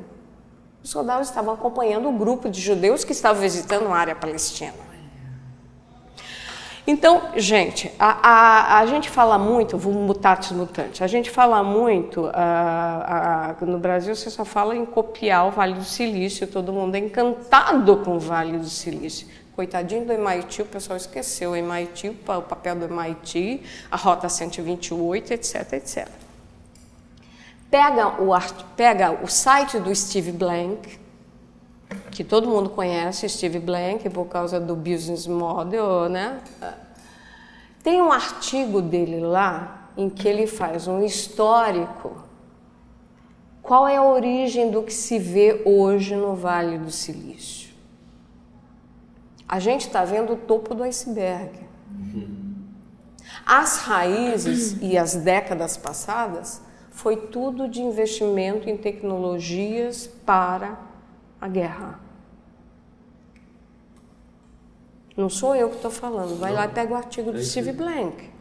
Os 0.83 0.91
soldados 0.91 1.29
estavam 1.29 1.55
acompanhando 1.55 2.09
o 2.09 2.13
grupo 2.13 2.51
de 2.51 2.61
judeus 2.61 3.05
que 3.05 3.13
estavam 3.13 3.41
visitando 3.41 3.87
a 3.87 3.97
área 3.97 4.17
palestina. 4.17 4.75
Então, 6.87 7.31
gente, 7.37 7.91
a, 7.99 8.29
a, 8.29 8.79
a, 8.81 8.87
gente 8.87 9.09
fala 9.09 9.39
muito, 9.39 9.79
mutatis 9.79 10.51
mutante, 10.51 11.03
a 11.03 11.07
gente 11.07 11.31
fala 11.31 11.63
muito, 11.63 12.29
a, 12.35 13.57
no 13.63 13.79
Brasil 13.79 14.15
você 14.15 14.29
só 14.29 14.45
fala 14.45 14.77
em 14.77 14.85
copiar 14.85 15.47
o 15.47 15.51
Vale 15.51 15.75
do 15.75 15.85
Silício, 15.85 16.47
todo 16.47 16.75
mundo 16.75 16.95
é 16.97 16.99
encantado 16.99 17.97
com 17.99 18.17
o 18.17 18.21
Vale 18.21 18.59
do 18.59 18.69
Silício. 18.69 19.27
Coitadinho 19.55 20.05
do 20.05 20.13
MIT, 20.13 20.63
o 20.63 20.67
pessoal 20.67 20.97
esqueceu 20.97 21.53
o 21.53 21.57
MIT, 21.57 22.09
o 22.09 22.43
papel 22.43 22.75
do 22.75 22.87
MIT, 22.87 23.63
a 23.89 23.97
Rota 23.97 24.29
128, 24.29 25.33
etc, 25.33 25.73
etc. 25.75 26.09
Pega 27.71 28.21
o, 28.21 28.31
pega 28.77 29.13
o 29.13 29.29
site 29.29 29.79
do 29.79 29.95
Steve 29.95 30.33
Blank, 30.33 30.99
que 32.11 32.25
todo 32.25 32.49
mundo 32.49 32.71
conhece, 32.71 33.29
Steve 33.29 33.61
Blank, 33.61 34.11
por 34.11 34.27
causa 34.27 34.59
do 34.59 34.75
business 34.75 35.27
model, 35.27 36.09
né? 36.09 36.41
Tem 37.83 38.03
um 38.03 38.11
artigo 38.11 38.83
dele 38.83 39.21
lá 39.21 39.91
em 39.97 40.09
que 40.09 40.27
ele 40.27 40.49
faz 40.49 40.89
um 40.89 41.05
histórico. 41.05 42.17
Qual 43.63 43.87
é 43.87 43.97
a 43.97 44.03
origem 44.03 44.71
do 44.71 44.83
que 44.83 44.93
se 44.93 45.19
vê 45.19 45.63
hoje 45.65 46.17
no 46.17 46.35
Vale 46.35 46.77
do 46.77 46.91
Silício? 46.91 47.64
A 49.49 49.59
gente 49.59 49.87
está 49.87 50.05
vendo 50.05 50.33
o 50.33 50.37
topo 50.37 50.75
do 50.75 50.83
iceberg. 50.83 51.51
As 53.47 53.79
raízes 53.79 54.77
e 54.81 54.97
as 54.97 55.15
décadas 55.15 55.77
passadas 55.77 56.63
foi 56.91 57.17
tudo 57.17 57.69
de 57.69 57.83
investimento 57.83 58.71
em 58.71 58.77
tecnologias 58.77 60.07
para 60.25 60.79
a 61.41 61.49
guerra. 61.49 62.01
Não 65.17 65.29
sou 65.29 65.55
eu 65.55 65.69
que 65.69 65.77
estou 65.77 65.91
falando. 65.91 66.39
Vai 66.39 66.51
Não. 66.51 66.59
lá 66.59 66.67
e 66.67 66.71
pega 66.71 66.93
o 66.93 66.97
artigo 66.97 67.31
do 67.31 67.39
é 67.39 67.43
Steve 67.43 67.73
Blank. 67.73 68.34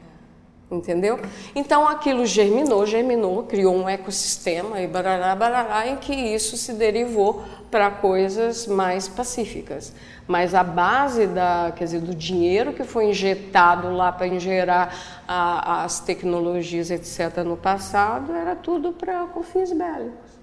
Entendeu? 0.72 1.20
Então 1.53 1.88
aquilo 1.88 2.26
germinou, 2.26 2.86
germinou, 2.86 3.43
criou 3.43 3.76
um 3.76 3.88
ecossistema 3.88 4.82
e 4.82 4.88
barará, 4.88 5.36
barará, 5.36 5.88
em 5.88 5.97
que 5.97 6.14
isso 6.14 6.57
se 6.57 6.74
derivou 6.74 7.43
para 7.70 7.91
coisas 7.91 8.66
mais 8.66 9.07
pacíficas. 9.07 9.93
Mas 10.28 10.55
a 10.55 10.64
base 10.64 11.28
da, 11.28 11.72
quer 11.76 11.84
dizer, 11.84 12.01
do 12.01 12.16
dinheiro 12.16 12.74
que 12.74 12.84
foi 12.84 13.09
injetado 13.09 13.91
lá 13.91 14.11
para 14.11 14.28
gerar 14.39 14.95
as 15.28 15.99
tecnologias, 15.99 16.89
etc., 16.89 17.43
no 17.45 17.57
passado, 17.57 18.34
era 18.34 18.55
tudo 18.55 18.93
para 18.93 19.28
fins 19.43 19.72
bélicos 19.72 20.34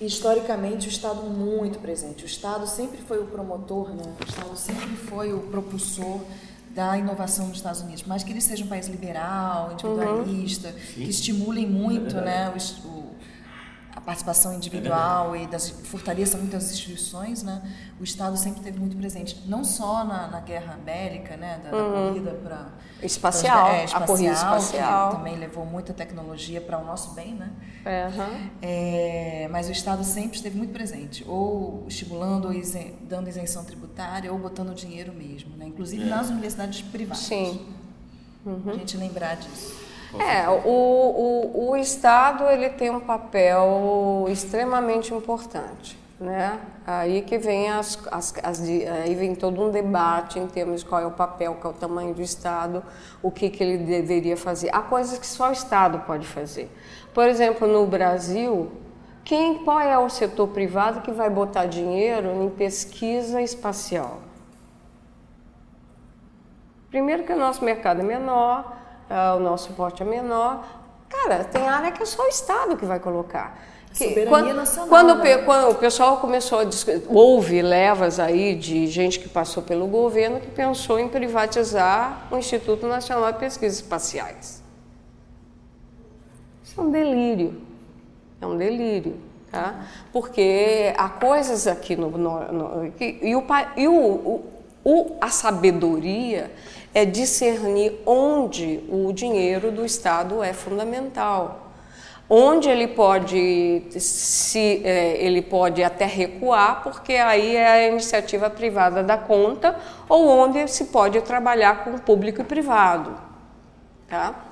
historicamente 0.00 0.88
o 0.88 0.90
Estado 0.90 1.22
muito 1.22 1.78
presente. 1.78 2.24
O 2.24 2.26
Estado 2.26 2.66
sempre 2.66 2.98
foi 2.98 3.18
o 3.18 3.26
promotor, 3.26 3.90
né? 3.90 4.14
o 4.20 4.28
Estado 4.28 4.56
sempre 4.56 4.96
foi 4.96 5.32
o 5.32 5.40
propulsor 5.40 6.20
da 6.76 6.98
inovação 6.98 7.48
nos 7.48 7.56
Estados 7.56 7.80
Unidos, 7.80 8.04
mas 8.06 8.22
que 8.22 8.30
ele 8.30 8.40
seja 8.42 8.62
um 8.62 8.66
país 8.66 8.86
liberal, 8.86 9.72
individualista, 9.72 10.68
uhum. 10.68 10.74
que 10.92 11.08
estimulem 11.08 11.66
muito 11.66 12.18
é 12.18 12.20
né, 12.20 12.54
o, 12.54 12.86
o, 12.86 13.16
participação 14.06 14.54
individual 14.54 15.34
e 15.34 15.48
das 15.48 15.68
fortaleça 15.68 16.38
muitas 16.38 16.70
instituições, 16.70 17.42
né? 17.42 17.60
O 18.00 18.04
Estado 18.04 18.36
sempre 18.36 18.62
teve 18.62 18.78
muito 18.78 18.96
presente, 18.96 19.42
não 19.46 19.64
só 19.64 20.04
na, 20.04 20.28
na 20.28 20.40
guerra 20.40 20.78
bélica, 20.84 21.36
né, 21.36 21.60
da, 21.64 21.76
uhum. 21.76 21.92
da 21.92 22.08
corrida 22.08 22.30
para 22.30 22.68
espacial, 23.02 23.66
é, 23.66 23.84
espacial, 23.84 24.02
a 24.02 24.06
corrida 24.06 24.32
espacial, 24.32 25.10
que 25.10 25.16
também 25.16 25.36
levou 25.36 25.66
muita 25.66 25.92
tecnologia 25.92 26.60
para 26.60 26.78
o 26.78 26.84
nosso 26.84 27.14
bem, 27.14 27.34
né? 27.34 27.50
Uhum. 27.84 28.50
É, 28.62 29.48
mas 29.50 29.68
o 29.68 29.72
Estado 29.72 30.04
sempre 30.04 30.36
esteve 30.36 30.56
muito 30.56 30.72
presente, 30.72 31.24
ou 31.26 31.84
estimulando, 31.88 32.46
ou 32.46 32.52
isen, 32.52 32.94
dando 33.02 33.28
isenção 33.28 33.64
tributária, 33.64 34.32
ou 34.32 34.38
botando 34.38 34.72
dinheiro 34.72 35.12
mesmo, 35.12 35.56
né? 35.56 35.66
Inclusive 35.66 36.04
nas 36.04 36.30
universidades 36.30 36.80
privadas. 36.80 37.24
Sim. 37.24 37.66
Uhum. 38.44 38.70
A 38.70 38.72
gente 38.74 38.96
lembrar 38.96 39.34
disso. 39.34 39.85
É, 40.20 40.48
o, 40.48 40.70
o, 40.70 41.70
o 41.70 41.76
Estado 41.76 42.44
ele 42.44 42.70
tem 42.70 42.90
um 42.90 43.00
papel 43.00 44.26
extremamente 44.28 45.12
importante. 45.12 45.98
Né? 46.18 46.58
Aí 46.86 47.20
que 47.20 47.36
vem 47.36 47.70
as, 47.70 47.98
as, 48.10 48.34
as, 48.42 48.60
aí 48.62 49.14
vem 49.14 49.34
todo 49.34 49.62
um 49.62 49.70
debate 49.70 50.38
em 50.38 50.46
termos 50.46 50.80
de 50.80 50.86
qual 50.86 51.02
é 51.02 51.06
o 51.06 51.10
papel, 51.10 51.54
qual 51.60 51.74
é 51.74 51.76
o 51.76 51.78
tamanho 51.78 52.14
do 52.14 52.22
Estado, 52.22 52.82
o 53.22 53.30
que, 53.30 53.50
que 53.50 53.62
ele 53.62 53.78
deveria 53.78 54.36
fazer. 54.36 54.70
Há 54.72 54.80
coisas 54.80 55.18
que 55.18 55.26
só 55.26 55.50
o 55.50 55.52
Estado 55.52 55.98
pode 56.06 56.26
fazer. 56.26 56.70
Por 57.12 57.28
exemplo, 57.28 57.68
no 57.68 57.86
Brasil, 57.86 58.72
quem, 59.24 59.58
qual 59.58 59.80
é 59.80 59.98
o 59.98 60.08
setor 60.08 60.48
privado 60.48 61.02
que 61.02 61.10
vai 61.10 61.28
botar 61.28 61.66
dinheiro 61.66 62.42
em 62.42 62.48
pesquisa 62.48 63.42
espacial? 63.42 64.20
Primeiro 66.88 67.24
que 67.24 67.32
o 67.32 67.38
nosso 67.38 67.62
mercado 67.62 68.00
é 68.00 68.04
menor, 68.04 68.74
o 69.36 69.40
nosso 69.40 69.72
porte 69.72 70.02
é 70.02 70.06
menor. 70.06 70.64
Cara, 71.08 71.44
tem 71.44 71.66
área 71.68 71.92
que 71.92 72.02
é 72.02 72.06
só 72.06 72.24
o 72.24 72.28
Estado 72.28 72.76
que 72.76 72.84
vai 72.84 72.98
colocar. 72.98 73.58
Que, 73.96 74.26
quando, 74.26 74.52
nacional, 74.52 74.88
quando, 74.88 75.14
né? 75.22 75.38
quando, 75.38 75.70
o 75.70 75.74
pessoal 75.74 76.18
começou 76.18 76.60
a 76.60 76.64
houve 77.08 77.62
levas 77.62 78.20
aí 78.20 78.54
de 78.54 78.86
gente 78.88 79.18
que 79.18 79.26
passou 79.26 79.62
pelo 79.62 79.86
governo 79.86 80.38
que 80.38 80.48
pensou 80.48 80.98
em 80.98 81.08
privatizar 81.08 82.26
o 82.30 82.36
Instituto 82.36 82.86
Nacional 82.86 83.32
de 83.32 83.38
Pesquisas 83.38 83.78
Espaciais. 83.78 84.62
Isso 86.62 86.78
é 86.78 86.82
um 86.82 86.90
delírio. 86.90 87.58
É 88.38 88.46
um 88.46 88.58
delírio. 88.58 89.16
Tá? 89.50 89.86
Porque 90.12 90.92
há 90.98 91.08
coisas 91.08 91.66
aqui 91.66 91.96
no. 91.96 92.10
no, 92.10 92.52
no 92.52 92.92
e, 93.00 93.34
o, 93.34 93.44
e 93.76 93.88
o, 93.88 93.94
o, 93.94 94.55
o, 94.88 95.16
a 95.20 95.30
sabedoria 95.30 96.48
é 96.94 97.04
discernir 97.04 98.00
onde 98.06 98.84
o 98.88 99.12
dinheiro 99.12 99.72
do 99.72 99.84
Estado 99.84 100.44
é 100.44 100.52
fundamental. 100.52 101.72
Onde 102.30 102.68
ele 102.68 102.86
pode 102.86 103.82
se 103.98 104.82
é, 104.84 105.16
ele 105.20 105.42
pode 105.42 105.82
até 105.82 106.06
recuar, 106.06 106.84
porque 106.84 107.14
aí 107.14 107.56
é 107.56 107.66
a 107.66 107.88
iniciativa 107.88 108.48
privada 108.48 109.02
da 109.02 109.18
conta, 109.18 109.76
ou 110.08 110.28
onde 110.28 110.68
se 110.68 110.84
pode 110.84 111.20
trabalhar 111.22 111.82
com 111.82 111.98
público 111.98 112.42
e 112.42 112.44
privado. 112.44 113.12
Tá? 114.06 114.46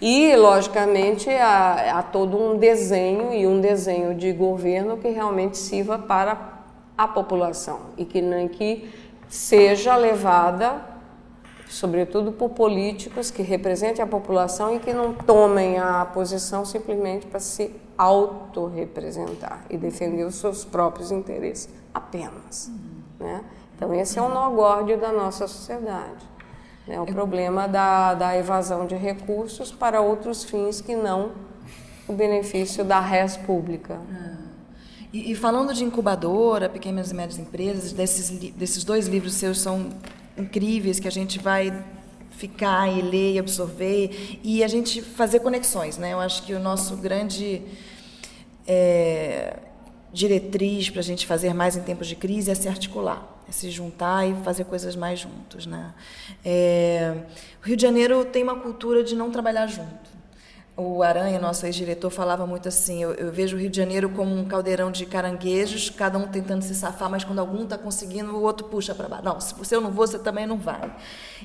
E, 0.00 0.36
logicamente, 0.36 1.28
há, 1.28 1.98
há, 1.98 2.02
todo 2.04 2.40
um 2.40 2.56
desenho 2.56 3.34
e 3.34 3.48
um 3.48 3.60
desenho 3.60 4.14
de 4.14 4.32
governo 4.32 4.96
que 4.96 5.08
realmente 5.08 5.58
sirva 5.58 5.98
para 5.98 6.52
a 6.96 7.08
população 7.08 7.80
e 7.96 8.04
que, 8.04 8.22
que 8.50 9.01
seja 9.32 9.96
levada 9.96 10.92
sobretudo 11.72 12.32
por 12.32 12.50
políticos 12.50 13.30
que 13.30 13.40
representem 13.40 14.04
a 14.04 14.06
população 14.06 14.76
e 14.76 14.78
que 14.78 14.92
não 14.92 15.14
tomem 15.14 15.78
a 15.78 16.04
posição 16.04 16.66
simplesmente 16.66 17.26
para 17.26 17.40
se 17.40 17.74
autorrepresentar 17.96 19.64
e 19.70 19.78
defender 19.78 20.24
os 20.24 20.34
seus 20.34 20.66
próprios 20.66 21.10
interesses 21.10 21.70
apenas. 21.94 22.70
Né? 23.18 23.42
Então, 23.74 23.94
esse 23.94 24.18
é 24.18 24.22
o 24.22 24.28
nó 24.28 24.50
górdio 24.50 25.00
da 25.00 25.10
nossa 25.10 25.48
sociedade. 25.48 26.28
Né? 26.86 27.00
O 27.00 27.06
problema 27.06 27.66
da, 27.66 28.12
da 28.12 28.36
evasão 28.36 28.86
de 28.86 28.94
recursos 28.94 29.72
para 29.72 30.02
outros 30.02 30.44
fins 30.44 30.82
que 30.82 30.94
não 30.94 31.32
o 32.06 32.12
benefício 32.12 32.84
da 32.84 33.00
res 33.00 33.38
pública. 33.38 33.98
Ah. 34.12 34.41
E, 35.12 35.32
e, 35.32 35.34
falando 35.34 35.74
de 35.74 35.84
incubadora, 35.84 36.68
pequenas 36.68 37.10
e 37.10 37.14
médias 37.14 37.38
empresas, 37.38 37.92
desses, 37.92 38.30
desses 38.30 38.82
dois 38.82 39.06
livros 39.06 39.34
seus 39.34 39.60
são 39.60 39.90
incríveis 40.38 40.98
que 40.98 41.06
a 41.06 41.10
gente 41.10 41.38
vai 41.38 41.84
ficar 42.30 42.88
e 42.88 43.02
ler 43.02 43.34
e 43.34 43.38
absorver 43.38 44.38
e 44.42 44.64
a 44.64 44.68
gente 44.68 45.02
fazer 45.02 45.40
conexões, 45.40 45.98
né? 45.98 46.12
Eu 46.12 46.20
acho 46.20 46.42
que 46.42 46.54
o 46.54 46.58
nosso 46.58 46.96
grande 46.96 47.62
é, 48.66 49.58
diretriz 50.12 50.90
para 50.90 51.00
a 51.00 51.04
gente 51.04 51.26
fazer 51.26 51.54
mais 51.54 51.76
em 51.76 51.82
tempos 51.82 52.06
de 52.06 52.16
crise 52.16 52.50
é 52.50 52.54
se 52.54 52.68
articular, 52.68 53.22
é 53.48 53.52
se 53.52 53.70
juntar 53.70 54.26
e 54.26 54.34
fazer 54.42 54.64
coisas 54.64 54.96
mais 54.96 55.20
juntos, 55.20 55.66
né? 55.66 55.92
É, 56.44 57.14
o 57.62 57.66
Rio 57.66 57.76
de 57.76 57.82
Janeiro 57.82 58.24
tem 58.24 58.42
uma 58.42 58.56
cultura 58.56 59.04
de 59.04 59.14
não 59.14 59.30
trabalhar 59.30 59.66
junto. 59.66 60.11
O 60.74 61.02
Aranha, 61.02 61.38
nosso 61.38 61.66
ex-diretor, 61.66 62.08
falava 62.08 62.46
muito 62.46 62.66
assim: 62.68 63.02
eu, 63.02 63.12
eu, 63.12 63.30
vejo 63.30 63.56
o 63.56 63.60
Rio 63.60 63.68
de 63.68 63.76
Janeiro 63.76 64.08
como 64.08 64.34
um 64.34 64.44
caldeirão 64.46 64.90
de 64.90 65.04
caranguejos, 65.04 65.90
cada 65.90 66.16
um 66.16 66.26
tentando 66.26 66.62
se 66.62 66.74
safar, 66.74 67.10
mas 67.10 67.24
quando 67.24 67.40
algum 67.40 67.64
está 67.64 67.76
conseguindo, 67.76 68.34
o 68.34 68.42
outro 68.42 68.66
puxa 68.68 68.94
para 68.94 69.06
baixo. 69.06 69.24
Não, 69.24 69.40
se 69.40 69.54
você 69.54 69.78
não 69.78 69.90
vou, 69.90 70.06
você 70.06 70.18
também 70.18 70.46
não 70.46 70.56
vai. 70.56 70.90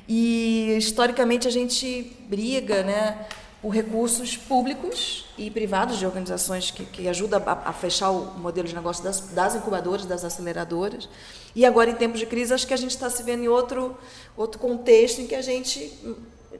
E 0.08 0.74
historicamente 0.78 1.46
a 1.46 1.50
gente 1.50 2.16
briga, 2.28 2.82
né? 2.82 3.26
por 3.60 3.70
recursos 3.70 4.36
públicos 4.36 5.26
e 5.36 5.50
privados 5.50 5.98
de 5.98 6.06
organizações 6.06 6.70
que, 6.70 6.84
que 6.84 7.08
ajudam 7.08 7.42
a, 7.44 7.70
a, 7.70 7.72
fechar 7.72 8.10
o 8.10 8.38
modelo 8.38 8.68
de 8.68 8.74
negócio 8.74 9.02
das, 9.02 9.20
das, 9.20 9.56
incubadoras, 9.56 10.06
das 10.06 10.24
aceleradoras. 10.24 11.08
E 11.56 11.66
agora, 11.66 11.90
em 11.90 11.94
tempos 11.94 12.20
de 12.20 12.26
crise, 12.26 12.54
acho 12.54 12.66
que 12.66 12.74
a 12.74 12.76
gente 12.76 12.92
está 12.92 13.10
se 13.10 13.22
vendo 13.24 13.42
em 13.42 13.48
outro, 13.48 13.98
outro 14.36 14.60
contexto 14.60 15.20
em 15.20 15.26
que 15.26 15.34
a 15.34 15.42
gente 15.42 15.92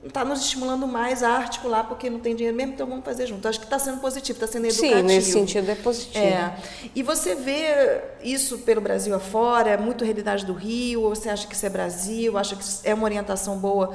está 0.04 0.24
nos 0.24 0.40
estimulando 0.40 0.86
mais 0.86 1.22
a 1.22 1.30
articular, 1.30 1.84
porque 1.84 2.10
não 2.10 2.20
tem 2.20 2.34
dinheiro 2.34 2.56
mesmo, 2.56 2.74
então 2.74 2.86
vamos 2.86 3.04
fazer 3.04 3.26
junto. 3.26 3.46
Acho 3.48 3.58
que 3.58 3.66
está 3.66 3.78
sendo 3.78 4.00
positivo, 4.00 4.36
está 4.36 4.46
sendo 4.46 4.66
educativo. 4.66 4.96
Sim, 4.96 5.02
nesse 5.02 5.32
sentido 5.32 5.70
é 5.70 5.74
positivo. 5.74 6.24
É. 6.24 6.56
E 6.94 7.02
você 7.02 7.34
vê 7.34 8.02
isso 8.22 8.58
pelo 8.58 8.80
Brasil 8.80 9.14
afora, 9.14 9.70
é 9.70 9.76
muito 9.76 10.04
realidade 10.04 10.44
do 10.44 10.52
Rio, 10.52 11.02
ou 11.02 11.14
você 11.14 11.28
acha 11.28 11.46
que 11.46 11.54
isso 11.54 11.64
é 11.64 11.70
Brasil, 11.70 12.36
acha 12.36 12.54
que 12.54 12.64
é 12.84 12.92
uma 12.92 13.04
orientação 13.04 13.56
boa, 13.58 13.94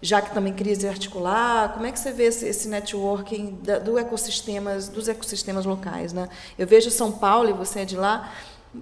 já 0.00 0.20
que 0.20 0.32
também 0.32 0.52
crise 0.52 0.88
articular? 0.88 1.72
Como 1.72 1.86
é 1.86 1.92
que 1.92 1.98
você 1.98 2.12
vê 2.12 2.24
esse, 2.24 2.46
esse 2.46 2.68
networking 2.68 3.58
da, 3.62 3.78
do 3.78 3.98
ecossistemas, 3.98 4.88
dos 4.88 5.08
ecossistemas 5.08 5.64
locais? 5.64 6.12
Né? 6.12 6.28
Eu 6.58 6.66
vejo 6.66 6.90
São 6.90 7.12
Paulo, 7.12 7.50
e 7.50 7.52
você 7.52 7.80
é 7.80 7.84
de 7.84 7.96
lá, 7.96 8.32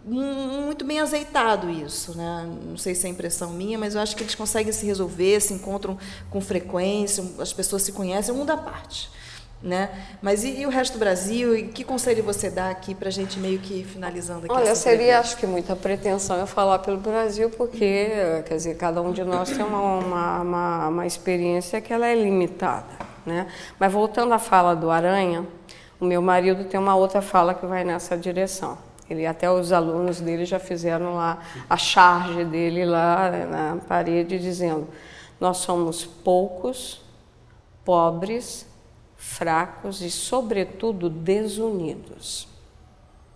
muito 0.04 0.84
bem 0.84 1.00
azeitado 1.00 1.68
isso, 1.68 2.16
né? 2.16 2.48
Não 2.66 2.78
sei 2.78 2.94
se 2.94 3.06
é 3.06 3.10
impressão 3.10 3.50
minha, 3.50 3.78
mas 3.78 3.94
eu 3.94 4.00
acho 4.00 4.16
que 4.16 4.22
eles 4.22 4.34
conseguem 4.34 4.72
se 4.72 4.86
resolver, 4.86 5.38
se 5.40 5.52
encontram 5.52 5.98
com 6.30 6.40
frequência, 6.40 7.22
as 7.38 7.52
pessoas 7.52 7.82
se 7.82 7.92
conhecem, 7.92 8.34
o 8.34 8.36
mundo 8.38 8.50
à 8.50 8.56
parte, 8.56 9.10
né? 9.62 9.90
Mas 10.22 10.44
e, 10.44 10.60
e, 10.60 10.66
o 10.66 10.70
resto 10.70 10.94
do 10.94 10.98
Brasil? 10.98 11.54
E 11.54 11.64
que 11.64 11.84
conselho 11.84 12.24
você 12.24 12.48
dá 12.48 12.70
aqui 12.70 12.94
para 12.94 13.08
a 13.08 13.12
gente 13.12 13.38
meio 13.38 13.58
que 13.58 13.84
finalizando 13.84 14.46
aqui? 14.46 14.54
Olha, 14.54 14.74
seria 14.74 15.20
acho 15.20 15.36
que 15.36 15.46
muita 15.46 15.76
pretensão 15.76 16.38
eu 16.38 16.46
falar 16.46 16.78
pelo 16.78 16.96
Brasil, 16.96 17.50
porque 17.50 18.08
quer 18.46 18.56
dizer 18.56 18.76
cada 18.76 19.02
um 19.02 19.12
de 19.12 19.22
nós 19.22 19.50
tem 19.50 19.64
uma, 19.64 19.98
uma, 19.98 20.40
uma, 20.40 20.88
uma 20.88 21.06
experiência 21.06 21.82
que 21.82 21.92
ela 21.92 22.06
é 22.06 22.14
limitada, 22.14 22.96
né? 23.26 23.46
Mas 23.78 23.92
voltando 23.92 24.32
à 24.32 24.38
fala 24.38 24.74
do 24.74 24.90
Aranha, 24.90 25.46
o 26.00 26.04
meu 26.06 26.22
marido 26.22 26.64
tem 26.64 26.80
uma 26.80 26.96
outra 26.96 27.20
fala 27.20 27.52
que 27.52 27.66
vai 27.66 27.84
nessa 27.84 28.16
direção 28.16 28.91
ele, 29.08 29.26
até 29.26 29.50
os 29.50 29.72
alunos 29.72 30.20
dele 30.20 30.44
já 30.44 30.58
fizeram 30.58 31.14
lá 31.16 31.38
a 31.68 31.76
charge 31.76 32.44
dele 32.44 32.84
lá 32.84 33.30
na 33.30 33.76
parede 33.86 34.38
dizendo: 34.38 34.88
nós 35.40 35.58
somos 35.58 36.04
poucos, 36.04 37.02
pobres, 37.84 38.66
fracos 39.16 40.00
e, 40.00 40.10
sobretudo, 40.10 41.10
desunidos. 41.10 42.48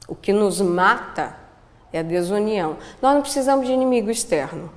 O 0.09 0.15
que 0.15 0.33
nos 0.33 0.61
mata 0.61 1.37
é 1.93 1.99
a 1.99 2.03
desunião. 2.03 2.77
Nós 3.03 3.15
não 3.15 3.23
precisamos 3.23 3.67
de 3.67 3.73
inimigo 3.73 4.11
externo. 4.11 4.71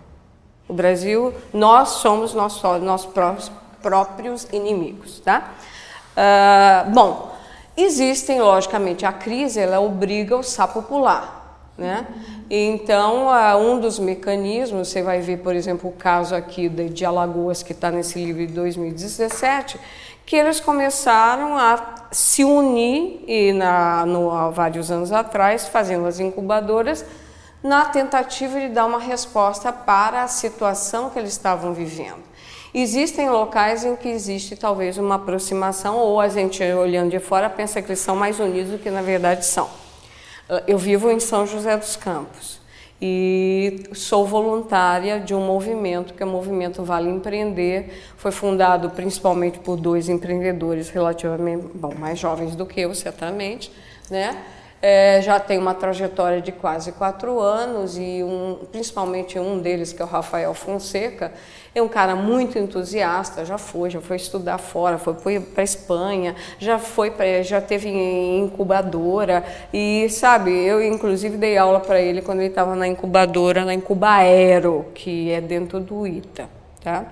O 0.68 0.74
Brasil, 0.74 1.34
nós 1.54 1.90
somos 1.90 2.34
nossos, 2.34 2.62
nossos 2.82 3.52
próprios 3.82 4.48
inimigos, 4.52 5.20
tá? 5.20 5.52
Uh, 6.16 6.92
bom, 6.92 7.29
Existem, 7.82 8.42
logicamente, 8.42 9.06
a 9.06 9.14
crise 9.14 9.60
ela 9.60 9.80
obriga 9.80 10.36
o 10.36 10.44
sapo 10.44 10.80
a 10.80 10.82
pular. 10.82 11.40
Né? 11.78 12.06
Então, 12.50 13.30
um 13.58 13.80
dos 13.80 14.00
mecanismos, 14.00 14.90
você 14.90 15.02
vai 15.02 15.22
ver, 15.22 15.38
por 15.38 15.56
exemplo, 15.56 15.90
o 15.90 15.94
caso 15.94 16.36
aqui 16.36 16.68
de 16.68 17.06
Alagoas, 17.06 17.64
que 17.64 17.72
está 17.72 17.90
nesse 17.90 18.22
livro 18.22 18.46
de 18.46 18.52
2017, 18.52 19.80
que 20.26 20.36
eles 20.36 20.60
começaram 20.60 21.58
a 21.58 22.08
se 22.12 22.44
unir, 22.44 23.24
e 23.26 23.54
na, 23.54 24.06
no, 24.06 24.30
há 24.30 24.50
vários 24.50 24.92
anos 24.92 25.14
atrás, 25.14 25.70
fazendo 25.70 26.06
as 26.06 26.20
incubadoras, 26.20 27.06
na 27.64 27.86
tentativa 27.86 28.60
de 28.60 28.70
dar 28.70 28.86
uma 28.86 29.00
resposta 29.00 29.72
para 29.72 30.24
a 30.24 30.28
situação 30.28 31.10
que 31.10 31.18
eles 31.18 31.32
estavam 31.32 31.74
vivendo. 31.74 32.29
Existem 32.74 33.30
locais 33.30 33.84
em 33.84 33.96
que 33.96 34.08
existe 34.08 34.56
talvez 34.56 34.98
uma 34.98 35.16
aproximação, 35.16 35.98
ou 35.98 36.20
a 36.20 36.28
gente 36.28 36.64
olhando 36.64 37.10
de 37.12 37.20
fora 37.20 37.50
pensa 37.50 37.82
que 37.82 37.90
eles 37.90 38.00
são 38.00 38.16
mais 38.16 38.40
unidos 38.40 38.72
do 38.72 38.78
que 38.78 38.90
na 38.92 39.02
verdade 39.02 39.46
são. 39.46 39.70
Eu 40.68 40.78
vivo 40.78 41.12
em 41.12 41.20
São 41.20 41.46
José 41.46 41.76
dos 41.78 41.96
Campos 41.96 42.60
e 43.02 43.84
sou 43.94 44.26
voluntária 44.26 45.20
de 45.20 45.34
um 45.34 45.46
movimento 45.46 46.14
que 46.14 46.22
é 46.22 46.26
o 46.26 46.30
movimento 46.30 46.84
Vale 46.84 47.10
Empreender. 47.10 47.94
Foi 48.18 48.32
fundado 48.32 48.90
principalmente 48.90 49.60
por 49.60 49.78
dois 49.78 50.10
empreendedores 50.10 50.90
relativamente 50.90 51.68
bom, 51.74 51.94
mais 51.96 52.20
jovens 52.20 52.56
do 52.56 52.66
que 52.66 52.82
eu, 52.82 52.94
certamente, 52.94 53.72
né? 54.10 54.38
É, 54.82 55.22
já 55.22 55.38
tem 55.42 55.58
uma 55.58 55.74
trajetória 55.74 56.42
de 56.42 56.54
quase 56.54 56.94
quatro 56.94 57.40
anos 57.42 57.98
e 57.98 58.24
um, 58.24 58.66
principalmente 58.72 59.38
um 59.38 59.60
deles, 59.60 59.92
que 59.92 60.02
é 60.02 60.06
o 60.06 60.08
Rafael 60.08 60.54
Fonseca, 60.54 61.34
é 61.80 61.84
um 61.84 61.88
cara 61.88 62.16
muito 62.16 62.58
entusiasta, 62.58 63.44
já 63.46 63.58
foi, 63.58 63.90
já 63.90 64.02
foi 64.02 64.18
estudar 64.18 64.58
fora, 64.58 64.98
foi 64.98 65.40
para 65.40 65.64
Espanha, 65.64 66.36
já 66.60 66.78
foi 66.78 67.12
pra, 67.12 67.42
já 67.42 67.60
teve 67.60 67.90
incubadora 67.90 69.44
e 69.74 70.08
sabe, 70.10 70.52
eu 70.52 70.84
inclusive 70.84 71.38
dei 71.38 71.58
aula 71.58 71.80
para 71.80 72.00
ele 72.00 72.22
quando 72.22 72.40
ele 72.40 72.50
estava 72.50 72.76
na 72.76 72.88
incubadora, 72.88 73.66
na 73.66 73.74
Incubaero, 73.74 74.86
que 74.94 75.32
é 75.32 75.42
dentro 75.42 75.80
do 75.80 76.06
ITA, 76.06 76.50
tá? 76.84 77.06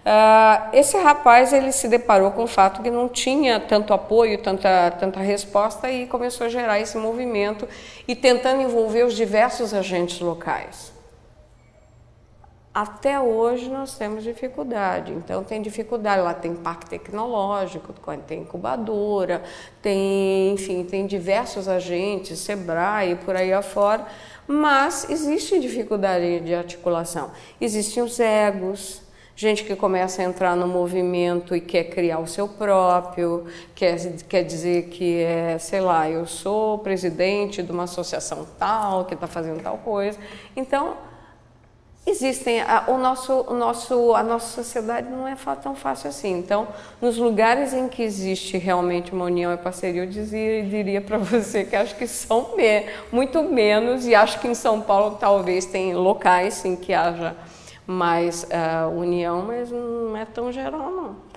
Uh, 0.00 0.74
esse 0.74 0.96
rapaz 0.96 1.52
ele 1.52 1.72
se 1.72 1.86
deparou 1.86 2.30
com 2.30 2.44
o 2.44 2.46
fato 2.46 2.80
que 2.80 2.90
não 2.90 3.06
tinha 3.06 3.60
tanto 3.60 3.92
apoio, 3.92 4.38
tanta, 4.38 4.90
tanta 4.92 5.20
resposta 5.20 5.90
e 5.90 6.06
começou 6.06 6.46
a 6.46 6.50
gerar 6.50 6.80
esse 6.80 6.96
movimento 6.96 7.68
e 8.08 8.16
tentando 8.16 8.62
envolver 8.62 9.04
os 9.04 9.14
diversos 9.14 9.74
agentes 9.74 10.18
locais. 10.20 10.90
Até 12.72 13.18
hoje 13.18 13.68
nós 13.68 13.98
temos 13.98 14.22
dificuldade, 14.22 15.12
então 15.12 15.42
tem 15.42 15.60
dificuldade, 15.60 16.22
lá 16.22 16.32
tem 16.32 16.54
parque 16.54 16.88
tecnológico, 16.88 17.92
tem 18.28 18.42
incubadora, 18.42 19.42
tem, 19.82 20.52
enfim, 20.52 20.84
tem 20.84 21.04
diversos 21.04 21.66
agentes, 21.66 22.38
Sebrae, 22.38 23.16
por 23.24 23.34
aí 23.34 23.52
afora, 23.52 24.06
mas 24.46 25.10
existe 25.10 25.58
dificuldade 25.58 26.38
de 26.40 26.54
articulação. 26.54 27.32
Existem 27.60 28.04
os 28.04 28.20
egos, 28.20 29.02
gente 29.34 29.64
que 29.64 29.74
começa 29.74 30.22
a 30.22 30.24
entrar 30.24 30.54
no 30.54 30.68
movimento 30.68 31.56
e 31.56 31.60
quer 31.60 31.84
criar 31.90 32.20
o 32.20 32.26
seu 32.28 32.46
próprio, 32.46 33.46
quer, 33.74 33.96
quer 34.28 34.44
dizer 34.44 34.84
que 34.90 35.20
é, 35.22 35.58
sei 35.58 35.80
lá, 35.80 36.08
eu 36.08 36.24
sou 36.24 36.78
presidente 36.78 37.64
de 37.64 37.72
uma 37.72 37.82
associação 37.82 38.46
tal, 38.56 39.06
que 39.06 39.14
está 39.14 39.26
fazendo 39.26 39.60
tal 39.60 39.78
coisa. 39.78 40.16
Então, 40.54 41.09
existem, 42.06 42.60
a, 42.60 42.84
o 42.88 42.98
nosso, 42.98 43.32
o 43.42 43.54
nosso, 43.54 44.14
a 44.14 44.22
nossa 44.22 44.62
sociedade 44.62 45.08
não 45.08 45.26
é 45.28 45.36
tão 45.62 45.74
fácil 45.74 46.08
assim. 46.08 46.38
Então, 46.38 46.68
nos 47.00 47.16
lugares 47.16 47.72
em 47.72 47.88
que 47.88 48.02
existe 48.02 48.56
realmente 48.56 49.12
uma 49.12 49.26
união 49.26 49.52
e 49.52 49.56
parceria, 49.56 50.02
eu 50.02 50.06
dizia, 50.06 50.64
diria 50.64 51.00
para 51.00 51.18
você 51.18 51.64
que 51.64 51.76
acho 51.76 51.94
que 51.96 52.06
são 52.06 52.56
me, 52.56 52.86
muito 53.12 53.42
menos, 53.42 54.06
e 54.06 54.14
acho 54.14 54.40
que 54.40 54.48
em 54.48 54.54
São 54.54 54.80
Paulo 54.80 55.16
talvez 55.20 55.66
tem 55.66 55.94
locais 55.94 56.64
em 56.64 56.76
que 56.76 56.92
haja 56.92 57.36
mais 57.86 58.44
uh, 58.44 58.88
união, 58.96 59.42
mas 59.42 59.70
não 59.70 60.16
é 60.16 60.24
tão 60.24 60.52
geral 60.52 60.90
não. 60.90 61.30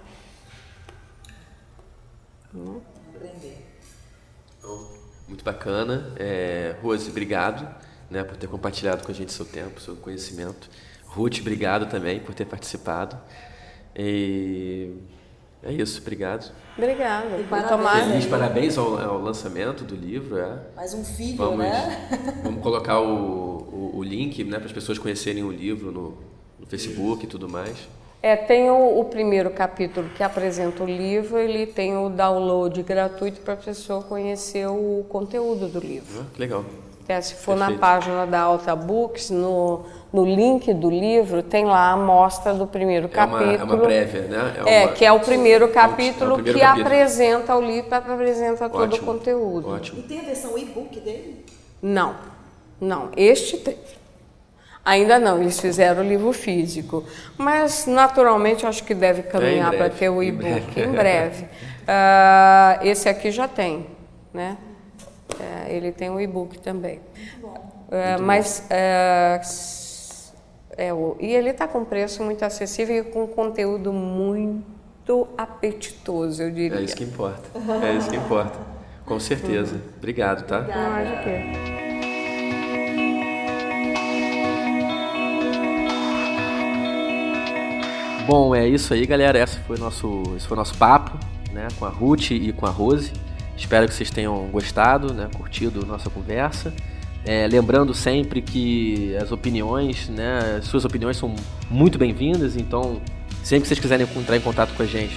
Então, 4.59 4.87
muito 5.27 5.43
bacana. 5.43 6.13
É, 6.17 6.75
Rose, 6.81 7.09
obrigado 7.09 7.67
né, 8.13 8.23
por 8.23 8.37
ter 8.37 8.47
compartilhado 8.47 9.03
com 9.03 9.11
a 9.11 9.15
gente 9.15 9.33
seu 9.33 9.45
tempo, 9.45 9.81
seu 9.81 9.95
conhecimento. 9.95 10.69
Ruth, 11.07 11.39
obrigado 11.41 11.89
também 11.89 12.19
por 12.19 12.33
ter 12.33 12.45
participado. 12.45 13.17
E 13.95 14.93
é 15.61 15.71
isso, 15.71 15.99
obrigado. 15.99 16.51
Obrigada. 16.77 17.37
E 17.39 17.43
parabéns, 17.43 18.05
Feliz 18.07 18.25
parabéns 18.25 18.77
ao, 18.77 18.97
ao, 18.97 19.19
lançamento 19.19 19.83
do 19.83 19.95
livro. 19.95 20.37
É. 20.37 20.59
Mais 20.75 20.93
um 20.93 21.03
filho, 21.03 21.37
vamos, 21.37 21.59
né? 21.59 22.09
vamos 22.43 22.61
colocar 22.61 22.99
o, 22.99 23.07
o, 23.07 23.91
o 23.97 24.03
link 24.03 24.43
né, 24.43 24.57
para 24.57 24.67
as 24.67 24.71
pessoas 24.71 24.97
conhecerem 24.97 25.43
o 25.43 25.51
livro 25.51 25.91
no, 25.91 26.17
no 26.59 26.67
Facebook 26.67 27.25
e 27.25 27.27
tudo 27.27 27.49
mais? 27.49 27.77
É, 28.21 28.35
tem 28.37 28.69
o, 28.69 28.99
o, 28.99 29.05
primeiro 29.05 29.49
capítulo 29.49 30.09
que 30.15 30.23
apresenta 30.23 30.81
o 30.81 30.85
livro, 30.85 31.37
ele 31.37 31.67
tem 31.67 31.97
o 31.97 32.09
download 32.09 32.81
gratuito 32.81 33.41
para 33.41 33.53
a 33.53 33.57
pessoa 33.57 34.01
conhecer 34.01 34.65
o 34.65 35.05
conteúdo 35.09 35.67
do 35.67 35.79
livro. 35.79 36.21
Ah, 36.21 36.25
que 36.33 36.39
legal. 36.39 36.63
É, 37.07 37.19
se 37.19 37.35
for 37.35 37.57
Perfeito. 37.57 37.73
na 37.73 37.87
página 37.87 38.25
da 38.25 38.41
Alta 38.41 38.75
Books, 38.75 39.29
no, 39.29 39.81
no 40.11 40.25
link 40.25 40.73
do 40.73 40.89
livro, 40.89 41.43
tem 41.43 41.65
lá 41.65 41.89
a 41.89 41.91
amostra 41.93 42.53
do 42.53 42.65
primeiro 42.65 43.09
capítulo. 43.09 43.51
É 43.51 43.63
uma, 43.63 43.73
é 43.73 43.75
uma 43.75 43.77
prévia, 43.77 44.21
né? 44.21 44.53
É, 44.55 44.61
uma... 44.61 44.69
é, 44.69 44.87
que 44.87 45.05
é 45.05 45.11
o 45.11 45.19
primeiro 45.19 45.67
capítulo 45.67 46.31
é 46.31 46.33
o 46.33 46.35
primeiro 46.35 46.59
que 46.59 46.65
capítulo. 46.65 46.87
apresenta 46.87 47.55
o 47.55 47.61
livro, 47.61 47.93
apresenta 47.93 48.69
todo 48.69 48.83
Ótimo. 48.83 49.11
o 49.11 49.13
conteúdo. 49.13 49.69
Ótimo. 49.69 49.99
E 49.99 50.03
tem 50.03 50.19
a 50.19 50.23
versão 50.23 50.57
e-book 50.57 50.97
dele? 51.01 51.45
Não, 51.81 52.15
não. 52.79 53.09
Este 53.17 53.57
tem. 53.57 53.77
Ainda 54.85 55.17
não, 55.17 55.39
eles 55.39 55.59
fizeram 55.59 56.03
o 56.03 56.07
livro 56.07 56.31
físico. 56.33 57.03
Mas, 57.37 57.85
naturalmente, 57.85 58.65
acho 58.65 58.83
que 58.83 58.93
deve 58.93 59.23
caminhar 59.23 59.71
para 59.71 59.89
ter 59.89 60.09
o 60.09 60.21
e-book 60.21 60.79
em 60.79 60.91
breve. 60.91 61.43
uh, 61.43 62.83
esse 62.83 63.07
aqui 63.07 63.31
já 63.31 63.47
tem, 63.47 63.87
né? 64.33 64.57
Uh, 65.31 65.69
ele 65.69 65.91
tem 65.91 66.09
o 66.09 66.19
e-book 66.19 66.59
também. 66.59 66.99
Uh, 67.43 68.21
mas, 68.21 68.67
é, 68.69 69.41
o, 70.93 71.15
e 71.19 71.33
ele 71.33 71.49
está 71.49 71.67
com 71.67 71.85
preço 71.85 72.23
muito 72.23 72.43
acessível 72.43 72.97
e 72.97 73.03
com 73.03 73.27
conteúdo 73.27 73.93
muito 73.93 75.27
apetitoso, 75.37 76.43
eu 76.43 76.51
diria. 76.51 76.79
É 76.79 76.83
isso 76.83 76.95
que 76.95 77.03
importa. 77.03 77.43
É 77.83 77.93
isso 77.93 78.09
que 78.09 78.15
importa. 78.15 78.57
Com 79.05 79.19
certeza. 79.19 79.81
Obrigado, 79.97 80.45
tá? 80.45 80.59
Obrigada. 80.59 81.03
Não, 81.03 81.17
de 81.17 81.23
quê? 81.23 81.41
Bom, 88.25 88.55
é 88.55 88.65
isso 88.65 88.93
aí, 88.93 89.05
galera. 89.05 89.37
Esse 89.37 89.59
foi 89.59 89.77
nosso, 89.77 90.23
esse 90.37 90.47
foi 90.47 90.55
nosso 90.55 90.77
papo, 90.77 91.19
né, 91.51 91.67
com 91.77 91.85
a 91.85 91.89
Ruth 91.89 92.31
e 92.31 92.53
com 92.53 92.65
a 92.65 92.69
Rose. 92.69 93.11
Espero 93.57 93.87
que 93.87 93.93
vocês 93.93 94.09
tenham 94.09 94.47
gostado, 94.47 95.13
né, 95.13 95.29
curtido 95.35 95.85
nossa 95.85 96.09
conversa. 96.09 96.73
É, 97.25 97.47
lembrando 97.47 97.93
sempre 97.93 98.41
que 98.41 99.15
as 99.15 99.31
opiniões, 99.31 100.09
né, 100.09 100.57
as 100.59 100.65
suas 100.65 100.83
opiniões 100.83 101.15
são 101.17 101.33
muito 101.69 101.97
bem-vindas. 101.97 102.57
Então, 102.57 102.99
sempre 103.43 103.61
que 103.61 103.67
vocês 103.67 103.79
quiserem 103.79 104.05
entrar 104.15 104.35
em 104.35 104.41
contato 104.41 104.73
com 104.75 104.83
a 104.83 104.85
gente, 104.85 105.15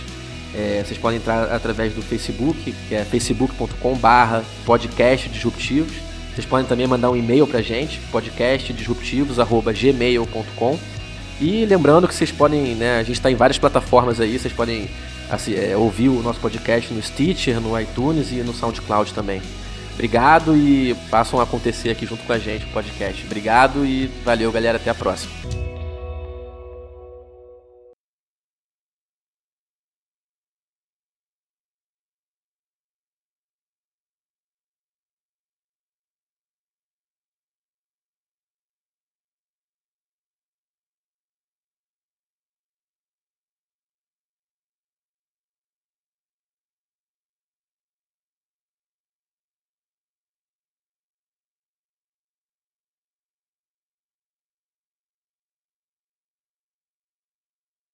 é, 0.55 0.85
vocês 0.85 0.97
podem 0.99 1.19
entrar 1.19 1.53
através 1.53 1.93
do 1.95 2.03
Facebook, 2.03 2.73
que 2.89 2.95
é 2.95 3.05
facebook.com/barra 3.05 4.45
podcast 4.65 5.29
disruptivos. 5.29 5.97
Vocês 6.33 6.47
podem 6.47 6.67
também 6.67 6.87
mandar 6.87 7.11
um 7.11 7.17
e-mail 7.17 7.45
para 7.47 7.59
a 7.59 7.63
gente, 7.63 7.99
podcastdisruptivos@gmail.com. 8.13 10.79
E 11.41 11.67
lembrando 11.67 12.07
que 12.07 12.15
vocês 12.15 12.31
podem, 12.31 12.75
né, 12.75 12.99
a 12.99 13.03
gente 13.03 13.17
está 13.17 13.31
em 13.31 13.35
várias 13.35 13.59
plataformas 13.59 14.21
aí, 14.21 14.39
vocês 14.39 14.55
podem 14.55 14.89
assim, 15.31 15.55
é, 15.55 15.77
ouvir 15.77 16.09
o 16.09 16.23
nosso 16.23 16.41
podcast 16.41 16.93
no 16.93 17.03
Stitcher, 17.03 17.61
no 17.61 17.79
iTunes 17.79 18.33
e 18.33 18.37
no 18.37 18.53
SoundCloud 18.53 19.13
também. 19.13 19.43
Obrigado 19.95 20.55
e 20.55 20.95
façam 21.09 21.41
acontecer 21.41 21.91
aqui 21.91 22.05
junto 22.05 22.23
com 22.25 22.33
a 22.33 22.39
gente 22.39 22.67
o 22.67 22.69
podcast. 22.69 23.25
Obrigado 23.25 23.85
e 23.85 24.07
valeu, 24.25 24.53
galera. 24.53 24.77
Até 24.77 24.91
a 24.91 24.95
próxima. 24.95 25.76